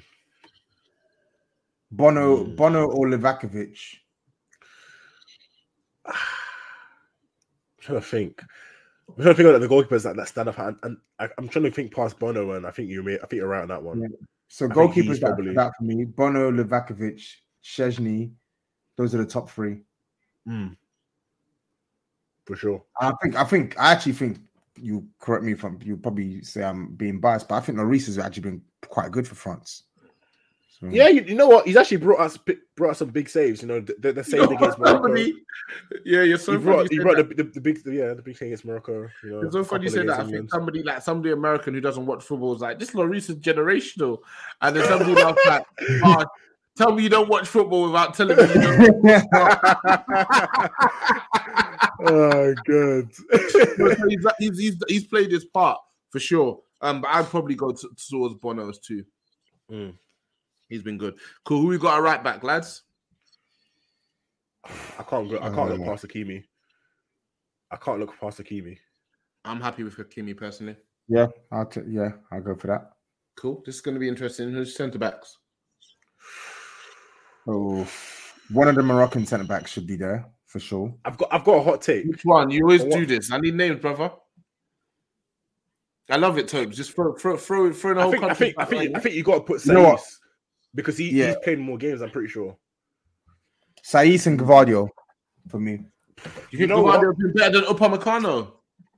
Bono, 1.91 2.43
Hmm. 2.43 2.55
Bono 2.55 2.88
or 2.88 3.05
Livakovic. 3.07 3.77
trying 7.82 7.99
to 7.99 8.05
think. 8.05 8.41
I'm 9.18 9.24
trying 9.24 9.34
to 9.34 9.36
figure 9.36 9.53
out 9.53 9.62
the 9.62 9.68
goalkeepers 9.68 10.03
that, 10.03 10.16
that 10.16 10.28
stand 10.28 10.49
up, 10.49 10.59
and, 10.59 10.78
and 10.84 10.97
I, 11.20 11.30
am 11.38 11.47
trying 11.47 11.66
to 11.66 11.72
think 11.72 11.93
past 11.93 12.18
Bono, 12.20 12.51
and 12.51 12.66
I 12.66 12.72
think 12.72 12.89
you, 12.89 13.03
may, 13.03 13.16
I 13.16 13.26
think 13.26 13.34
you're 13.34 13.47
right 13.47 13.62
on 13.62 13.68
that 13.70 13.84
one. 13.84 14.01
Yeah. 14.01 14.07
So 14.47 14.66
I 14.66 14.70
goalkeepers 14.70 15.20
that, 15.20 15.36
probably- 15.36 15.53
that 15.53 15.74
for 15.78 15.84
me: 15.84 16.05
Bono, 16.05 16.51
Livakovic, 16.51 17.22
Szczesny. 17.64 18.32
Those 18.97 19.16
are 19.16 19.20
the 19.20 19.26
top 19.26 19.49
three. 19.49 19.82
Mm. 20.47 20.76
For 22.45 22.55
sure. 22.55 22.84
I 22.99 23.14
think. 23.22 23.36
I 23.36 23.43
think. 23.43 23.80
I 23.80 23.91
actually 23.93 24.14
think 24.14 24.39
you 24.76 25.07
correct 25.20 25.43
me 25.43 25.53
if 25.53 25.64
I'm. 25.64 25.80
You 25.84 25.97
probably 25.97 26.41
say 26.43 26.64
I'm 26.64 26.95
being 26.95 27.20
biased, 27.20 27.47
but 27.47 27.55
I 27.55 27.59
think 27.62 27.78
Lloris 27.78 28.07
has 28.07 28.18
actually 28.18 28.43
been 28.43 28.62
quite 28.82 29.12
good 29.12 29.28
for 29.28 29.36
France. 29.36 29.84
So, 30.82 30.88
Yeah, 30.89 31.09
you, 31.09 31.21
you 31.21 31.36
know 31.36 31.47
what? 31.47 31.67
He's 31.67 31.77
actually 31.77 31.97
brought 31.97 32.19
us 32.19 32.39
brought 32.75 32.91
us 32.91 32.97
some 32.99 33.09
big 33.09 33.29
saves. 33.29 33.61
You 33.61 33.67
know, 33.67 33.82
the, 33.82 34.13
the, 34.13 34.23
save 34.23 34.49
against 34.51 34.79
Morocco. 34.79 35.15
Yeah, 36.03 36.23
you're 36.23 36.39
so 36.39 36.53
he 36.53 36.57
funny. 36.57 36.63
brought, 36.63 36.91
he 36.91 36.99
brought 36.99 37.17
the, 37.17 37.23
the, 37.23 37.43
the 37.43 37.61
big 37.61 37.79
yeah 37.86 38.15
the 38.15 38.23
big 38.23 38.36
thing 38.36 38.47
against 38.47 38.65
Morocco. 38.65 39.07
You 39.23 39.29
know, 39.29 39.41
It's 39.41 39.53
so 39.53 39.63
funny 39.63 39.84
you 39.84 39.89
say 39.91 40.05
that. 40.07 40.19
I 40.19 40.23
think 40.29 40.49
somebody 40.49 40.82
like 40.82 41.03
somebody 41.03 41.32
American 41.34 41.75
who 41.75 41.82
doesn't 41.82 42.03
watch 42.05 42.23
football 42.23 42.55
is 42.55 42.61
like, 42.61 42.79
this 42.79 42.91
Lloris 42.91 43.29
is 43.29 43.36
generational. 43.36 44.19
And 44.61 44.75
then 44.75 44.88
somebody 44.88 45.21
else 45.21 45.38
like, 45.45 45.65
oh, 46.03 46.25
tell 46.77 46.93
me 46.93 47.03
you 47.03 47.09
don't 47.09 47.29
watch 47.29 47.47
football 47.47 47.84
without 47.84 48.15
telling 48.15 48.38
me 48.38 48.43
you 48.43 48.61
don't. 48.61 49.05
oh 52.07 52.55
good. 52.65 53.13
So 53.13 53.95
he's, 54.07 54.25
he's, 54.39 54.57
he's, 54.57 54.84
he's 54.88 55.03
played 55.03 55.32
his 55.32 55.45
part 55.45 55.79
for 56.09 56.19
sure. 56.19 56.59
Um, 56.82 57.01
but 57.01 57.11
I'd 57.11 57.29
probably 57.29 57.53
go 57.53 57.71
to, 57.71 57.89
towards 58.09 58.34
Bono's 58.36 58.79
too. 58.79 59.05
Mm. 59.71 59.93
He's 60.72 60.82
been 60.82 60.97
good. 60.97 61.15
Cool. 61.43 61.59
Who 61.61 61.67
we 61.67 61.78
got 61.78 61.99
a 61.99 62.01
right 62.01 62.24
back, 62.24 62.43
lads? 62.43 62.84
I 64.65 65.03
can't 65.03 65.30
go. 65.30 65.38
I 65.38 65.49
can't 65.49 65.69
look 65.69 65.82
uh, 65.82 65.84
past 65.91 66.07
Hakimi. 66.07 66.43
I 67.69 67.76
can't 67.76 67.99
look 67.99 68.17
past 68.17 68.39
Hakimi. 68.39 68.78
I'm 69.43 69.59
happy 69.59 69.84
with 69.84 69.97
Hakimi 69.97 70.36
personally. 70.38 70.78
yeah, 71.09 71.28
I'll 71.51 71.65
t- 71.65 71.82
yeah, 71.89 72.11
I'll 72.32 72.41
go 72.41 72.55
for 72.55 72.67
that. 72.67 72.91
Cool. 73.36 73.61
This 73.65 73.76
is 73.76 73.82
going 73.82 73.95
to 73.95 73.99
be 73.99 74.07
interesting. 74.07 74.51
Who's 74.53 74.74
centre 74.76 74.97
backs? 74.97 75.38
So 77.45 77.86
one 78.51 78.69
of 78.69 78.76
the 78.76 78.84
Moroccan 78.84 79.26
centre 79.26 79.43
backs 79.45 79.72
should 79.72 79.88
be 79.88 79.97
there 79.97 80.26
for 80.45 80.59
sure. 80.61 80.93
I've 81.03 81.17
got. 81.17 81.34
I've 81.34 81.43
got 81.43 81.57
a 81.57 81.63
hot 81.63 81.82
take. 81.82 82.05
Which 82.05 82.24
one? 82.24 82.49
You 82.49 82.63
always 82.63 82.86
do 82.86 83.05
this. 83.05 83.30
I 83.30 83.39
need 83.39 83.55
names, 83.55 83.82
brother. 83.82 84.11
I 86.09 86.15
love 86.17 86.38
it, 86.38 86.47
Tobes. 86.47 86.78
Just 86.78 86.93
throw, 86.93 87.13
throw, 87.13 87.36
throw, 87.36 87.72
throw 87.74 87.93
the 87.93 87.99
I 87.99 88.03
whole 88.03 88.11
think. 88.11 88.24
I 88.24 88.28
country. 88.28 88.45
think. 88.47 88.59
I 88.59 88.65
think. 88.65 88.84
line, 88.84 88.95
I 88.95 88.99
think 88.99 89.15
you 89.15 89.24
got 89.24 89.36
to 89.36 89.41
put 89.41 89.65
You 89.65 89.74
know 89.74 89.84
what? 89.84 90.03
Saïss 90.72 90.76
because 90.76 90.97
he, 90.97 91.09
Yeah. 91.11 91.28
he's 91.28 91.36
played 91.43 91.59
more 91.59 91.78
games. 91.78 92.01
I'm 92.01 92.09
pretty 92.11 92.30
sure. 92.30 92.57
Saïss 93.86 94.28
and 94.28 94.39
Gvardiol 94.39 94.89
for 95.49 95.59
me. 95.59 95.80
You 96.51 96.59
You 96.59 96.67
know 96.67 96.84
Gvardiol 96.84 97.07
what? 97.07 97.17
been 97.17 97.34
better 97.34 97.61
than 97.61 97.63
Upamecano? 97.65 98.51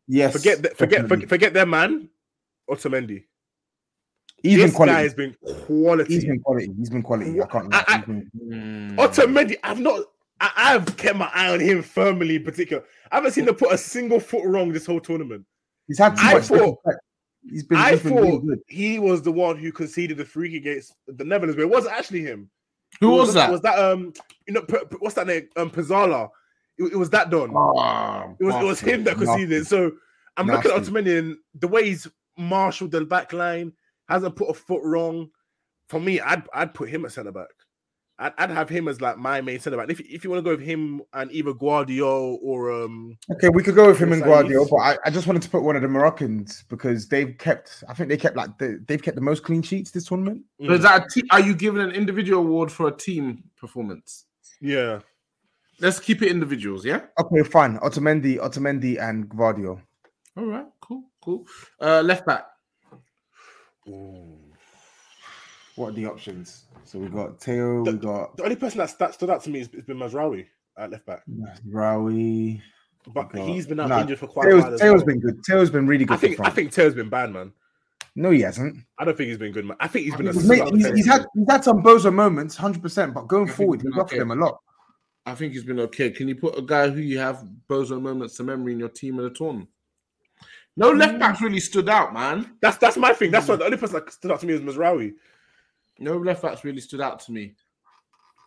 Yes. 0.07 0.33
Forget. 0.33 0.61
The, 0.63 0.69
forget. 0.69 1.01
definitely. 1.03 1.07
Forget. 1.25 1.29
Forget 1.29 1.53
their 1.53 1.65
man. 1.65 2.09
Otamendi. 2.69 3.23
He's 4.41 4.57
this 4.57 4.65
been 4.65 4.75
quality. 4.75 4.93
guy 4.95 5.01
has 5.03 5.13
been 5.13 5.35
quality. 5.65 6.13
He's 6.13 6.25
been 6.25 6.39
quality. 6.41 6.69
He's 6.77 6.89
been 6.89 7.01
quality. 7.03 7.41
I 7.41 7.45
can't. 7.45 7.73
I- 7.73 7.85
I, 7.87 7.97
been... 7.99 8.29
Mm. 8.45 8.95
Otamendi, 8.97 9.55
I've 9.63 9.79
not. 9.79 10.01
I, 10.41 10.51
I've 10.75 10.97
kept 10.97 11.17
my 11.17 11.29
eye 11.33 11.49
on 11.53 11.61
him 11.61 11.81
firmly. 11.81 12.35
In 12.35 12.43
particular, 12.43 12.83
I 13.11 13.15
haven't 13.15 13.31
seen 13.31 13.47
him 13.47 13.55
put 13.55 13.71
a 13.71 13.77
single 13.77 14.19
foot 14.19 14.43
wrong 14.45 14.73
this 14.73 14.85
whole 14.85 14.99
tournament. 14.99 15.45
He's 15.87 15.97
had 15.99 16.17
too 16.17 16.21
I 16.25 16.33
much. 16.33 16.43
thought- 16.43 16.57
disrespect. 16.57 16.99
He's 17.49 17.63
been. 17.63 17.77
I 17.77 17.91
he's 17.91 18.03
been 18.03 18.15
really 18.15 18.31
thought 18.31 18.45
good. 18.45 18.59
he 18.67 18.99
was 18.99 19.21
the 19.21 19.31
one 19.31 19.57
who 19.57 19.71
conceded 19.71 20.17
the 20.17 20.25
free 20.25 20.49
kick 20.51 20.61
against 20.61 20.93
the 21.07 21.23
Netherlands, 21.23 21.55
but 21.55 21.63
it 21.63 21.69
wasn't 21.69 21.95
actually 21.95 22.21
him. 22.21 22.49
Who 22.99 23.15
It 23.15 23.19
was 23.19 23.33
that? 23.33 23.51
Was 23.51 23.61
that 23.61 23.77
um? 23.79 24.13
You 24.47 24.53
know, 24.53 24.61
P- 24.61 24.77
P- 24.89 24.97
what's 24.99 25.15
that 25.15 25.27
name? 25.27 25.49
Um, 25.57 25.69
Pezzella. 25.69 26.29
It, 26.77 26.93
it 26.93 26.95
was 26.95 27.09
that 27.11 27.29
done. 27.29 27.51
Oh, 27.55 28.35
it 28.39 28.43
was 28.43 28.55
it 28.55 28.63
was 28.63 28.79
him 28.79 29.03
that 29.03 29.17
conceded. 29.17 29.67
So 29.67 29.91
I'm 30.37 30.47
looking 30.47 30.71
at 30.71 30.77
Nasty. 30.77 30.91
Otamendi 30.93 31.19
and 31.19 31.37
the 31.55 31.67
way 31.67 31.85
he's 31.85 32.07
marshaled 32.37 32.91
the 32.91 33.05
back 33.05 33.33
line, 33.33 33.73
hasn't 34.07 34.35
put 34.35 34.49
a 34.49 34.53
foot 34.53 34.81
wrong. 34.83 35.29
For 35.89 35.99
me, 35.99 36.19
I'd 36.19 36.43
I'd 36.53 36.73
put 36.73 36.89
him 36.89 37.05
at 37.05 37.11
centre 37.11 37.31
back. 37.31 37.47
I'd, 38.19 38.33
I'd 38.37 38.49
have 38.51 38.69
him 38.69 38.87
as 38.87 39.01
like 39.01 39.17
my 39.17 39.41
main 39.41 39.59
centre 39.59 39.77
back. 39.77 39.89
If, 39.89 39.99
if 40.01 40.23
you 40.23 40.29
want 40.29 40.43
to 40.43 40.43
go 40.43 40.55
with 40.55 40.65
him 40.65 41.01
and 41.13 41.31
either 41.31 41.53
Gvardiol 41.53 42.37
or 42.41 42.71
um, 42.71 43.17
Okay, 43.31 43.49
we 43.49 43.63
could 43.63 43.75
go 43.75 43.87
with 43.87 43.99
him 43.99 44.13
and 44.13 44.21
Gvardiol, 44.21 44.69
but 44.69 44.77
I, 44.77 44.97
I 45.05 45.09
just 45.09 45.25
wanted 45.27 45.41
to 45.41 45.49
put 45.49 45.63
one 45.63 45.75
of 45.75 45.81
the 45.81 45.87
Moroccans 45.87 46.63
because 46.69 47.07
they've 47.07 47.37
kept. 47.37 47.83
I 47.89 47.93
think 47.93 48.09
they 48.09 48.17
kept 48.17 48.35
like 48.35 48.57
the, 48.59 48.83
they've 48.87 49.01
kept 49.01 49.15
the 49.15 49.21
most 49.21 49.43
clean 49.43 49.61
sheets 49.61 49.91
this 49.91 50.05
tournament. 50.05 50.43
So 50.63 50.73
is 50.73 50.83
that 50.83 51.05
a 51.05 51.09
te- 51.09 51.27
are 51.31 51.39
you 51.39 51.55
giving 51.55 51.81
an 51.81 51.91
individual 51.91 52.43
award 52.43 52.71
for 52.71 52.87
a 52.87 52.91
team 52.91 53.43
performance? 53.57 54.25
yeah, 54.61 54.99
Let's 55.79 55.99
keep 55.99 56.21
it 56.21 56.29
individuals, 56.29 56.85
yeah? 56.85 57.01
Okay, 57.19 57.43
fine. 57.43 57.77
Otamendi, 57.79 58.37
Otamendi, 58.37 59.01
and 59.01 59.27
Gvardiol. 59.27 59.81
All 60.37 60.45
right, 60.45 60.65
cool, 60.79 61.03
cool. 61.21 61.45
Uh, 61.79 62.01
left 62.01 62.25
back. 62.25 62.45
What 65.75 65.89
are 65.89 65.91
the 65.93 66.05
options? 66.05 66.65
So 66.85 66.99
we 66.99 67.07
got 67.07 67.39
Theo, 67.41 67.81
we 67.83 67.93
got 67.93 68.37
the 68.37 68.43
only 68.43 68.55
person 68.55 68.77
that's, 68.79 68.93
that 68.95 69.13
stood 69.13 69.29
out 69.29 69.43
to 69.43 69.49
me 69.49 69.59
has, 69.59 69.69
has 69.73 69.83
been 69.85 69.97
Mazraoui 69.97 70.45
at 70.77 70.91
left 70.91 71.05
back, 71.05 71.23
Rawi. 71.71 72.61
but 73.13 73.31
got- 73.31 73.47
he's 73.47 73.65
been 73.65 73.79
out 73.79 73.89
Nah, 73.89 74.01
injured 74.01 74.19
for 74.19 74.27
quite 74.27 74.51
a 74.51 74.57
while. 74.57 74.77
Theo's, 74.77 74.97
well. 74.97 75.05
been 75.05 75.19
good. 75.19 75.39
Theo's 75.47 75.69
been 75.69 75.87
really 75.87 76.05
good. 76.05 76.13
I 76.13 76.17
think 76.17 76.37
for 76.37 76.45
I 76.45 76.49
think 76.49 76.71
Theo's 76.73 76.93
been 76.93 77.09
bad, 77.09 77.31
man. 77.31 77.53
no, 78.15 78.29
he 78.31 78.41
hasn't. 78.41 78.77
I 78.99 79.05
don't 79.05 79.15
think 79.17 79.29
he's 79.29 79.37
been 79.37 79.53
good, 79.53 79.65
man. 79.65 79.77
I 79.79 79.87
think 79.87 80.05
he's 80.05 80.15
been. 80.15 80.27
A 80.27 80.33
He's, 80.33 80.47
made, 80.47 80.67
he's, 80.73 80.87
he's 80.93 81.07
had 81.07 81.25
he's 81.33 81.47
had 81.49 81.63
some 81.63 81.81
bozo 81.81 82.13
moments, 82.13 82.55
hundred 82.55 82.81
percent. 82.81 83.13
But 83.13 83.27
going 83.27 83.49
I 83.49 83.53
forward, 83.53 83.79
he's 83.81 83.85
we've 83.85 83.93
been 83.93 84.01
offered 84.01 84.15
okay. 84.15 84.21
him 84.21 84.31
a 84.31 84.35
lot. 84.35 84.59
I 85.25 85.35
think 85.35 85.53
he's 85.53 85.63
been 85.63 85.79
okay. 85.79 86.11
Can 86.11 86.27
you 86.27 86.35
put 86.35 86.57
a 86.57 86.61
guy 86.61 86.89
who 86.89 86.99
you 87.01 87.17
have 87.17 87.45
bozo 87.69 87.99
moments 88.01 88.35
to 88.37 88.43
memory 88.43 88.73
in 88.73 88.79
your 88.79 88.89
team 88.89 89.19
in 89.19 89.25
a 89.25 89.29
tournament? 89.29 89.69
No 90.75 90.89
left 90.91 91.17
backs 91.19 91.39
really 91.39 91.59
stood 91.59 91.87
out, 91.87 92.13
man. 92.13 92.57
That's 92.61 92.77
that's 92.77 92.97
my 92.97 93.13
thing. 93.13 93.31
That's 93.31 93.47
why 93.47 93.55
the 93.55 93.65
only 93.65 93.77
person 93.77 93.95
that 93.95 94.11
stood 94.11 94.31
out 94.31 94.39
to 94.41 94.45
me 94.47 94.53
is 94.53 94.61
Mazraoui. 94.61 95.13
No 95.99 96.17
left 96.17 96.41
backs 96.41 96.63
really 96.63 96.81
stood 96.81 97.01
out 97.01 97.19
to 97.21 97.31
me. 97.31 97.53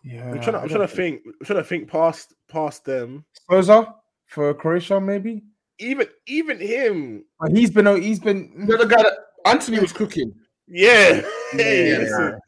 Yeah, 0.03 0.25
I'm 0.31 0.41
trying 0.41 0.53
to, 0.53 0.59
I'm 0.59 0.69
trying 0.69 0.81
to 0.81 0.87
think. 0.87 1.21
I'm 1.25 1.45
trying 1.45 1.59
to 1.59 1.65
think 1.65 1.89
past 1.89 2.33
past 2.49 2.85
them. 2.85 3.25
Sosa 3.49 3.95
for 4.25 4.53
Croatia, 4.53 4.99
maybe. 5.01 5.43
Even 5.79 6.07
even 6.27 6.59
him. 6.59 7.25
But 7.39 7.51
he's 7.51 7.71
been 7.71 8.01
he's 8.01 8.19
been. 8.19 8.65
The 8.67 8.75
other 8.75 8.87
guy 8.87 9.03
that 9.03 9.13
Antony 9.45 9.79
was 9.79 9.91
cooking. 9.93 10.33
Yeah. 10.67 11.15
Yeah, 11.15 11.21
Hey, 11.51 11.91
yeah. 11.91 11.97
listen. 11.99 12.39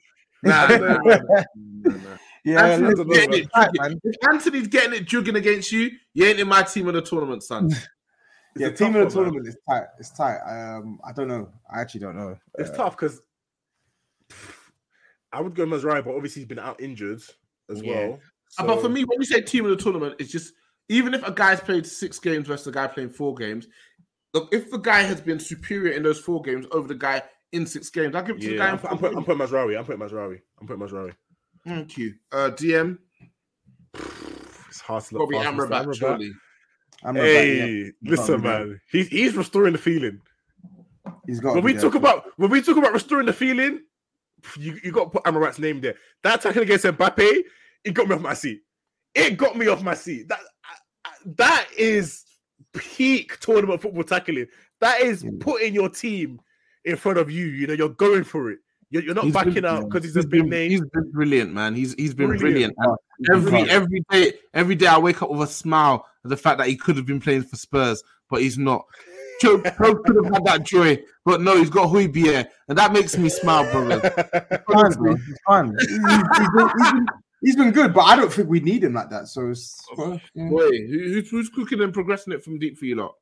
Nah, 0.43 0.67
nah, 0.67 0.77
nah, 0.77 0.97
nah, 1.05 1.91
nah. 1.91 2.17
Yeah, 2.45 2.65
Antony's 2.65 3.05
getting 3.13 3.33
it 3.41 3.47
tight, 3.53 3.69
jugging. 3.73 3.99
If 4.03 4.15
Antony's 4.29 4.67
getting 4.67 4.93
it 4.93 5.05
jugging 5.07 5.35
against 5.35 5.71
you, 5.71 5.91
you 6.13 6.25
ain't 6.25 6.39
in 6.39 6.47
my 6.47 6.63
team 6.63 6.87
of 6.87 6.93
the 6.93 7.01
tournament, 7.01 7.43
son. 7.43 7.69
It's 8.55 8.61
yeah, 8.63 8.69
team 8.69 8.93
tough 8.93 9.03
of 9.03 9.13
the 9.13 9.19
one, 9.19 9.25
man. 9.25 9.33
tournament 9.33 9.47
is 9.47 9.57
tight. 9.69 9.83
It's 9.99 10.09
tight. 10.09 10.39
Um, 10.39 10.99
I 11.07 11.11
don't 11.11 11.27
know. 11.27 11.49
I 11.71 11.81
actually 11.81 11.99
don't 11.99 12.17
know. 12.17 12.35
It's 12.57 12.71
Uh, 12.71 12.77
tough 12.77 12.97
because 12.97 13.21
I 15.31 15.41
would 15.41 15.55
go 15.55 15.65
Mazraoui, 15.65 16.03
but 16.05 16.15
obviously 16.15 16.41
he's 16.41 16.47
been 16.49 16.59
out 16.59 16.81
injured 16.81 17.21
as 17.69 17.81
Yeah. 17.81 17.91
well. 18.07 18.19
Uh, 18.57 18.65
But 18.67 18.81
for 18.81 18.89
me, 18.89 19.03
when 19.03 19.19
you 19.19 19.25
say 19.25 19.41
team 19.41 19.65
of 19.65 19.71
the 19.71 19.77
tournament, 19.83 20.15
it's 20.19 20.31
just 20.31 20.53
even 20.89 21.13
if 21.13 21.23
a 21.27 21.31
guy's 21.31 21.59
played 21.61 21.85
six 21.85 22.17
games 22.19 22.47
versus 22.47 22.65
a 22.67 22.71
guy 22.71 22.87
playing 22.87 23.11
four 23.11 23.35
games, 23.35 23.67
look, 24.33 24.49
if 24.51 24.71
the 24.71 24.77
guy 24.79 25.01
has 25.03 25.21
been 25.21 25.39
superior 25.39 25.93
in 25.93 26.01
those 26.03 26.19
four 26.19 26.41
games 26.41 26.65
over 26.71 26.87
the 26.87 26.95
guy 26.95 27.21
in 27.51 27.65
six 27.67 27.89
games, 27.91 28.15
I'll 28.15 28.23
give 28.23 28.37
it 28.37 28.41
to 28.41 28.49
the 28.49 28.57
guy 28.57 28.69
I'm, 28.69 28.79
four 28.79 28.89
I'm, 28.91 28.97
putting, 28.97 29.17
I'm 29.17 29.23
games. 29.23 29.37
putting 29.39 29.57
Mazraoui. 29.59 29.77
I'm 29.77 29.85
putting 29.85 30.01
Mazraoui. 30.01 30.41
I'm 30.59 30.67
putting 30.67 30.81
Mazraoui. 30.87 31.13
Thank 31.67 31.97
you. 31.97 32.15
Uh, 32.31 32.49
DM, 32.51 32.97
It's 34.69 34.81
hard 34.81 35.03
to 35.05 35.15
look 35.17 35.29
probably 35.29 35.45
past 35.45 35.57
Mr. 35.57 35.67
Amrabat, 35.69 35.85
Amrabat. 35.85 35.95
surely. 35.97 36.31
I'm 37.03 37.15
not 37.15 37.23
Hey, 37.23 37.59
back 37.59 37.93
yet. 38.01 38.11
listen, 38.11 38.41
Not 38.41 38.67
man. 38.67 38.81
He's 38.91 39.07
he's 39.07 39.35
restoring 39.35 39.71
the 39.73 39.79
feeling. 39.79 40.21
He's 41.25 41.39
got. 41.39 41.55
when 41.55 41.63
we 41.63 41.73
talk 41.73 41.95
about 41.95 42.25
when 42.37 42.49
we 42.51 42.61
talk 42.61 42.77
about 42.77 42.93
restoring 42.93 43.25
the 43.25 43.33
feeling, 43.33 43.81
you, 44.57 44.79
you 44.83 44.91
got 44.91 45.05
to 45.05 45.09
put 45.09 45.23
Amrabat's 45.23 45.59
name 45.59 45.81
there. 45.81 45.95
That 46.23 46.41
tackle 46.41 46.61
against 46.61 46.85
Mbappe, 46.85 47.39
it 47.83 47.93
got 47.93 48.07
me 48.07 48.15
off 48.15 48.21
my 48.21 48.33
seat. 48.33 48.61
It 49.15 49.37
got 49.37 49.57
me 49.57 49.67
off 49.67 49.83
my 49.83 49.95
seat. 49.95 50.27
That 50.29 50.39
that 51.37 51.67
is 51.77 52.25
peak 52.73 53.39
tournament 53.39 53.81
football 53.81 54.03
tackling. 54.03 54.47
That 54.81 55.01
is 55.01 55.21
hmm. 55.21 55.37
putting 55.39 55.73
your 55.73 55.89
team 55.89 56.39
in 56.85 56.95
front 56.95 57.17
of 57.17 57.29
you. 57.29 57.45
You 57.45 57.67
know, 57.67 57.73
you're 57.73 57.89
going 57.89 58.23
for 58.23 58.51
it. 58.51 58.59
You're, 58.91 59.03
you're 59.03 59.15
not 59.15 59.25
He's 59.25 59.33
backing 59.33 59.53
been- 59.53 59.65
out 59.65 59.85
because 59.85 60.03
he's 60.03 60.15
a 60.15 60.21
big 60.21 60.41
been, 60.41 60.49
name. 60.49 60.71
He's 60.71 60.81
been 60.81 61.11
brilliant, 61.11 61.53
man. 61.53 61.75
He's 61.75 61.93
he's 61.93 62.13
been 62.13 62.27
Brilliant. 62.27 62.75
brilliant. 62.75 62.99
Every 63.31 63.69
every 63.69 64.03
day, 64.09 64.33
every 64.53 64.75
day 64.75 64.87
I 64.87 64.97
wake 64.97 65.21
up 65.21 65.29
with 65.29 65.41
a 65.41 65.51
smile 65.51 66.05
at 66.23 66.29
the 66.29 66.37
fact 66.37 66.57
that 66.57 66.67
he 66.67 66.75
could 66.75 66.95
have 66.97 67.05
been 67.05 67.19
playing 67.19 67.43
for 67.43 67.55
Spurs, 67.55 68.03
but 68.29 68.41
he's 68.41 68.57
not. 68.57 68.85
Joe, 69.41 69.57
Joe 69.61 69.95
could 69.95 70.15
have 70.23 70.33
had 70.33 70.45
that 70.45 70.63
joy, 70.63 71.01
but 71.25 71.41
no, 71.41 71.57
he's 71.57 71.69
got 71.69 71.89
Højbjerg, 71.89 72.47
and 72.67 72.77
that 72.77 72.91
makes 72.93 73.17
me 73.17 73.29
smile, 73.29 73.69
brother. 73.71 73.99
fine, 74.71 74.91
bro. 74.93 75.13
It's 75.13 75.41
fine. 75.47 75.75
He's, 75.79 75.89
he's 75.89 75.99
been, 75.99 76.69
he's, 76.77 76.91
been, 76.91 77.05
he's 77.41 77.55
been 77.55 77.71
good, 77.71 77.93
but 77.93 78.01
I 78.01 78.15
don't 78.15 78.31
think 78.31 78.49
we 78.49 78.59
need 78.59 78.83
him 78.83 78.93
like 78.93 79.09
that. 79.09 79.27
So 79.27 79.49
it's 79.49 79.79
well, 79.97 80.19
yeah. 80.33 80.49
Wait, 80.49 80.89
who, 80.89 80.97
who's, 80.99 81.29
who's 81.29 81.49
cooking 81.49 81.81
and 81.81 81.93
progressing 81.93 82.33
it 82.33 82.43
from 82.43 82.59
deep 82.59 82.77
for 82.77 82.85
you 82.85 82.95
lot? 82.95 83.15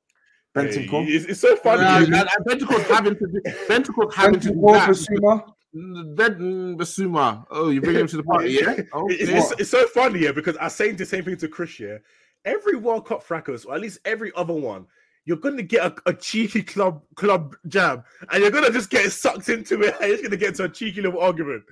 Benton 0.54 0.84
Hey, 0.84 0.88
Cole. 0.88 1.06
it's, 1.08 1.26
it's 1.26 1.40
so 1.42 1.56
funny. 1.58 1.84
Uh, 1.84 2.00
you 2.00 2.06
and, 2.06 2.16
and 2.16 2.46
Bentancur's 2.48 2.88
having 2.88 3.16
to 3.16 3.28
do, 3.28 3.42
Bentancur's 3.68 4.16
having 4.16 4.40
to 4.40 4.48
Benton 4.50 4.54
do 4.56 4.62
Cole 4.62 4.74
that. 4.74 4.88
for 4.88 4.94
Suma. 4.94 5.46
Mm, 5.76 6.78
Bissouma. 6.78 7.46
Oh, 7.52 7.70
you 7.70 7.82
bring 7.82 7.98
him 7.98 8.08
to 8.08 8.18
the 8.18 8.24
party, 8.24 8.52
yeah? 8.52 8.72
It- 8.78 8.88
Okay. 8.94 9.14
it's, 9.16 9.52
it's 9.60 9.70
so 9.70 9.86
funny, 9.88 10.22
yeah, 10.22 10.32
because 10.32 10.58
I 10.58 10.64
was 10.66 10.74
saying 10.76 10.96
the 10.96 11.06
same 11.06 11.24
thing 11.26 11.38
to 11.38 11.48
Chris, 11.48 11.80
yeah. 11.80 11.98
Every 12.46 12.78
World 12.78 13.06
Cup 13.06 13.22
fracas, 13.22 13.66
or 13.66 13.76
at 13.76 13.82
least 13.82 14.00
every 14.06 14.32
other 14.36 14.54
one, 14.54 14.88
you're 15.28 15.38
gonna 15.38 15.62
get 15.62 15.86
a, 15.86 16.10
a 16.10 16.14
cheeky 16.14 16.64
club 16.64 17.04
club 17.16 17.54
jab, 17.68 18.06
and 18.32 18.42
you're 18.42 18.50
gonna 18.50 18.72
just 18.72 18.90
get 18.90 19.12
sucked 19.12 19.50
into 19.50 19.82
it. 19.82 19.94
And 20.02 20.10
it's 20.10 20.24
gonna 20.24 20.38
get 20.38 20.50
into 20.50 20.64
a 20.64 20.70
cheeky 20.70 21.02
little 21.02 21.20
argument. 21.20 21.64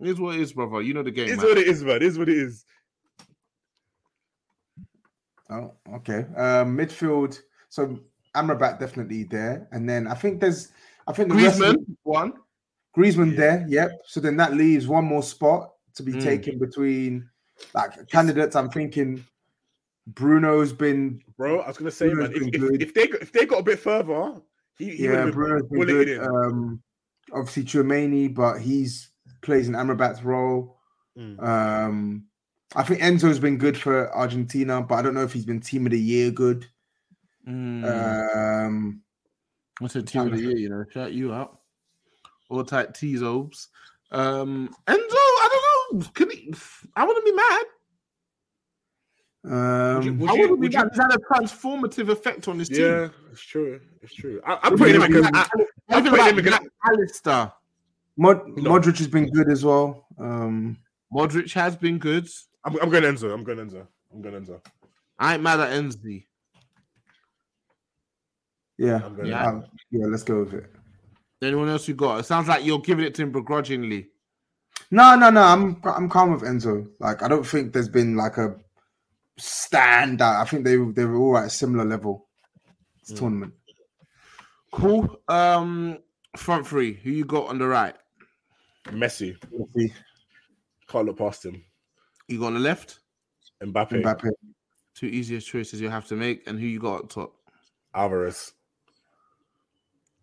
It 0.00 0.08
is 0.08 0.18
what 0.18 0.34
it 0.34 0.40
is, 0.40 0.54
brother. 0.54 0.80
You 0.80 0.94
know 0.94 1.02
the 1.02 1.10
game. 1.10 1.28
It's 1.28 1.36
man. 1.36 1.46
what 1.46 1.58
it 1.58 1.68
is, 1.68 1.84
man. 1.84 2.02
It's 2.02 2.16
what 2.16 2.30
it 2.30 2.38
is. 2.38 2.64
Oh, 5.50 5.74
okay. 5.96 6.24
Um, 6.36 6.76
midfield. 6.76 7.38
So 7.68 7.98
Amrabat 8.34 8.80
definitely 8.80 9.24
there, 9.24 9.68
and 9.72 9.86
then 9.86 10.06
I 10.08 10.14
think 10.14 10.40
there's, 10.40 10.68
I 11.06 11.12
think 11.12 11.28
the 11.28 11.34
rest 11.34 11.60
of 11.60 11.76
Griezmann, 11.76 11.96
one. 12.04 12.32
Griezmann 12.96 13.32
Yeah. 13.32 13.36
there. 13.36 13.66
Yep. 13.68 13.90
So 14.06 14.20
then 14.20 14.38
that 14.38 14.54
leaves 14.54 14.88
one 14.88 15.04
more 15.04 15.22
spot 15.22 15.70
to 15.96 16.02
be 16.02 16.12
Mm. 16.12 16.22
taken 16.22 16.58
between 16.58 17.28
like 17.74 18.08
candidates. 18.08 18.56
I'm 18.56 18.70
thinking 18.70 19.22
Bruno's 20.08 20.72
been 20.72 21.20
Bro, 21.36 21.60
I 21.60 21.68
was 21.68 21.76
gonna 21.78 21.90
say, 21.90 22.08
Bruno's 22.10 22.30
man, 22.30 22.48
if, 22.52 22.62
if, 22.62 22.80
if 22.82 22.94
they 22.94 23.06
got- 23.06 23.22
if 23.22 23.32
they 23.32 23.46
got 23.46 23.60
a 23.60 23.62
bit 23.62 23.78
further, 23.78 24.34
he, 24.78 24.90
he 24.96 25.04
yeah, 25.04 25.30
Bruno's 25.30 25.62
have 25.62 25.70
been 25.70 25.86
good. 25.86 26.18
Um, 26.18 26.82
obviously 27.32 27.64
Tchouameni, 27.64 28.34
but 28.34 28.58
he's 28.60 29.10
plays 29.42 29.68
in 29.68 29.74
Amrabat's 29.74 30.22
role. 30.22 30.78
Mm. 31.18 31.42
Um, 31.42 32.24
I 32.74 32.82
think 32.82 33.00
Enzo's 33.00 33.38
been 33.38 33.58
good 33.58 33.76
for 33.76 34.14
Argentina, 34.16 34.80
but 34.82 34.94
I 34.96 35.02
don't 35.02 35.14
know 35.14 35.22
if 35.24 35.32
he's 35.32 35.44
been 35.44 35.60
team 35.60 35.84
of 35.86 35.92
the 35.92 36.00
year 36.00 36.30
good. 36.30 36.66
Mm. 37.46 38.66
Um, 38.66 39.02
What's 39.78 39.96
a 39.96 40.02
team 40.02 40.22
of 40.22 40.32
the 40.32 40.38
year? 40.38 40.56
You 40.56 40.68
know, 40.68 40.84
shout 40.92 41.12
you 41.12 41.34
out. 41.34 41.58
All 42.48 42.64
tight 42.64 42.94
T's 42.94 43.22
obes. 43.22 43.68
Um, 44.10 44.68
Enzo, 44.86 44.98
I 45.00 45.48
don't 45.90 46.00
know. 46.00 46.08
Can 46.14 46.30
he? 46.30 46.54
I 46.94 47.04
wouldn't 47.04 47.24
be 47.24 47.32
mad. 47.32 47.64
Um, 49.44 50.02
you- 50.02 50.14
Would 50.14 50.30
I 50.30 50.32
wouldn't 50.34 50.60
be 50.60 50.66
would 50.66 50.72
you- 50.72 50.78
mad. 50.78 50.88
He's 50.92 51.00
had 51.02 51.12
a 51.14 51.18
transformative 51.18 52.08
effect 52.10 52.46
on 52.48 52.58
his 52.58 52.68
team. 52.68 52.80
Yeah, 52.80 53.08
it's 53.32 53.40
true. 53.40 53.80
It's 54.02 54.14
true. 54.14 54.40
I, 54.46 54.58
I'm 54.62 54.78
putting 54.78 55.00
him 55.00 55.10
you 55.10 55.18
in. 55.18 55.24
think 55.24 55.36
I, 55.36 55.46
I'm 55.90 56.02
putting 56.04 56.18
like 56.18 56.32
him 56.32 56.38
in. 56.38 56.44
Mac 56.50 56.62
Allister. 56.86 57.52
Mod- 58.16 58.48
No. 58.58 58.70
Modric 58.70 58.98
has 58.98 59.08
been 59.08 59.28
good 59.30 59.50
as 59.50 59.64
well. 59.64 60.06
Um, 60.18 60.76
Modric 61.12 61.52
has 61.54 61.74
been 61.76 61.98
good. 61.98 62.28
I'm, 62.64 62.78
I'm 62.80 62.90
going 62.90 63.02
Enzo. 63.02 63.32
I'm 63.34 63.42
going 63.42 63.58
Enzo. 63.58 63.86
I'm 64.12 64.22
going 64.22 64.44
Enzo. 64.44 64.60
I 65.18 65.34
ain't 65.34 65.42
mad 65.42 65.58
at 65.60 65.70
Enzi. 65.72 66.26
yeah, 68.78 69.00
I'm 69.04 69.24
Yeah. 69.26 69.46
um, 69.46 69.64
yeah. 69.90 70.06
Let's 70.06 70.22
go 70.22 70.40
with 70.40 70.54
it. 70.54 70.70
Anyone 71.42 71.68
else 71.68 71.88
you 71.88 71.94
got? 71.94 72.20
It 72.20 72.24
sounds 72.26 72.46
like 72.48 72.64
you're 72.64 72.78
giving 72.78 73.04
it 73.04 73.14
to 73.16 73.22
him 73.22 73.32
begrudgingly. 73.32 74.08
No, 74.92 75.16
no, 75.16 75.30
no. 75.30 75.42
I'm 75.42 75.80
I'm 75.84 76.08
calm 76.08 76.32
with 76.32 76.42
Enzo. 76.42 76.88
Like 77.00 77.22
I 77.22 77.28
don't 77.28 77.44
think 77.46 77.72
there's 77.72 77.88
been 77.88 78.16
like 78.16 78.36
a 78.36 78.54
standout. 79.40 80.40
I 80.40 80.44
think 80.44 80.64
they 80.64 80.76
they 80.76 81.04
were 81.04 81.16
all 81.16 81.38
at 81.38 81.46
a 81.46 81.50
similar 81.50 81.84
level. 81.84 82.28
This 83.00 83.16
Mm. 83.16 83.18
tournament. 83.20 83.54
Cool. 84.72 85.20
Um, 85.28 85.98
front 86.36 86.66
three. 86.66 86.94
Who 86.94 87.10
you 87.10 87.24
got 87.24 87.48
on 87.48 87.58
the 87.58 87.66
right? 87.66 87.94
Messi. 88.86 89.36
Let's. 89.50 89.92
Can't 90.88 91.06
look 91.06 91.18
past 91.18 91.44
him. 91.44 91.62
You 92.28 92.40
got 92.40 92.46
on 92.46 92.54
the 92.54 92.60
left? 92.60 93.00
Mbappe. 93.62 94.02
Mbappe. 94.02 94.30
Two 94.94 95.06
easiest 95.06 95.46
choices 95.48 95.80
you 95.80 95.88
have 95.88 96.06
to 96.08 96.16
make, 96.16 96.46
and 96.46 96.58
who 96.58 96.66
you 96.66 96.78
got 96.80 97.00
up 97.04 97.08
top? 97.10 97.34
Alvarez. 97.94 98.52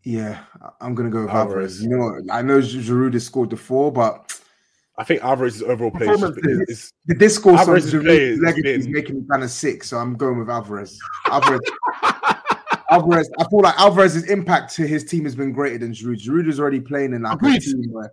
Yeah, 0.03 0.43
I- 0.61 0.71
I'm 0.81 0.95
gonna 0.95 1.09
go 1.09 1.21
with 1.21 1.29
Alvarez. 1.29 1.81
Alvarez. 1.81 1.83
You 1.83 1.89
know, 1.89 1.97
what? 1.97 2.23
I 2.35 2.41
know 2.41 2.59
Giroud 2.59 3.13
has 3.13 3.25
scored 3.25 3.49
the 3.49 3.57
four, 3.57 3.91
but 3.91 4.41
I 4.99 5.03
think 5.05 5.23
Alvarez's 5.23 5.63
overall 5.63 5.91
play 5.91 6.07
is, 6.07 6.19
Performance 6.19 6.37
is, 6.45 6.59
is 6.69 6.93
the 7.05 7.15
discourse 7.15 7.53
on 7.53 7.59
Alvarez's 7.61 7.91
play 7.91 8.01
Giroud's 8.01 8.29
has 8.31 8.39
legacy 8.41 8.69
is 8.69 8.87
making 8.89 9.15
me 9.15 9.25
kind 9.31 9.43
of 9.43 9.49
sick. 9.49 9.83
So 9.85 9.97
I'm 9.97 10.13
going 10.15 10.37
with 10.37 10.49
Alvarez. 10.49 10.99
Alvarez. 11.27 11.61
Alvarez. 12.91 13.29
I 13.39 13.43
feel 13.49 13.61
like 13.61 13.79
Alvarez's 13.79 14.29
impact 14.29 14.75
to 14.75 14.85
his 14.87 15.03
team 15.05 15.23
has 15.23 15.35
been 15.35 15.51
greater 15.53 15.77
than 15.77 15.91
Giroud. 15.93 16.21
Giroud 16.21 16.49
is 16.49 16.59
already 16.59 16.79
playing 16.81 17.13
in 17.13 17.21
like 17.21 17.33
a 17.33 17.35
Agreed. 17.35 17.61
team 17.61 17.85
where, 17.91 18.11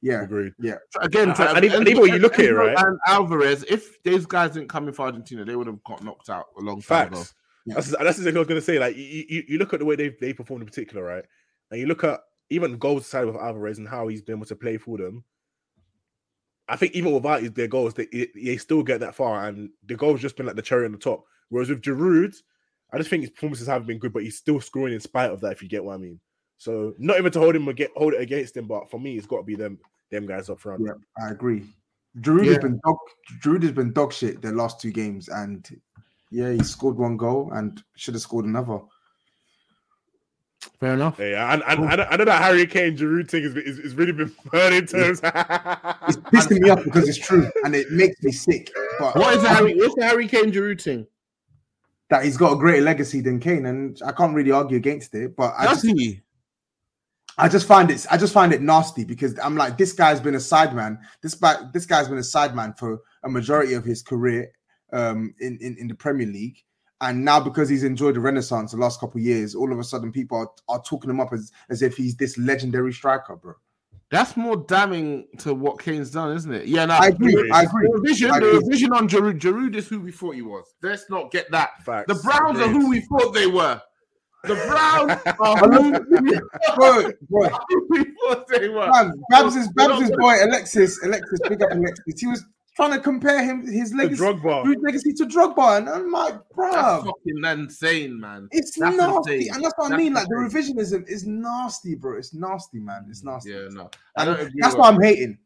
yeah, 0.00 0.22
agreed. 0.22 0.52
Again, 1.00 1.30
And- 1.30 1.40
and 1.40 1.64
even- 1.64 1.80
and 1.80 1.88
even 1.88 2.02
when 2.02 2.12
you 2.12 2.18
look 2.18 2.38
at 2.38 2.44
it, 2.46 2.54
right? 2.54 2.76
And 2.78 2.98
Alvarez, 3.06 3.64
if 3.68 4.02
these 4.02 4.24
guys 4.26 4.52
didn't 4.52 4.68
come 4.68 4.88
in 4.88 4.94
for 4.94 5.02
Argentina, 5.06 5.44
they 5.44 5.54
would 5.56 5.66
have 5.66 5.82
got 5.84 6.02
knocked 6.02 6.30
out 6.30 6.46
a 6.58 6.60
long 6.62 6.80
time 6.82 7.08
ago. 7.08 7.16
Facts. 7.18 7.34
That's 7.66 7.86
that's 7.90 8.18
exactly 8.18 8.32
what 8.32 8.36
I 8.36 8.38
was 8.40 8.48
gonna 8.48 8.60
say. 8.60 8.78
Like 8.80 8.96
you, 8.96 9.24
you, 9.28 9.42
you 9.50 9.58
look 9.58 9.72
at 9.72 9.78
the 9.80 9.84
way 9.86 9.94
they 9.94 10.08
they 10.20 10.32
performed 10.32 10.62
in 10.62 10.66
particular, 10.66 11.04
right? 11.04 11.24
And 11.70 11.78
you 11.78 11.86
look 11.86 12.02
at 12.02 12.18
even 12.50 12.76
goals 12.76 13.06
side 13.06 13.24
with 13.26 13.36
Alvarez 13.36 13.78
and 13.78 13.86
how 13.88 14.08
he's 14.08 14.20
been 14.22 14.36
able 14.36 14.46
to 14.46 14.56
play 14.56 14.78
for 14.78 14.98
them. 14.98 15.22
I 16.68 16.76
think 16.76 16.94
even 16.94 17.12
without 17.12 17.42
his, 17.42 17.52
their 17.52 17.68
goals, 17.68 17.94
they 17.94 18.06
they 18.34 18.56
still 18.56 18.82
get 18.82 19.00
that 19.00 19.14
far, 19.14 19.46
and 19.48 19.70
the 19.86 19.96
goals 19.96 20.20
just 20.20 20.36
been 20.36 20.46
like 20.46 20.56
the 20.56 20.62
cherry 20.62 20.84
on 20.86 20.92
the 20.92 20.98
top. 20.98 21.24
Whereas 21.48 21.68
with 21.68 21.82
Giroud, 21.82 22.34
I 22.92 22.98
just 22.98 23.10
think 23.10 23.22
his 23.22 23.30
performances 23.30 23.66
haven't 23.66 23.86
been 23.88 23.98
good, 23.98 24.12
but 24.12 24.22
he's 24.22 24.38
still 24.38 24.60
scoring 24.60 24.94
in 24.94 25.00
spite 25.00 25.30
of 25.30 25.40
that. 25.40 25.52
If 25.52 25.62
you 25.62 25.68
get 25.68 25.84
what 25.84 25.94
I 25.94 25.98
mean. 25.98 26.20
So 26.58 26.94
not 26.98 27.18
even 27.18 27.32
to 27.32 27.40
hold 27.40 27.56
him 27.56 27.66
against, 27.68 27.92
hold 27.96 28.14
it 28.14 28.20
against 28.20 28.56
him, 28.56 28.66
but 28.68 28.88
for 28.90 29.00
me, 29.00 29.16
it's 29.16 29.26
got 29.26 29.38
to 29.38 29.42
be 29.42 29.56
them 29.56 29.78
them 30.10 30.26
guys 30.26 30.48
up 30.48 30.60
front. 30.60 30.82
yeah, 30.86 30.92
I 31.26 31.30
agree. 31.30 31.64
Giroud 32.20 32.44
Yeah. 32.44 32.52
has 32.52 32.58
been 32.60 32.80
dog. 32.84 32.96
Giroud 33.42 33.62
has 33.62 33.72
been 33.72 33.92
dog 33.92 34.12
shit 34.12 34.40
the 34.42 34.52
last 34.52 34.80
two 34.80 34.92
games, 34.92 35.28
and 35.28 35.68
yeah, 36.30 36.52
he 36.52 36.62
scored 36.62 36.96
one 36.96 37.16
goal 37.16 37.50
and 37.52 37.82
should 37.96 38.14
have 38.14 38.22
scored 38.22 38.44
another. 38.44 38.78
Fair 40.80 40.94
enough. 40.94 41.18
Yeah, 41.18 41.52
and, 41.52 41.62
and, 41.66 41.92
and 41.92 42.00
I 42.02 42.16
know 42.16 42.24
that 42.24 42.42
Harry 42.42 42.66
Kane 42.66 42.96
Giroud 42.96 43.28
thing 43.28 43.44
is, 43.44 43.54
is, 43.56 43.78
is 43.78 43.94
really 43.94 44.12
been 44.12 44.32
burning 44.50 44.86
terms. 44.86 45.20
It's 45.22 46.16
pissing 46.16 46.60
me 46.60 46.70
off 46.70 46.84
because 46.84 47.08
it's 47.08 47.18
true 47.18 47.50
and 47.64 47.74
it 47.74 47.90
makes 47.90 48.22
me 48.22 48.32
sick. 48.32 48.70
But 48.98 49.16
What 49.16 49.34
is 49.34 49.42
the 49.42 49.48
Harry? 49.48 49.74
What's 49.74 49.94
the 49.94 50.04
Harry 50.04 50.28
Kane 50.28 50.52
Giroud 50.52 50.80
thing? 50.80 51.06
that 52.12 52.26
he's 52.26 52.36
got 52.36 52.52
a 52.52 52.56
greater 52.56 52.82
legacy 52.82 53.22
than 53.22 53.40
Kane, 53.40 53.64
and 53.64 53.98
I 54.04 54.12
can't 54.12 54.34
really 54.34 54.50
argue 54.50 54.76
against 54.76 55.14
it. 55.14 55.34
But 55.34 55.54
I 55.56 55.64
Does 55.64 55.82
just, 55.82 55.98
he? 55.98 56.20
I 57.38 57.48
just 57.48 57.66
find 57.66 57.90
it, 57.90 58.06
I 58.10 58.18
just 58.18 58.34
find 58.34 58.52
it 58.52 58.60
nasty 58.60 59.02
because 59.02 59.38
I'm 59.38 59.56
like, 59.56 59.78
this 59.78 59.94
guy's 59.94 60.20
been 60.20 60.34
a 60.34 60.38
sideman. 60.38 60.98
This 61.22 61.34
guy, 61.34 61.56
this 61.72 61.86
guy's 61.86 62.08
been 62.08 62.18
a 62.18 62.20
sideman 62.20 62.78
for 62.78 63.00
a 63.24 63.30
majority 63.30 63.72
of 63.72 63.82
his 63.86 64.02
career 64.02 64.52
um, 64.92 65.34
in, 65.40 65.56
in 65.62 65.78
in 65.78 65.88
the 65.88 65.94
Premier 65.94 66.26
League, 66.26 66.62
and 67.02 67.22
now 67.24 67.38
because 67.38 67.68
he's 67.68 67.84
enjoyed 67.84 68.14
the 68.16 68.20
renaissance 68.20 68.70
the 68.72 68.78
last 68.78 68.98
couple 69.00 69.18
of 69.20 69.24
years, 69.24 69.54
all 69.54 69.70
of 69.72 69.78
a 69.78 69.84
sudden 69.84 70.10
people 70.10 70.38
are, 70.38 70.48
are 70.68 70.82
talking 70.82 71.10
him 71.10 71.20
up 71.20 71.32
as 71.34 71.52
as 71.68 71.82
if 71.82 71.96
he's 71.96 72.16
this 72.16 72.38
legendary 72.38 72.92
striker, 72.94 73.36
bro. 73.36 73.54
That's 74.10 74.36
more 74.36 74.56
damning 74.68 75.26
to 75.38 75.54
what 75.54 75.78
Kane's 75.80 76.10
done, 76.10 76.36
isn't 76.36 76.52
it? 76.52 76.66
Yeah, 76.66 76.84
no. 76.84 76.94
I 76.94 77.06
agree. 77.08 77.32
Giroud 77.34 77.52
I 77.52 77.62
agree. 77.62 77.86
The 77.88 77.98
revision, 77.98 78.30
I 78.30 78.40
the 78.40 78.46
agree. 78.48 78.58
revision 78.66 78.92
on 78.92 79.08
Giroud. 79.08 79.38
Giroud 79.40 79.74
is 79.74 79.88
who 79.88 80.00
we 80.00 80.12
thought 80.12 80.34
he 80.34 80.42
was. 80.42 80.66
Let's 80.82 81.08
not 81.08 81.30
get 81.30 81.50
that. 81.50 81.82
Facts. 81.84 82.12
The 82.12 82.20
Browns 82.22 82.60
are 82.60 82.68
who 82.68 82.90
we 82.90 83.00
thought 83.00 83.32
they 83.32 83.46
were. 83.46 83.80
The 84.44 84.54
Browns 84.54 85.12
are 85.40 85.56
I 85.56 85.60
who 85.60 85.92
love- 85.92 86.04
we 86.10 86.40
Bro, 86.76 87.12
bro, 87.30 87.58
we 87.88 88.04
thought 88.20 88.46
they 88.48 88.68
were. 88.68 88.90
Man, 88.90 89.14
Babs' 89.30 89.54
We're 89.56 89.88
Babs' 89.88 90.10
not- 90.10 90.18
boy 90.18 90.34
Alexis, 90.44 91.02
Alexis, 91.04 91.40
big 91.48 91.62
up 91.62 91.70
Alexis. 91.70 92.20
He 92.20 92.26
was 92.26 92.44
trying 92.76 92.92
to 92.92 93.00
compare 93.00 93.44
him 93.44 93.66
his 93.66 93.92
legacy, 93.94 94.22
Drogba. 94.22 94.64
Drogba. 94.64 94.82
legacy 94.82 95.12
to 95.14 95.26
Drogba, 95.26 95.78
and 95.78 95.88
I'm 95.88 96.10
like, 96.10 96.34
bro, 96.54 96.70
That's 96.72 97.02
bro, 97.04 97.12
fucking 97.12 97.44
insane, 97.44 98.18
man. 98.20 98.48
it's 98.50 98.78
that's 98.78 98.96
nasty, 98.96 99.34
insane. 99.34 99.54
and 99.54 99.64
that's 99.64 99.74
what 99.76 99.86
I 99.86 99.88
That's 99.90 99.98
mean. 100.02 100.14
Like 100.14 100.28
the 100.28 100.34
revisionism 100.36 101.08
is 101.08 101.26
nasty, 101.26 101.94
bro. 101.94 102.16
It's 102.18 102.34
nasty, 102.34 102.78
man. 102.78 103.06
It's 103.10 103.22
nasty. 103.24 103.50
Yeah, 103.50 103.68
no. 103.70 103.90
I 104.16 104.24
And 104.24 104.36
don't 104.36 104.52
that's 104.58 104.74
with 104.74 104.80
why 104.80 104.88
I'm 104.88 105.00
hating. 105.02 105.38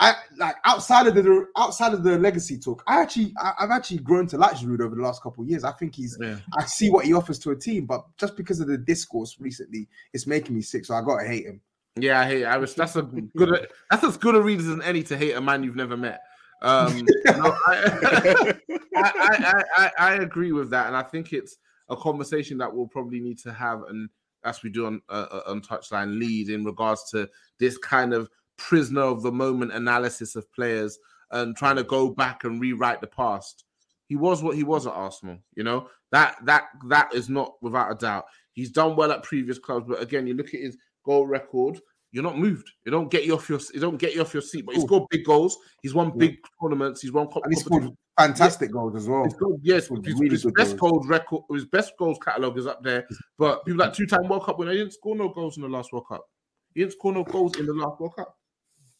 I 0.00 0.14
like 0.38 0.56
outside 0.64 1.06
of 1.06 1.14
the 1.14 1.46
outside 1.56 1.94
of 1.94 2.02
the 2.02 2.18
legacy 2.18 2.58
talk. 2.58 2.82
I 2.88 3.00
actually, 3.00 3.32
I, 3.38 3.52
I've 3.60 3.70
actually 3.70 3.98
grown 3.98 4.26
to 4.26 4.36
like 4.36 4.56
Giroud 4.56 4.80
over 4.80 4.96
the 4.96 5.02
last 5.02 5.22
couple 5.22 5.44
of 5.44 5.48
years. 5.48 5.62
I 5.62 5.70
think 5.72 5.94
he's. 5.94 6.18
Yeah. 6.20 6.36
I 6.58 6.64
see 6.64 6.90
what 6.90 7.04
he 7.04 7.14
offers 7.14 7.38
to 7.40 7.52
a 7.52 7.56
team, 7.56 7.86
but 7.86 8.04
just 8.18 8.36
because 8.36 8.58
of 8.58 8.66
the 8.66 8.76
discourse 8.76 9.36
recently, 9.38 9.88
it's 10.12 10.26
making 10.26 10.54
me 10.56 10.62
sick. 10.62 10.84
So 10.84 10.94
I 10.96 11.00
gotta 11.02 11.26
hate 11.26 11.46
him. 11.46 11.60
Yeah, 11.96 12.20
I 12.20 12.26
hate. 12.26 12.44
I 12.44 12.56
was. 12.56 12.74
That's 12.74 12.96
a 12.96 13.02
good. 13.02 13.68
That's 13.88 14.02
as 14.02 14.16
good 14.16 14.34
a 14.34 14.42
reason 14.42 14.80
as 14.82 14.86
any 14.88 15.04
to 15.04 15.16
hate 15.16 15.34
a 15.34 15.40
man 15.40 15.62
you've 15.62 15.76
never 15.76 15.96
met. 15.96 16.22
Um, 16.64 17.06
no, 17.26 17.56
I, 17.66 18.52
I, 18.96 19.64
I, 19.76 19.90
I, 19.98 20.14
agree 20.14 20.52
with 20.52 20.70
that, 20.70 20.86
and 20.86 20.96
I 20.96 21.02
think 21.02 21.34
it's 21.34 21.58
a 21.90 21.96
conversation 21.96 22.56
that 22.58 22.74
we'll 22.74 22.88
probably 22.88 23.20
need 23.20 23.38
to 23.40 23.52
have, 23.52 23.82
and 23.88 24.08
as 24.44 24.62
we 24.62 24.70
do 24.70 24.86
on 24.86 25.02
uh, 25.10 25.40
on 25.46 25.60
touchline 25.60 26.18
lead 26.18 26.48
in 26.48 26.64
regards 26.64 27.10
to 27.10 27.28
this 27.58 27.76
kind 27.76 28.14
of 28.14 28.30
prisoner 28.56 29.02
of 29.02 29.22
the 29.22 29.30
moment 29.30 29.72
analysis 29.72 30.36
of 30.36 30.50
players 30.52 30.98
and 31.32 31.54
trying 31.54 31.76
to 31.76 31.84
go 31.84 32.08
back 32.08 32.44
and 32.44 32.60
rewrite 32.60 33.00
the 33.02 33.06
past. 33.06 33.64
He 34.06 34.16
was 34.16 34.42
what 34.42 34.56
he 34.56 34.64
was 34.64 34.86
at 34.86 34.94
Arsenal. 34.94 35.38
You 35.54 35.64
know 35.64 35.88
that 36.12 36.36
that 36.44 36.64
that 36.88 37.14
is 37.14 37.28
not 37.28 37.54
without 37.60 37.92
a 37.92 37.94
doubt. 37.94 38.24
He's 38.52 38.70
done 38.70 38.96
well 38.96 39.12
at 39.12 39.22
previous 39.22 39.58
clubs, 39.58 39.86
but 39.86 40.00
again, 40.00 40.26
you 40.26 40.34
look 40.34 40.54
at 40.54 40.60
his 40.60 40.78
goal 41.04 41.26
record. 41.26 41.78
You're 42.14 42.22
not 42.22 42.38
moved. 42.38 42.70
You 42.84 42.92
don't 42.92 43.10
get 43.10 43.24
you 43.24 43.34
off 43.34 43.48
your. 43.48 43.58
You 43.74 43.80
don't 43.80 43.96
get 43.98 44.14
you 44.14 44.20
off 44.20 44.32
your 44.32 44.40
seat. 44.40 44.64
But 44.64 44.76
he's 44.76 44.84
Cool. 44.84 44.98
scored 45.00 45.08
big 45.10 45.24
goals. 45.24 45.58
He's 45.82 45.94
won 45.94 46.16
big 46.16 46.36
tournaments. 46.62 47.02
He's 47.02 47.10
won. 47.10 47.26
And 47.34 47.52
he 47.52 47.58
scored 47.58 47.88
fantastic 48.16 48.70
goals 48.70 48.94
as 48.94 49.08
well. 49.08 49.24
He's 49.24 49.34
got, 49.34 49.50
yes, 49.62 49.88
his, 49.88 50.14
really 50.20 50.28
his 50.30 50.46
best 50.56 50.76
goals. 50.76 51.08
record, 51.08 51.42
his 51.50 51.64
best 51.64 51.92
goals 51.98 52.16
catalog 52.24 52.56
is 52.56 52.68
up 52.68 52.84
there. 52.84 53.04
But 53.36 53.64
people 53.66 53.80
like 53.84 53.94
two-time 53.94 54.28
World 54.28 54.44
Cup 54.44 54.60
winner, 54.60 54.70
he 54.70 54.78
didn't 54.78 54.92
score 54.92 55.16
no 55.16 55.28
goals 55.28 55.56
in 55.56 55.64
the 55.64 55.68
last 55.68 55.92
World 55.92 56.06
Cup. 56.08 56.24
He 56.72 56.82
didn't 56.82 56.92
score 56.92 57.12
no 57.12 57.24
goals 57.24 57.58
in 57.58 57.66
the 57.66 57.74
last 57.74 57.98
World 58.00 58.14
Cup. 58.14 58.36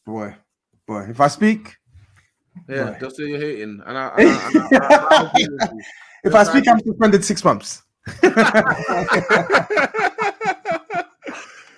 Boy, 0.04 0.34
boy. 0.84 1.02
If 1.08 1.20
I 1.20 1.28
speak, 1.28 1.76
Yeah, 2.68 2.76
Right. 2.80 2.98
they'll 3.00 3.10
say 3.10 3.24
you're 3.28 3.38
hating, 3.40 3.80
and 3.86 3.96
I, 3.96 4.08
and 4.18 4.28
I, 4.28 4.48
and 4.48 4.82
I, 4.82 4.86
I, 4.86 4.96
I 5.10 5.26
agree 5.28 5.48
with 5.52 5.70
you. 5.72 5.80
if 6.24 6.34
I 6.34 6.42
speak, 6.42 6.66
I'm 6.68 6.80
suspended 6.80 7.24
six 7.24 7.44
months. 7.44 7.82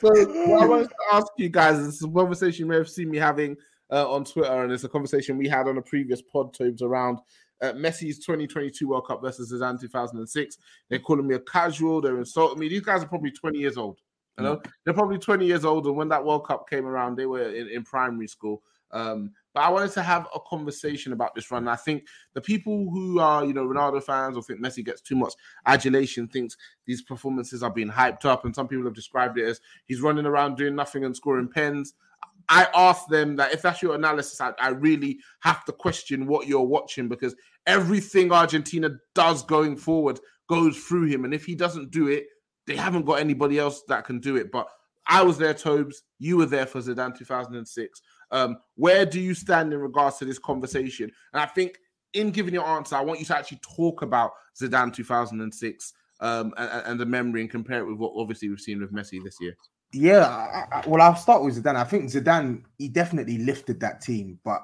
So 0.00 0.08
what 0.48 0.62
I 0.62 0.66
wanted 0.66 0.88
to 0.88 0.96
ask 1.12 1.26
you 1.36 1.48
guys 1.48 1.78
This 1.78 1.96
is 1.96 2.02
a 2.02 2.08
conversation 2.08 2.64
you 2.64 2.70
may 2.70 2.76
have 2.76 2.88
seen 2.88 3.10
me 3.10 3.18
having 3.18 3.56
uh, 3.90 4.10
on 4.10 4.24
Twitter, 4.24 4.64
and 4.64 4.72
it's 4.72 4.84
a 4.84 4.88
conversation 4.88 5.38
we 5.38 5.48
had 5.48 5.68
on 5.68 5.78
a 5.78 5.82
previous 5.82 6.22
pod 6.22 6.52
tubes 6.52 6.82
around 6.82 7.18
uh, 7.62 7.72
Messi's 7.72 8.18
2022 8.18 8.88
World 8.88 9.06
Cup 9.06 9.22
versus 9.22 9.52
Zidane 9.52 9.80
2006. 9.80 10.58
They're 10.88 10.98
calling 10.98 11.26
me 11.26 11.36
a 11.36 11.40
casual. 11.40 12.00
They're 12.00 12.18
insulting 12.18 12.58
me. 12.58 12.68
These 12.68 12.82
guys 12.82 13.02
are 13.02 13.08
probably 13.08 13.30
20 13.30 13.58
years 13.58 13.76
old. 13.76 14.00
You 14.38 14.44
know, 14.44 14.56
mm. 14.56 14.70
they're 14.84 14.94
probably 14.94 15.18
20 15.18 15.46
years 15.46 15.64
old, 15.64 15.86
and 15.86 15.96
when 15.96 16.08
that 16.10 16.24
World 16.24 16.46
Cup 16.46 16.68
came 16.68 16.84
around, 16.84 17.16
they 17.16 17.26
were 17.26 17.48
in, 17.54 17.68
in 17.68 17.84
primary 17.84 18.26
school. 18.26 18.62
Um, 18.96 19.32
but 19.52 19.60
I 19.62 19.70
wanted 19.70 19.92
to 19.92 20.02
have 20.02 20.26
a 20.34 20.40
conversation 20.40 21.12
about 21.12 21.34
this 21.34 21.50
run. 21.50 21.68
I 21.68 21.76
think 21.76 22.06
the 22.34 22.40
people 22.40 22.90
who 22.90 23.18
are, 23.20 23.44
you 23.44 23.52
know, 23.52 23.66
Ronaldo 23.66 24.02
fans 24.02 24.36
or 24.36 24.42
think 24.42 24.60
Messi 24.60 24.84
gets 24.84 25.00
too 25.00 25.16
much 25.16 25.34
adulation 25.66 26.28
thinks 26.28 26.56
these 26.86 27.02
performances 27.02 27.62
are 27.62 27.70
being 27.70 27.90
hyped 27.90 28.24
up, 28.24 28.44
and 28.44 28.54
some 28.54 28.68
people 28.68 28.84
have 28.84 28.94
described 28.94 29.38
it 29.38 29.44
as 29.44 29.60
he's 29.86 30.00
running 30.00 30.26
around 30.26 30.56
doing 30.56 30.74
nothing 30.74 31.04
and 31.04 31.14
scoring 31.14 31.48
pens. 31.48 31.94
I 32.48 32.68
asked 32.74 33.08
them 33.08 33.36
that 33.36 33.52
if 33.52 33.62
that's 33.62 33.82
your 33.82 33.94
analysis, 33.94 34.40
I, 34.40 34.52
I 34.58 34.68
really 34.68 35.18
have 35.40 35.64
to 35.66 35.72
question 35.72 36.26
what 36.26 36.46
you're 36.46 36.60
watching 36.60 37.08
because 37.08 37.34
everything 37.66 38.32
Argentina 38.32 38.90
does 39.14 39.42
going 39.42 39.76
forward 39.76 40.20
goes 40.48 40.76
through 40.78 41.06
him, 41.06 41.24
and 41.24 41.34
if 41.34 41.44
he 41.44 41.54
doesn't 41.54 41.90
do 41.90 42.08
it, 42.08 42.26
they 42.66 42.76
haven't 42.76 43.04
got 43.04 43.20
anybody 43.20 43.58
else 43.58 43.82
that 43.88 44.04
can 44.04 44.20
do 44.20 44.36
it. 44.36 44.50
But 44.50 44.68
I 45.08 45.22
was 45.22 45.38
there, 45.38 45.54
Tobes. 45.54 46.02
You 46.18 46.36
were 46.36 46.46
there 46.46 46.66
for 46.66 46.80
Zidane 46.80 47.16
2006. 47.16 48.02
Um, 48.30 48.58
where 48.74 49.06
do 49.06 49.20
you 49.20 49.34
stand 49.34 49.72
in 49.72 49.80
regards 49.80 50.18
to 50.18 50.24
this 50.24 50.38
conversation? 50.38 51.10
And 51.32 51.40
I 51.40 51.46
think 51.46 51.78
in 52.12 52.30
giving 52.30 52.54
your 52.54 52.66
answer, 52.66 52.96
I 52.96 53.02
want 53.02 53.20
you 53.20 53.26
to 53.26 53.36
actually 53.36 53.60
talk 53.62 54.02
about 54.02 54.32
Zidane 54.60 54.92
2006 54.92 55.92
um, 56.20 56.54
and, 56.56 56.82
and, 56.86 57.00
the 57.00 57.06
memory 57.06 57.42
and 57.42 57.50
compare 57.50 57.80
it 57.80 57.86
with 57.86 57.98
what 57.98 58.12
obviously 58.16 58.48
we've 58.48 58.60
seen 58.60 58.80
with 58.80 58.92
Messi 58.92 59.22
this 59.22 59.36
year. 59.40 59.54
Yeah, 59.92 60.26
I, 60.26 60.64
I, 60.78 60.84
well, 60.86 61.02
I'll 61.02 61.14
start 61.14 61.42
with 61.42 61.62
Zidane. 61.62 61.76
I 61.76 61.84
think 61.84 62.10
Zidane 62.10 62.62
he 62.78 62.88
definitely 62.88 63.38
lifted 63.38 63.80
that 63.80 64.00
team, 64.00 64.38
but 64.44 64.62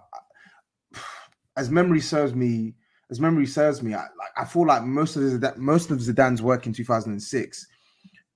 as 1.57 1.71
memory 1.71 2.01
serves 2.01 2.35
me, 2.35 2.75
as 3.11 3.21
memory 3.21 3.47
serves 3.47 3.83
me, 3.83 3.95
I, 3.95 4.01
like 4.01 4.31
I 4.37 4.45
feel 4.45 4.67
like 4.67 4.83
most 4.83 5.17
of 5.17 5.23
the 5.23 5.55
most 5.57 5.91
of 5.91 5.99
Zidane's 5.99 6.41
work 6.41 6.67
in 6.67 6.73
2006 6.73 7.67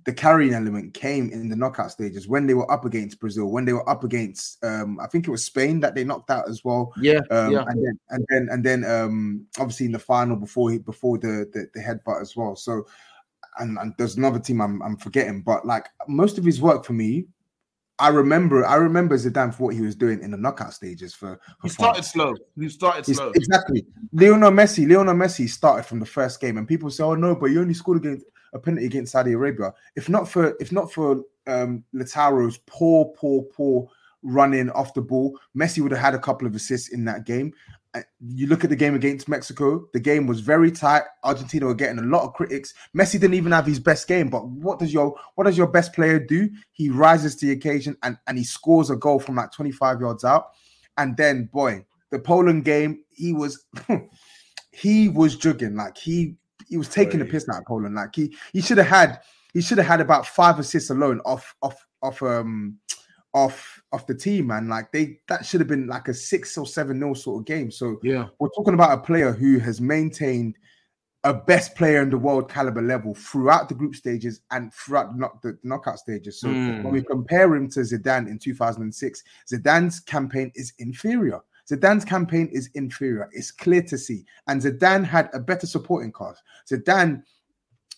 the 0.07 0.13
carrying 0.13 0.55
element 0.55 0.95
came 0.95 1.31
in 1.31 1.49
the 1.49 1.57
knockout 1.57 1.91
stages 1.91 2.29
when 2.29 2.47
they 2.47 2.55
were 2.55 2.71
up 2.71 2.85
against 2.85 3.19
Brazil, 3.19 3.51
when 3.51 3.65
they 3.65 3.73
were 3.73 3.89
up 3.91 4.05
against 4.05 4.65
um, 4.65 5.01
I 5.01 5.09
think 5.09 5.27
it 5.27 5.33
was 5.33 5.45
Spain 5.45 5.81
that 5.81 5.97
they 5.97 6.05
knocked 6.05 6.31
out 6.31 6.49
as 6.49 6.65
well. 6.65 6.93
Yeah, 7.03 7.21
um, 7.33 7.51
yeah. 7.51 7.65
and 7.67 7.85
then 7.85 7.99
and 8.11 8.27
then 8.29 8.49
and 8.53 8.65
then 8.65 8.85
um, 8.85 9.47
obviously 9.59 9.87
in 9.87 9.93
the 9.93 9.99
final 9.99 10.37
before 10.37 10.71
he, 10.71 10.79
before 10.79 11.19
the, 11.19 11.51
the 11.53 11.69
the 11.75 11.81
headbutt 11.81 12.23
as 12.23 12.37
well. 12.37 12.55
So 12.55 12.87
and, 13.59 13.77
and 13.79 13.95
there's 13.99 14.17
another 14.17 14.39
team 14.39 14.61
I'm 14.61 14.81
I'm 14.81 14.97
forgetting, 14.97 15.43
but 15.43 15.67
like 15.67 15.89
most 16.07 16.39
of 16.39 16.45
his 16.45 16.63
work 16.63 16.85
for 16.85 16.93
me, 16.93 17.27
I 17.99 18.09
remember 18.09 18.65
I 18.65 18.77
remember 18.77 19.17
Zidane 19.17 19.53
for 19.53 19.65
what 19.65 19.75
he 19.75 19.81
was 19.81 19.97
doing 19.97 20.23
in 20.23 20.31
the 20.31 20.37
knockout 20.37 20.73
stages 20.73 21.15
for, 21.15 21.41
for 21.61 21.67
he 21.67 21.69
started 21.71 21.95
France. 22.05 22.13
slow. 22.13 22.35
He 22.57 22.69
started 22.69 23.07
slow. 23.07 23.33
Exactly. 23.35 23.85
Lionel 24.13 24.53
Messi, 24.53 24.89
Lionel 24.89 25.15
Messi 25.15 25.49
started 25.49 25.85
from 25.85 25.99
the 25.99 26.07
first 26.07 26.41
game, 26.41 26.59
and 26.59 26.69
people 26.69 26.91
say, 26.91 27.03
"Oh 27.03 27.17
no, 27.17 27.35
but 27.35 27.47
you 27.47 27.61
only 27.61 27.75
scored 27.75 27.99
against 27.99 28.25
a 28.53 28.59
penalty 28.59 28.87
against 28.87 29.13
Saudi 29.13 29.33
Arabia. 29.33 29.73
If 29.95 30.09
not 30.09 30.29
for 30.29 30.57
if 30.61 30.73
not 30.73 30.93
for 30.93 31.23
um 31.47 31.85
Lautaro's 31.95 32.59
poor, 32.67 33.07
poor, 33.17 33.43
poor 33.43 33.89
running 34.23 34.71
off 34.71 34.95
the 34.95 35.03
ball, 35.03 35.39
Messi 35.57 35.81
would 35.81 35.93
have 35.93 36.01
had 36.01 36.15
a 36.15 36.19
couple 36.19 36.47
of 36.47 36.55
assists 36.55 36.89
in 36.89 37.05
that 37.05 37.25
game. 37.25 37.53
Uh, 37.95 38.03
you 38.21 38.47
look 38.47 38.63
at 38.63 38.69
the 38.69 38.77
game 38.77 38.95
against 38.95 39.29
Mexico, 39.29 39.87
the 39.95 40.01
game 40.01 40.27
was 40.27 40.41
very 40.41 40.71
tight. 40.71 41.03
Argentina 41.25 41.65
were 41.65 41.75
getting 41.75 41.99
a 41.99 42.03
lot 42.03 42.25
of 42.25 42.35
critics. 42.35 42.75
Messi 42.95 43.13
didn't 43.13 43.35
even 43.35 43.53
have 43.53 43.65
his 43.65 43.81
best 43.81 44.07
game, 44.07 44.29
but 44.29 44.47
what 44.47 44.79
does 44.79 44.93
your 44.93 45.17
what 45.35 45.45
does 45.45 45.57
your 45.57 45.69
best 45.69 45.95
player 45.95 46.19
do? 46.19 46.51
He 46.73 46.91
rises 46.91 47.37
to 47.37 47.47
the 47.47 47.53
occasion 47.53 47.97
and, 48.03 48.19
and 48.27 48.37
he 48.37 48.45
scores 48.45 48.91
a 48.91 48.97
goal 48.97 49.19
from 49.19 49.37
like 49.37 49.53
25 49.53 50.01
yards 50.01 50.25
out. 50.25 50.49
And 50.99 51.17
then 51.17 51.49
boy, 51.53 51.87
the 52.11 52.19
Poland 52.19 52.65
game, 52.65 53.03
he 53.11 53.33
was 53.33 53.65
he 54.73 55.09
was 55.09 55.37
jugging 55.37 55.77
like 55.77 55.97
he 55.97 56.37
he 56.69 56.77
was 56.77 56.89
taking 56.89 57.21
the 57.21 57.25
piss 57.25 57.49
out 57.49 57.61
of 57.61 57.67
Poland. 57.67 57.95
Like 57.95 58.15
he 58.15 58.37
he 58.53 58.61
should 58.61 58.79
have 58.79 58.87
had 58.87 59.21
he 59.53 59.63
should 59.63 59.79
have 59.79 59.87
had 59.87 60.01
about 60.01 60.27
five 60.27 60.59
assists 60.59 60.91
alone 60.91 61.21
off 61.25 61.55
off 61.63 61.87
off 62.03 62.23
um 62.23 62.79
off 63.35 63.83
off 63.93 64.07
the 64.07 64.15
team, 64.15 64.49
man. 64.49 64.69
Like 64.69 64.93
they 64.93 65.21
that 65.29 65.45
should 65.45 65.61
have 65.61 65.69
been 65.69 65.87
like 65.87 66.09
a 66.09 66.15
six 66.15 66.57
or 66.57 66.67
seven 66.67 67.01
nil 67.01 67.15
sort 67.15 67.41
of 67.41 67.47
game. 67.47 67.71
So 67.71 67.99
yeah, 68.03 68.27
we're 68.39 68.49
talking 68.51 68.75
about 68.75 68.99
a 68.99 69.03
player 69.03 69.33
who 69.33 69.59
has 69.59 69.81
maintained 69.81 70.57
a 71.25 71.35
best 71.35 71.75
player 71.75 72.03
in 72.03 72.11
the 72.11 72.17
world 72.17 72.49
caliber 72.49 72.81
level 72.81 73.13
throughout 73.15 73.69
the 73.69 73.75
group 73.75 73.97
stages 73.97 74.43
and 74.53 74.73
throughout 74.73 75.13
the, 75.13 75.19
knock, 75.19 75.43
the 75.43 75.59
knockout 75.65 75.99
stages. 75.99 76.41
So 76.41 76.47
mm. 76.47 76.85
when 76.85 76.93
we 76.93 77.03
compare 77.03 77.53
him 77.57 77.69
to 77.71 77.81
Zidane 77.81 78.29
in 78.29 78.39
2006, 78.39 79.25
Zidane's 79.53 79.99
campaign 79.99 80.53
is 80.55 80.73
inferior. 80.79 81.41
Zidane's 81.71 82.05
campaign 82.05 82.49
is 82.53 82.71
inferior. 82.75 83.29
It's 83.33 83.51
clear 83.51 83.83
to 83.83 83.99
see. 83.99 84.25
And 84.47 84.63
Zidane 84.63 85.05
had 85.05 85.31
a 85.33 85.41
better 85.41 85.67
supporting 85.67 86.13
cast. 86.13 86.43
Zidane 86.71 87.23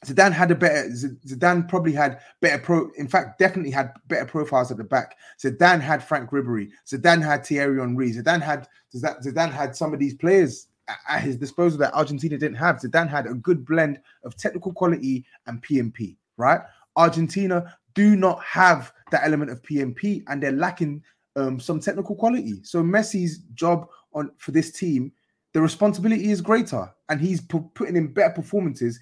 Zidane 0.04 0.32
had 0.32 0.50
a 0.50 0.54
better. 0.54 0.88
Zidane 0.90 1.68
probably 1.68 1.92
had 1.92 2.20
better 2.40 2.62
pro. 2.62 2.90
In 2.96 3.08
fact, 3.08 3.38
definitely 3.38 3.72
had 3.72 3.92
better 4.06 4.26
profiles 4.26 4.70
at 4.70 4.76
the 4.76 4.84
back. 4.84 5.16
Zidane 5.42 5.80
had 5.80 6.04
Franck 6.04 6.30
Ribery. 6.30 6.70
Zidane 6.86 7.22
had 7.22 7.44
Thierry 7.44 7.80
Henry. 7.80 8.12
Zidane 8.12 8.40
had 8.40 8.68
Zidane 8.94 9.50
had 9.50 9.74
some 9.74 9.92
of 9.92 9.98
these 9.98 10.14
players 10.14 10.68
at 11.08 11.20
his 11.20 11.36
disposal 11.36 11.78
that 11.80 11.94
Argentina 11.94 12.38
didn't 12.38 12.56
have. 12.56 12.76
Zidane 12.76 13.08
had 13.08 13.26
a 13.26 13.34
good 13.34 13.66
blend 13.66 14.00
of 14.22 14.36
technical 14.36 14.72
quality 14.72 15.24
and 15.46 15.60
PMP. 15.62 16.16
Right? 16.36 16.60
Argentina 16.96 17.76
do 17.94 18.14
not 18.14 18.40
have 18.44 18.92
that 19.10 19.24
element 19.24 19.50
of 19.50 19.62
PMP, 19.62 20.22
and 20.28 20.40
they're 20.40 20.52
lacking 20.52 21.02
um, 21.38 21.60
some 21.60 21.80
technical 21.80 22.16
quality. 22.16 22.60
So 22.64 22.82
Messi's 22.82 23.38
job 23.54 23.88
on 24.12 24.30
for 24.38 24.50
this 24.50 24.72
team, 24.72 25.12
the 25.52 25.60
responsibility 25.60 26.30
is 26.30 26.40
greater, 26.40 26.92
and 27.08 27.20
he's 27.20 27.40
pu- 27.40 27.70
putting 27.74 27.96
in 27.96 28.12
better 28.12 28.34
performances 28.34 28.98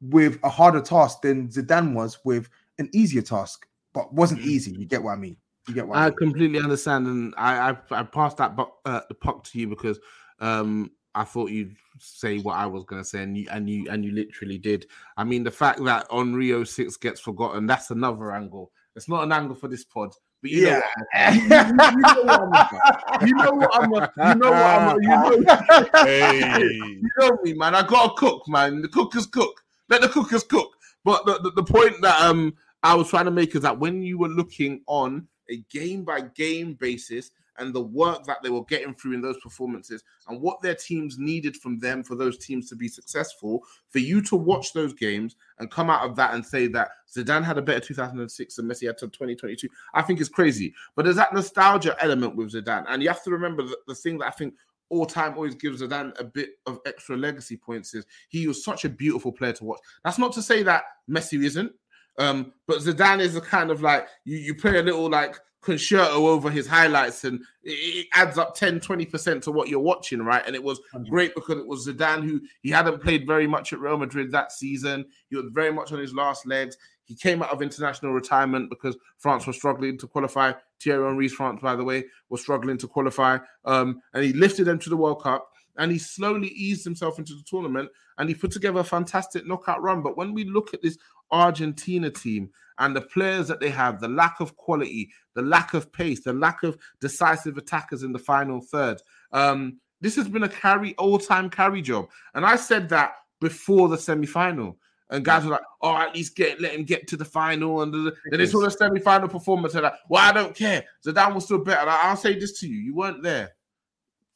with 0.00 0.38
a 0.44 0.48
harder 0.48 0.80
task 0.80 1.22
than 1.22 1.48
Zidane 1.48 1.92
was 1.92 2.18
with 2.24 2.48
an 2.78 2.88
easier 2.94 3.22
task, 3.22 3.66
but 3.92 4.12
wasn't 4.14 4.40
mm. 4.40 4.46
easy. 4.46 4.72
You 4.72 4.86
get 4.86 5.02
what 5.02 5.12
I 5.12 5.16
mean? 5.16 5.36
You 5.68 5.74
get 5.74 5.86
what 5.86 5.98
I, 5.98 6.04
I 6.04 6.08
mean? 6.08 6.16
completely 6.16 6.60
understand, 6.60 7.06
and 7.06 7.34
I 7.36 7.70
I, 7.70 7.76
I 7.90 8.02
passed 8.04 8.36
that 8.38 8.56
bu- 8.56 8.76
uh, 8.84 9.00
the 9.08 9.14
puck 9.14 9.44
to 9.44 9.58
you 9.58 9.68
because 9.68 9.98
um, 10.38 10.90
I 11.14 11.24
thought 11.24 11.50
you'd 11.50 11.76
say 11.98 12.38
what 12.38 12.56
I 12.56 12.66
was 12.66 12.84
going 12.84 13.02
to 13.02 13.08
say, 13.08 13.22
and 13.22 13.36
you 13.36 13.46
and 13.50 13.68
you 13.68 13.86
and 13.90 14.04
you 14.04 14.12
literally 14.12 14.58
did. 14.58 14.86
I 15.16 15.24
mean, 15.24 15.42
the 15.42 15.50
fact 15.50 15.84
that 15.84 16.06
on 16.10 16.34
Rio 16.34 16.64
six 16.64 16.96
gets 16.96 17.20
forgotten, 17.20 17.66
that's 17.66 17.90
another 17.90 18.32
angle. 18.32 18.72
It's 18.96 19.08
not 19.08 19.24
an 19.24 19.32
angle 19.32 19.56
for 19.56 19.68
this 19.68 19.84
pod, 19.84 20.12
but 20.42 20.50
you 20.50 20.66
yeah. 20.66 20.80
know, 21.14 21.40
you, 21.40 22.00
know 22.00 22.22
what 22.22 22.40
I'm 22.40 22.52
a, 22.52 23.26
you 23.26 23.34
know 23.34 23.52
what 23.52 23.70
I'm 23.74 23.92
a, 23.92 24.12
you 24.16 24.40
know 24.40 24.50
what 24.50 24.62
I'm 24.62 24.88
a, 24.88 25.02
you 25.02 25.08
know, 25.08 26.04
hey. 26.04 26.62
you 26.62 27.10
know 27.18 27.38
me, 27.42 27.52
man. 27.52 27.74
I 27.74 27.86
gotta 27.86 28.14
cook, 28.16 28.48
man. 28.48 28.80
The 28.82 28.88
cookers 28.88 29.26
cook. 29.26 29.62
Let 29.88 30.00
the 30.00 30.08
cookers 30.08 30.44
cook. 30.44 30.70
But 31.04 31.26
the, 31.26 31.40
the, 31.40 31.50
the 31.56 31.64
point 31.64 32.00
that 32.02 32.20
um 32.22 32.54
I 32.82 32.94
was 32.94 33.08
trying 33.08 33.26
to 33.26 33.30
make 33.30 33.54
is 33.54 33.62
that 33.62 33.78
when 33.78 34.02
you 34.02 34.18
were 34.18 34.28
looking 34.28 34.82
on 34.86 35.28
a 35.50 35.58
game 35.70 36.04
by 36.04 36.20
game 36.20 36.74
basis 36.74 37.30
and 37.60 37.74
the 37.74 37.80
work 37.80 38.24
that 38.24 38.38
they 38.42 38.50
were 38.50 38.64
getting 38.64 38.94
through 38.94 39.12
in 39.12 39.20
those 39.20 39.38
performances 39.40 40.02
and 40.28 40.40
what 40.40 40.60
their 40.60 40.74
teams 40.74 41.18
needed 41.18 41.56
from 41.56 41.78
them 41.78 42.02
for 42.02 42.16
those 42.16 42.38
teams 42.38 42.68
to 42.68 42.76
be 42.76 42.88
successful, 42.88 43.62
for 43.88 43.98
you 43.98 44.20
to 44.22 44.36
watch 44.36 44.72
those 44.72 44.92
games 44.92 45.36
and 45.58 45.70
come 45.70 45.90
out 45.90 46.08
of 46.08 46.16
that 46.16 46.34
and 46.34 46.44
say 46.44 46.66
that 46.66 46.88
Zidane 47.14 47.44
had 47.44 47.58
a 47.58 47.62
better 47.62 47.80
2006 47.80 48.56
than 48.56 48.66
Messi 48.66 48.86
had 48.86 48.98
to 48.98 49.06
2022, 49.06 49.68
I 49.94 50.02
think 50.02 50.20
is 50.20 50.28
crazy. 50.28 50.74
But 50.96 51.04
there's 51.04 51.16
that 51.16 51.34
nostalgia 51.34 51.96
element 52.00 52.36
with 52.36 52.52
Zidane. 52.52 52.84
And 52.88 53.02
you 53.02 53.08
have 53.08 53.22
to 53.24 53.30
remember 53.30 53.62
that 53.62 53.86
the 53.86 53.94
thing 53.94 54.18
that 54.18 54.28
I 54.28 54.30
think 54.30 54.54
all 54.88 55.06
time 55.06 55.34
always 55.34 55.54
gives 55.54 55.82
Zidane 55.82 56.18
a 56.18 56.24
bit 56.24 56.50
of 56.66 56.80
extra 56.84 57.16
legacy 57.16 57.56
points 57.56 57.94
is 57.94 58.04
he 58.28 58.46
was 58.46 58.64
such 58.64 58.84
a 58.84 58.88
beautiful 58.88 59.32
player 59.32 59.52
to 59.52 59.64
watch. 59.64 59.80
That's 60.04 60.18
not 60.18 60.32
to 60.32 60.42
say 60.42 60.62
that 60.64 60.82
Messi 61.08 61.44
isn't. 61.44 61.72
Um, 62.18 62.52
but 62.66 62.78
Zidane 62.78 63.20
is 63.20 63.36
a 63.36 63.40
kind 63.40 63.70
of 63.70 63.82
like 63.82 64.06
you, 64.24 64.36
you 64.36 64.54
play 64.54 64.78
a 64.78 64.82
little 64.82 65.08
like 65.08 65.36
concerto 65.62 66.26
over 66.26 66.50
his 66.50 66.66
highlights 66.66 67.24
and 67.24 67.40
it, 67.62 68.06
adds 68.14 68.38
up 68.38 68.54
10 68.54 68.80
20% 68.80 69.42
to 69.42 69.50
what 69.50 69.68
you're 69.68 69.78
watching 69.78 70.20
right? 70.20 70.42
And 70.46 70.56
it 70.56 70.62
was 70.62 70.80
great 71.08 71.34
because 71.34 71.58
it 71.58 71.66
was 71.66 71.86
Zidane 71.86 72.24
who 72.24 72.40
he 72.62 72.70
hadn't 72.70 73.02
played 73.02 73.26
very 73.26 73.46
much 73.46 73.72
at 73.72 73.80
Real 73.80 73.98
Madrid 73.98 74.30
that 74.32 74.52
season. 74.52 75.04
He 75.28 75.36
was 75.36 75.46
very 75.52 75.72
much 75.72 75.92
on 75.92 75.98
his 75.98 76.14
last 76.14 76.46
legs. 76.46 76.76
He 77.04 77.14
came 77.14 77.42
out 77.42 77.50
of 77.50 77.60
international 77.60 78.12
retirement 78.12 78.70
because 78.70 78.96
France 79.18 79.46
was 79.46 79.56
struggling 79.56 79.98
to 79.98 80.06
qualify. 80.06 80.52
Thierry 80.80 81.06
Henry's 81.06 81.32
France 81.32 81.60
by 81.60 81.76
the 81.76 81.84
way 81.84 82.04
was 82.28 82.40
struggling 82.40 82.78
to 82.78 82.88
qualify. 82.88 83.38
Um, 83.64 84.00
and 84.14 84.24
he 84.24 84.32
lifted 84.32 84.64
them 84.64 84.78
to 84.78 84.90
the 84.90 84.96
World 84.96 85.22
Cup 85.22 85.49
and 85.80 85.90
he 85.90 85.98
slowly 85.98 86.48
eased 86.48 86.84
himself 86.84 87.18
into 87.18 87.34
the 87.34 87.42
tournament 87.42 87.90
and 88.18 88.28
he 88.28 88.34
put 88.34 88.52
together 88.52 88.78
a 88.78 88.84
fantastic 88.84 89.44
knockout 89.46 89.82
run 89.82 90.00
but 90.02 90.16
when 90.16 90.32
we 90.32 90.44
look 90.44 90.72
at 90.72 90.82
this 90.82 90.96
Argentina 91.32 92.10
team 92.10 92.50
and 92.78 92.96
the 92.96 93.00
players 93.00 93.48
that 93.48 93.60
they 93.60 93.70
have, 93.70 94.00
the 94.00 94.08
lack 94.08 94.40
of 94.40 94.56
quality, 94.56 95.10
the 95.34 95.42
lack 95.42 95.74
of 95.74 95.92
pace, 95.92 96.20
the 96.20 96.32
lack 96.32 96.62
of 96.62 96.78
decisive 97.00 97.58
attackers 97.58 98.02
in 98.02 98.12
the 98.12 98.18
final 98.18 98.60
third. 98.60 99.00
Um, 99.32 99.78
this 100.00 100.16
has 100.16 100.28
been 100.28 100.44
a 100.44 100.48
carry 100.48 100.94
all-time 100.96 101.50
carry 101.50 101.82
job, 101.82 102.08
and 102.34 102.44
I 102.44 102.56
said 102.56 102.88
that 102.88 103.12
before 103.40 103.88
the 103.88 103.98
semi-final. 103.98 104.78
And 105.12 105.24
guys 105.24 105.44
were 105.44 105.50
like, 105.50 105.60
"Oh, 105.82 105.96
at 105.96 106.14
least 106.14 106.36
get 106.36 106.60
let 106.60 106.72
him 106.72 106.84
get 106.84 107.08
to 107.08 107.16
the 107.16 107.24
final." 107.24 107.82
And 107.82 107.92
then 107.92 108.12
they 108.38 108.46
saw 108.46 108.60
the 108.60 108.70
semi-final 108.70 109.28
performance 109.28 109.74
and 109.74 109.82
like, 109.82 109.94
"Well, 110.08 110.22
I 110.22 110.32
don't 110.32 110.54
care." 110.54 110.84
Zidane 111.04 111.34
was 111.34 111.46
still 111.46 111.58
better. 111.58 111.84
Like, 111.84 112.04
I'll 112.04 112.16
say 112.16 112.38
this 112.38 112.60
to 112.60 112.68
you: 112.68 112.76
you 112.76 112.94
weren't 112.94 113.22
there. 113.22 113.50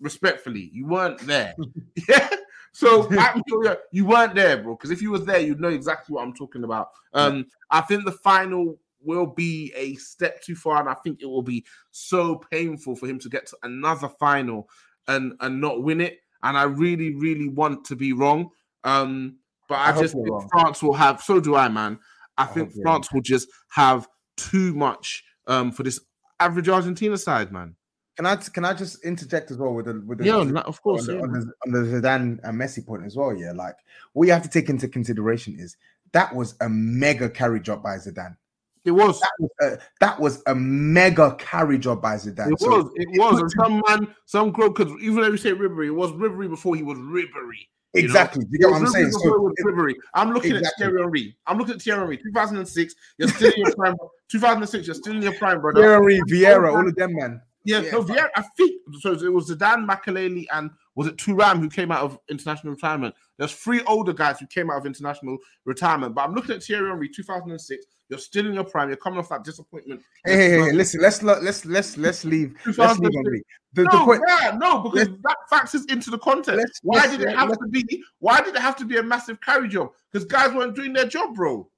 Respectfully, 0.01 0.71
you 0.73 0.87
weren't 0.87 1.19
there. 1.21 1.55
yeah. 2.09 2.29
So 2.73 3.09
you 3.93 4.05
weren't 4.05 4.35
there, 4.35 4.59
bro. 4.59 4.75
Because 4.75 4.91
if 4.91 5.01
you 5.01 5.11
was 5.11 5.25
there, 5.25 5.39
you'd 5.39 5.61
know 5.61 5.69
exactly 5.69 6.13
what 6.13 6.23
I'm 6.23 6.35
talking 6.35 6.65
about. 6.65 6.89
Um, 7.13 7.47
I 7.71 7.81
think 7.83 8.05
the 8.05 8.13
final 8.13 8.79
will 9.01 9.27
be 9.27 9.73
a 9.77 9.95
step 9.95 10.43
too 10.43 10.57
far, 10.57 10.81
and 10.81 10.89
I 10.89 10.95
think 10.95 11.23
it 11.23 11.27
will 11.27 11.43
be 11.43 11.65
so 11.93 12.37
painful 12.51 12.97
for 12.97 13.07
him 13.07 13.19
to 13.21 13.29
get 13.29 13.47
to 13.47 13.57
another 13.63 14.09
final 14.09 14.69
and 15.07 15.35
and 15.41 15.61
not 15.61 15.83
win 15.83 16.01
it. 16.01 16.19
And 16.43 16.59
I 16.59 16.65
really, 16.65 17.15
really 17.15 17.49
want 17.49 17.85
to 17.87 17.97
be 17.97 18.13
wrong. 18.13 18.51
Um, 18.83 19.37
but 19.69 19.77
I, 19.77 19.97
I 19.97 20.01
just 20.01 20.15
think 20.15 20.29
wrong. 20.29 20.49
France 20.51 20.83
will 20.83 20.95
have. 20.95 21.23
So 21.23 21.41
do 21.41 21.55
I, 21.55 21.69
man. 21.69 21.99
I, 22.37 22.43
I 22.43 22.47
think 22.47 22.73
France 22.83 23.13
will 23.13 23.23
just 23.23 23.49
have 23.71 24.09
too 24.37 24.75
much 24.75 25.23
um, 25.47 25.71
for 25.71 25.85
this 25.85 26.01
average 26.41 26.69
Argentina 26.69 27.17
side, 27.17 27.53
man. 27.53 27.77
Can 28.17 28.27
I 28.27 28.37
can 28.37 28.65
I 28.65 28.75
just 28.75 29.05
interject 29.05 29.51
as 29.51 29.59
well 29.59 29.75
with 29.75 29.87
the 29.87 30.01
with 30.07 30.19
the 30.19 30.27
yeah, 30.27 30.61
of 30.61 30.81
course 30.83 31.09
on, 31.09 31.17
yeah. 31.17 31.23
on, 31.23 31.33
the, 31.33 31.53
on 31.67 31.73
the 31.73 31.79
Zidane 31.81 32.39
and 32.45 32.61
Messi 32.61 32.87
point 32.87 33.05
as 33.05 33.17
well? 33.17 33.37
Yeah, 33.37 33.53
like 33.53 33.75
what 34.13 34.27
you 34.27 34.33
have 34.33 34.43
to 34.43 34.49
take 34.49 34.69
into 34.69 34.87
consideration 34.87 35.57
is 35.59 35.77
that 36.13 36.35
was 36.35 36.55
a 36.61 36.69
mega 36.69 37.29
carry 37.29 37.61
job 37.61 37.83
by 37.83 37.97
Zidane. 37.97 38.37
It 38.85 38.93
was. 38.93 39.19
That 39.19 39.33
was 39.41 39.51
a, 39.63 39.79
that 40.01 40.21
was 40.21 40.43
a 40.47 40.55
mega 40.55 41.35
carry 41.39 41.79
job 41.79 42.03
by 42.03 42.17
Zidane. 42.17 42.53
It 42.53 42.61
so 42.61 42.69
was. 42.69 42.93
It, 42.95 43.09
it 43.13 43.19
was. 43.19 43.41
And 43.41 43.51
some 43.51 43.83
man, 43.89 44.15
some 44.27 44.53
girl, 44.53 44.69
because 44.69 44.93
even 45.03 45.23
though 45.23 45.31
we 45.31 45.39
say 45.39 45.53
Ribery, 45.53 45.87
it 45.87 45.91
was 45.93 46.13
Ribery 46.13 46.49
before 46.49 46.77
he 46.77 46.83
was 46.83 46.99
Ribery. 46.99 47.67
Exactly. 47.95 48.45
You, 48.51 48.69
know? 48.69 48.69
you 48.69 48.75
get 48.75 48.81
what 48.83 48.89
I'm 48.89 48.93
saying? 48.93 49.13
So, 49.13 49.53
it, 49.57 49.97
I'm 50.15 50.33
looking 50.33 50.57
exactly. 50.57 50.67
at 50.67 50.91
Thierry 50.91 51.03
Henry. 51.03 51.37
I'm 51.47 51.59
looking 51.59 51.75
at 51.75 51.83
Thierry 51.83 52.01
Henry. 52.01 52.17
2006. 52.19 52.95
You're 53.19 53.29
still 53.29 53.53
in 53.53 53.59
your 53.59 53.75
prime. 53.77 53.97
2006. 54.31 54.87
You're 54.87 54.95
still 54.95 55.17
in 55.17 55.23
your 55.23 55.35
prime, 55.35 55.61
brother. 55.61 55.81
Thierry 55.81 56.17
Henry, 56.17 56.21
Vieira, 56.29 56.77
all 56.77 56.87
of 56.87 56.95
them, 56.97 57.15
man. 57.15 57.41
Yeah, 57.65 57.81
yeah. 57.81 57.91
no, 57.93 58.03
Vieira. 58.03 58.29
I 58.37 58.43
think 58.57 58.81
so. 59.01 59.13
It 59.13 59.33
was 59.33 59.51
Zidane, 59.51 59.89
Makelele, 59.89 60.45
and 60.53 60.71
was 60.95 61.07
it 61.07 61.17
Thuram 61.17 61.59
who 61.61 61.69
came 61.69 61.91
out 61.91 62.03
of 62.03 62.19
international 62.29 62.75
retirement? 62.75 63.15
There's 63.39 63.53
three 63.53 63.83
older 63.83 64.13
guys 64.13 64.39
who 64.39 64.47
came 64.47 64.71
out 64.71 64.79
of 64.79 64.87
international 64.87 65.39
retirement. 65.65 66.15
But 66.15 66.25
I'm 66.25 66.35
looking 66.35 66.55
at 66.55 66.63
Thierry 66.63 66.89
Henry, 66.89 67.09
2006. 67.09 67.87
You're 68.11 68.19
still 68.19 68.47
in 68.47 68.55
your 68.55 68.65
prime. 68.65 68.89
You're 68.89 68.99
coming 68.99 69.19
off 69.19 69.31
that 69.31 69.45
disappointment. 69.45 70.03
Hey, 70.27 70.37
hey, 70.37 70.51
hey 70.51 70.73
listen. 70.73 71.01
Let's 71.01 71.23
let's 71.23 71.65
let's 71.65 71.97
let's 71.97 72.25
leave. 72.25 72.55
Let's 72.77 72.99
leave 72.99 73.15
Henry. 73.15 73.43
The, 73.73 73.85
no, 73.85 73.91
the 73.91 74.05
point, 74.05 74.23
yeah, 74.29 74.57
no, 74.57 74.83
because 74.83 75.09
that 75.09 75.37
factors 75.51 75.85
into 75.87 76.11
the 76.11 76.19
context. 76.19 76.81
Why 76.83 77.09
did 77.09 77.23
it 77.23 77.31
have 77.31 77.51
to 77.51 77.67
be? 77.71 78.05
Why 78.19 78.41
did 78.41 78.55
it 78.55 78.61
have 78.61 78.77
to 78.77 78.85
be 78.85 78.99
a 78.99 79.03
massive 79.03 79.41
carry 79.41 79.69
job? 79.69 79.89
Because 80.13 80.27
guys 80.27 80.55
weren't 80.55 80.77
doing 80.77 80.93
their 80.93 81.07
job, 81.07 81.35
bro 81.35 81.69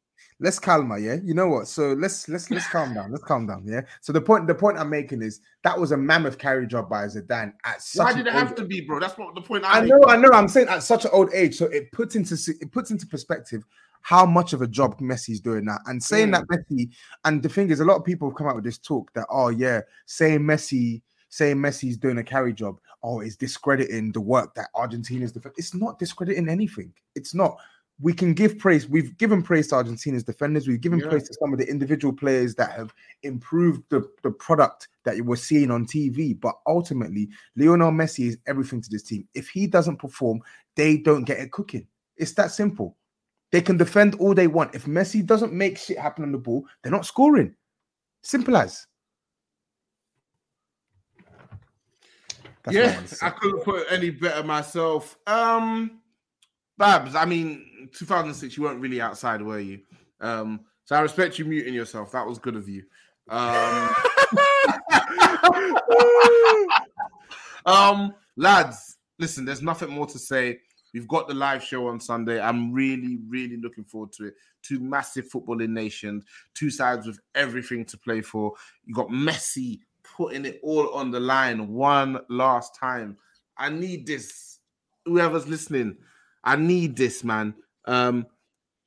let's 0.40 0.58
calm 0.58 0.90
yeah? 1.02 1.16
You 1.22 1.34
know 1.34 1.48
what? 1.48 1.68
So 1.68 1.92
let's 1.92 2.28
let's 2.28 2.50
let's 2.50 2.68
calm 2.68 2.94
down 2.94 3.10
let's 3.10 3.24
calm 3.24 3.46
down 3.46 3.64
yeah? 3.66 3.82
So 4.00 4.12
the 4.12 4.20
point 4.20 4.46
the 4.46 4.54
point 4.54 4.78
i'm 4.78 4.90
making 4.90 5.22
is 5.22 5.40
that 5.62 5.78
was 5.78 5.92
a 5.92 5.96
mammoth 5.96 6.38
carry 6.38 6.66
job 6.66 6.88
by 6.88 7.04
Zidane 7.06 7.52
at 7.64 7.82
such 7.82 8.04
why 8.04 8.12
did 8.12 8.26
it 8.26 8.32
have 8.32 8.50
age. 8.50 8.56
to 8.56 8.64
be 8.64 8.80
bro? 8.80 9.00
That's 9.00 9.16
what 9.16 9.34
the 9.34 9.40
point 9.40 9.64
i, 9.64 9.78
I 9.78 9.84
know 9.84 10.00
i 10.06 10.16
know 10.16 10.30
i'm 10.32 10.48
saying 10.48 10.68
at 10.68 10.82
such 10.82 11.04
an 11.04 11.10
old 11.12 11.32
age 11.32 11.56
so 11.56 11.66
it 11.66 11.90
puts 11.92 12.16
into 12.16 12.34
it 12.60 12.72
puts 12.72 12.90
into 12.90 13.06
perspective 13.06 13.64
how 14.02 14.24
much 14.24 14.52
of 14.52 14.62
a 14.62 14.68
job 14.68 14.96
Messi's 15.00 15.40
doing 15.40 15.64
now. 15.64 15.78
And 15.86 16.00
saying 16.00 16.28
mm. 16.28 16.32
that 16.34 16.44
Messi 16.46 16.90
and 17.24 17.42
the 17.42 17.48
thing 17.48 17.70
is 17.70 17.80
a 17.80 17.84
lot 17.84 17.96
of 17.96 18.04
people 18.04 18.28
have 18.28 18.36
come 18.36 18.46
out 18.46 18.54
with 18.54 18.62
this 18.62 18.78
talk 18.78 19.12
that 19.14 19.26
oh 19.30 19.48
yeah 19.48 19.80
saying 20.04 20.40
Messi 20.40 21.02
saying 21.28 21.56
Messi's 21.56 21.96
doing 21.96 22.18
a 22.18 22.22
carry 22.22 22.52
job 22.52 22.78
oh 23.02 23.18
it's 23.18 23.34
discrediting 23.34 24.12
the 24.12 24.20
work 24.20 24.54
that 24.54 24.68
Argentina's 24.76 25.32
doing 25.32 25.52
it's 25.56 25.74
not 25.74 25.98
discrediting 25.98 26.48
anything. 26.48 26.92
It's 27.16 27.34
not 27.34 27.58
we 28.00 28.12
can 28.12 28.34
give 28.34 28.58
praise. 28.58 28.88
We've 28.88 29.16
given 29.16 29.42
praise 29.42 29.68
to 29.68 29.76
Argentina's 29.76 30.24
defenders. 30.24 30.68
We've 30.68 30.80
given 30.80 30.98
yeah. 30.98 31.08
praise 31.08 31.26
to 31.28 31.34
some 31.40 31.52
of 31.52 31.58
the 31.58 31.68
individual 31.68 32.12
players 32.12 32.54
that 32.56 32.72
have 32.72 32.92
improved 33.22 33.82
the, 33.88 34.06
the 34.22 34.30
product 34.30 34.88
that 35.04 35.18
we're 35.22 35.36
seeing 35.36 35.70
on 35.70 35.86
TV. 35.86 36.38
But 36.38 36.56
ultimately, 36.66 37.28
Lionel 37.56 37.92
Messi 37.92 38.28
is 38.28 38.38
everything 38.46 38.82
to 38.82 38.90
this 38.90 39.02
team. 39.02 39.26
If 39.34 39.48
he 39.48 39.66
doesn't 39.66 39.96
perform, 39.96 40.40
they 40.74 40.98
don't 40.98 41.24
get 41.24 41.38
it 41.38 41.52
cooking. 41.52 41.86
It's 42.18 42.32
that 42.32 42.50
simple. 42.50 42.96
They 43.50 43.62
can 43.62 43.78
defend 43.78 44.16
all 44.16 44.34
they 44.34 44.48
want. 44.48 44.74
If 44.74 44.84
Messi 44.84 45.24
doesn't 45.24 45.52
make 45.52 45.78
shit 45.78 45.98
happen 45.98 46.24
on 46.24 46.32
the 46.32 46.38
ball, 46.38 46.66
they're 46.82 46.92
not 46.92 47.06
scoring. 47.06 47.54
Simple 48.22 48.56
as. 48.56 48.86
That's 52.64 52.76
yeah, 52.76 53.26
I 53.26 53.30
couldn't 53.30 53.62
put 53.62 53.82
it 53.82 53.86
any 53.90 54.10
better 54.10 54.42
myself. 54.42 55.16
Um, 55.28 56.00
Babs, 56.78 57.14
I 57.14 57.24
mean, 57.24 57.88
2006, 57.94 58.56
you 58.56 58.62
weren't 58.64 58.80
really 58.80 59.00
outside, 59.00 59.40
were 59.40 59.60
you? 59.60 59.80
Um, 60.20 60.60
so 60.84 60.96
I 60.96 61.00
respect 61.00 61.38
you 61.38 61.44
muting 61.44 61.74
yourself. 61.74 62.12
That 62.12 62.26
was 62.26 62.38
good 62.38 62.56
of 62.56 62.68
you. 62.68 62.84
Um, 63.28 63.94
um, 67.66 68.14
lads, 68.36 68.98
listen, 69.18 69.44
there's 69.44 69.62
nothing 69.62 69.90
more 69.90 70.06
to 70.06 70.18
say. 70.18 70.60
We've 70.92 71.08
got 71.08 71.28
the 71.28 71.34
live 71.34 71.62
show 71.62 71.88
on 71.88 72.00
Sunday. 72.00 72.40
I'm 72.40 72.72
really, 72.72 73.18
really 73.28 73.56
looking 73.56 73.84
forward 73.84 74.12
to 74.12 74.28
it. 74.28 74.34
Two 74.62 74.80
massive 74.80 75.28
footballing 75.30 75.70
nations, 75.70 76.24
two 76.54 76.70
sides 76.70 77.06
with 77.06 77.20
everything 77.34 77.84
to 77.86 77.98
play 77.98 78.20
for. 78.20 78.52
You 78.84 78.94
got 78.94 79.08
Messi 79.08 79.80
putting 80.02 80.44
it 80.44 80.60
all 80.62 80.90
on 80.94 81.10
the 81.10 81.20
line 81.20 81.68
one 81.68 82.18
last 82.28 82.74
time. 82.74 83.16
I 83.58 83.68
need 83.68 84.06
this. 84.06 84.58
Whoever's 85.04 85.46
listening, 85.46 85.98
I 86.46 86.54
need 86.56 86.96
this, 86.96 87.24
man. 87.24 87.54
Um, 87.84 88.26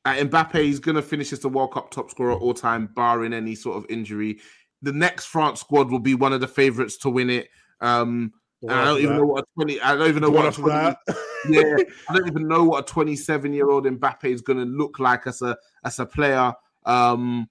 uh, 0.05 0.15
Mbappe 0.15 0.55
is 0.55 0.79
going 0.79 0.95
to 0.95 1.01
finish 1.01 1.33
as 1.33 1.41
the 1.41 1.49
World 1.49 1.73
Cup 1.73 1.91
top 1.91 2.09
scorer 2.09 2.33
all 2.33 2.53
time, 2.53 2.87
barring 2.95 3.33
any 3.33 3.53
sort 3.53 3.77
of 3.77 3.85
injury. 3.89 4.39
The 4.81 4.93
next 4.93 5.25
France 5.25 5.59
squad 5.59 5.91
will 5.91 5.99
be 5.99 6.15
one 6.15 6.31
of 6.31 6.39
the 6.39 6.47
favorites 6.47 6.97
to 6.99 7.09
win 7.09 7.29
it. 7.29 7.49
Um, 7.81 8.31
I 8.67 8.85
don't 8.85 8.97
even 8.99 9.09
that. 9.11 9.17
know 9.17 9.25
what 9.25 9.43
a 9.43 9.47
twenty. 9.55 9.81
I 9.81 9.95
don't 9.95 10.07
even 10.07 10.21
know 10.21 10.29
what, 10.29 10.57
what 10.57 10.97
a 10.97 10.97
20, 11.45 11.57
yeah. 11.59 11.77
I 12.09 12.13
don't 12.13 12.27
even 12.27 12.47
know 12.47 12.63
what 12.63 12.83
a 12.83 12.87
twenty-seven-year-old 12.87 13.85
Mbappe 13.85 14.25
is 14.25 14.41
going 14.41 14.59
to 14.59 14.65
look 14.65 14.99
like 14.99 15.27
as 15.27 15.41
a 15.41 15.57
as 15.83 15.99
a 15.99 16.05
player. 16.05 16.53
Um, 16.85 17.49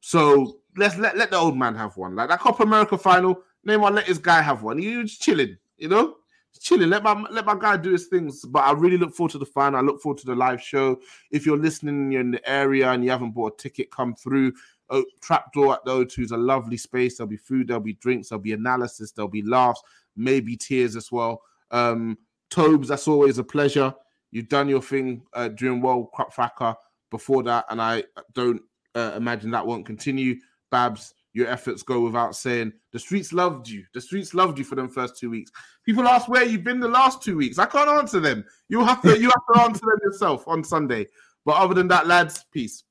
so 0.00 0.58
let's 0.76 0.98
let 0.98 1.16
let 1.16 1.30
the 1.30 1.36
old 1.36 1.56
man 1.56 1.74
have 1.76 1.96
one. 1.96 2.14
Like 2.14 2.28
that 2.28 2.40
Copa 2.40 2.62
America 2.62 2.98
final, 2.98 3.42
Neymar 3.66 3.94
let 3.94 4.06
his 4.06 4.18
guy 4.18 4.42
have 4.42 4.62
one. 4.62 4.78
He 4.78 4.96
was 4.96 5.16
chilling, 5.16 5.56
you 5.78 5.88
know 5.88 6.16
chilling. 6.58 6.90
Let 6.90 7.02
my 7.02 7.12
let 7.30 7.46
my 7.46 7.56
guy 7.58 7.76
do 7.76 7.92
his 7.92 8.06
things. 8.06 8.44
But 8.44 8.60
I 8.60 8.72
really 8.72 8.98
look 8.98 9.14
forward 9.14 9.32
to 9.32 9.38
the 9.38 9.46
final. 9.46 9.78
I 9.78 9.82
look 9.82 10.00
forward 10.00 10.18
to 10.18 10.26
the 10.26 10.34
live 10.34 10.62
show. 10.62 11.00
If 11.30 11.46
you're 11.46 11.58
listening, 11.58 12.12
you're 12.12 12.20
in 12.20 12.30
the 12.30 12.48
area 12.48 12.90
and 12.90 13.04
you 13.04 13.10
haven't 13.10 13.32
bought 13.32 13.54
a 13.54 13.62
ticket, 13.62 13.90
come 13.90 14.14
through. 14.14 14.52
Oh, 14.90 15.04
Trapdoor 15.22 15.74
at 15.74 15.84
the 15.84 15.92
O2 15.92 16.24
is 16.24 16.30
a 16.30 16.36
lovely 16.36 16.76
space. 16.76 17.16
There'll 17.16 17.28
be 17.28 17.36
food, 17.36 17.68
there'll 17.68 17.82
be 17.82 17.94
drinks, 17.94 18.28
there'll 18.28 18.42
be 18.42 18.52
analysis, 18.52 19.12
there'll 19.12 19.28
be 19.28 19.42
laughs, 19.42 19.82
maybe 20.14 20.56
tears 20.56 20.94
as 20.94 21.10
well. 21.10 21.42
Um, 21.70 22.18
Tobes, 22.50 22.88
that's 22.88 23.08
always 23.08 23.38
a 23.38 23.44
pleasure. 23.44 23.94
You've 24.30 24.48
done 24.48 24.68
your 24.68 24.82
thing 24.82 25.22
uh, 25.32 25.48
during 25.48 25.80
World 25.80 26.08
Cup 26.14 26.78
before 27.10 27.42
that, 27.44 27.64
and 27.70 27.80
I 27.80 28.04
don't 28.34 28.60
uh, 28.94 29.12
imagine 29.16 29.50
that 29.52 29.66
won't 29.66 29.86
continue. 29.86 30.36
Babs, 30.70 31.14
your 31.34 31.48
efforts 31.48 31.82
go 31.82 32.00
without 32.00 32.34
saying. 32.34 32.72
The 32.92 32.98
streets 32.98 33.32
loved 33.32 33.68
you. 33.68 33.84
The 33.92 34.00
streets 34.00 34.32
loved 34.32 34.58
you 34.58 34.64
for 34.64 34.76
them 34.76 34.88
first 34.88 35.18
two 35.18 35.28
weeks. 35.28 35.50
People 35.84 36.08
ask 36.08 36.28
where 36.28 36.44
you've 36.44 36.64
been 36.64 36.80
the 36.80 36.88
last 36.88 37.22
two 37.22 37.36
weeks. 37.36 37.58
I 37.58 37.66
can't 37.66 37.90
answer 37.90 38.20
them. 38.20 38.44
You 38.68 38.82
have 38.84 39.02
to 39.02 39.18
you 39.18 39.30
have 39.30 39.54
to 39.54 39.60
answer 39.62 39.80
them 39.84 39.98
yourself 40.02 40.48
on 40.48 40.64
Sunday. 40.64 41.06
But 41.44 41.56
other 41.56 41.74
than 41.74 41.88
that, 41.88 42.06
lads, 42.06 42.46
peace. 42.52 42.84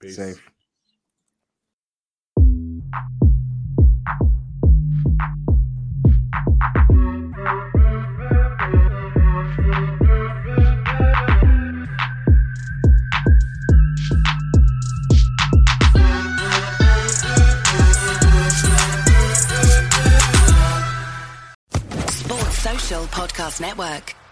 Peace. 0.00 0.16
Safe. 0.16 0.50
Podcast 23.10 23.60
Network. 23.60 24.25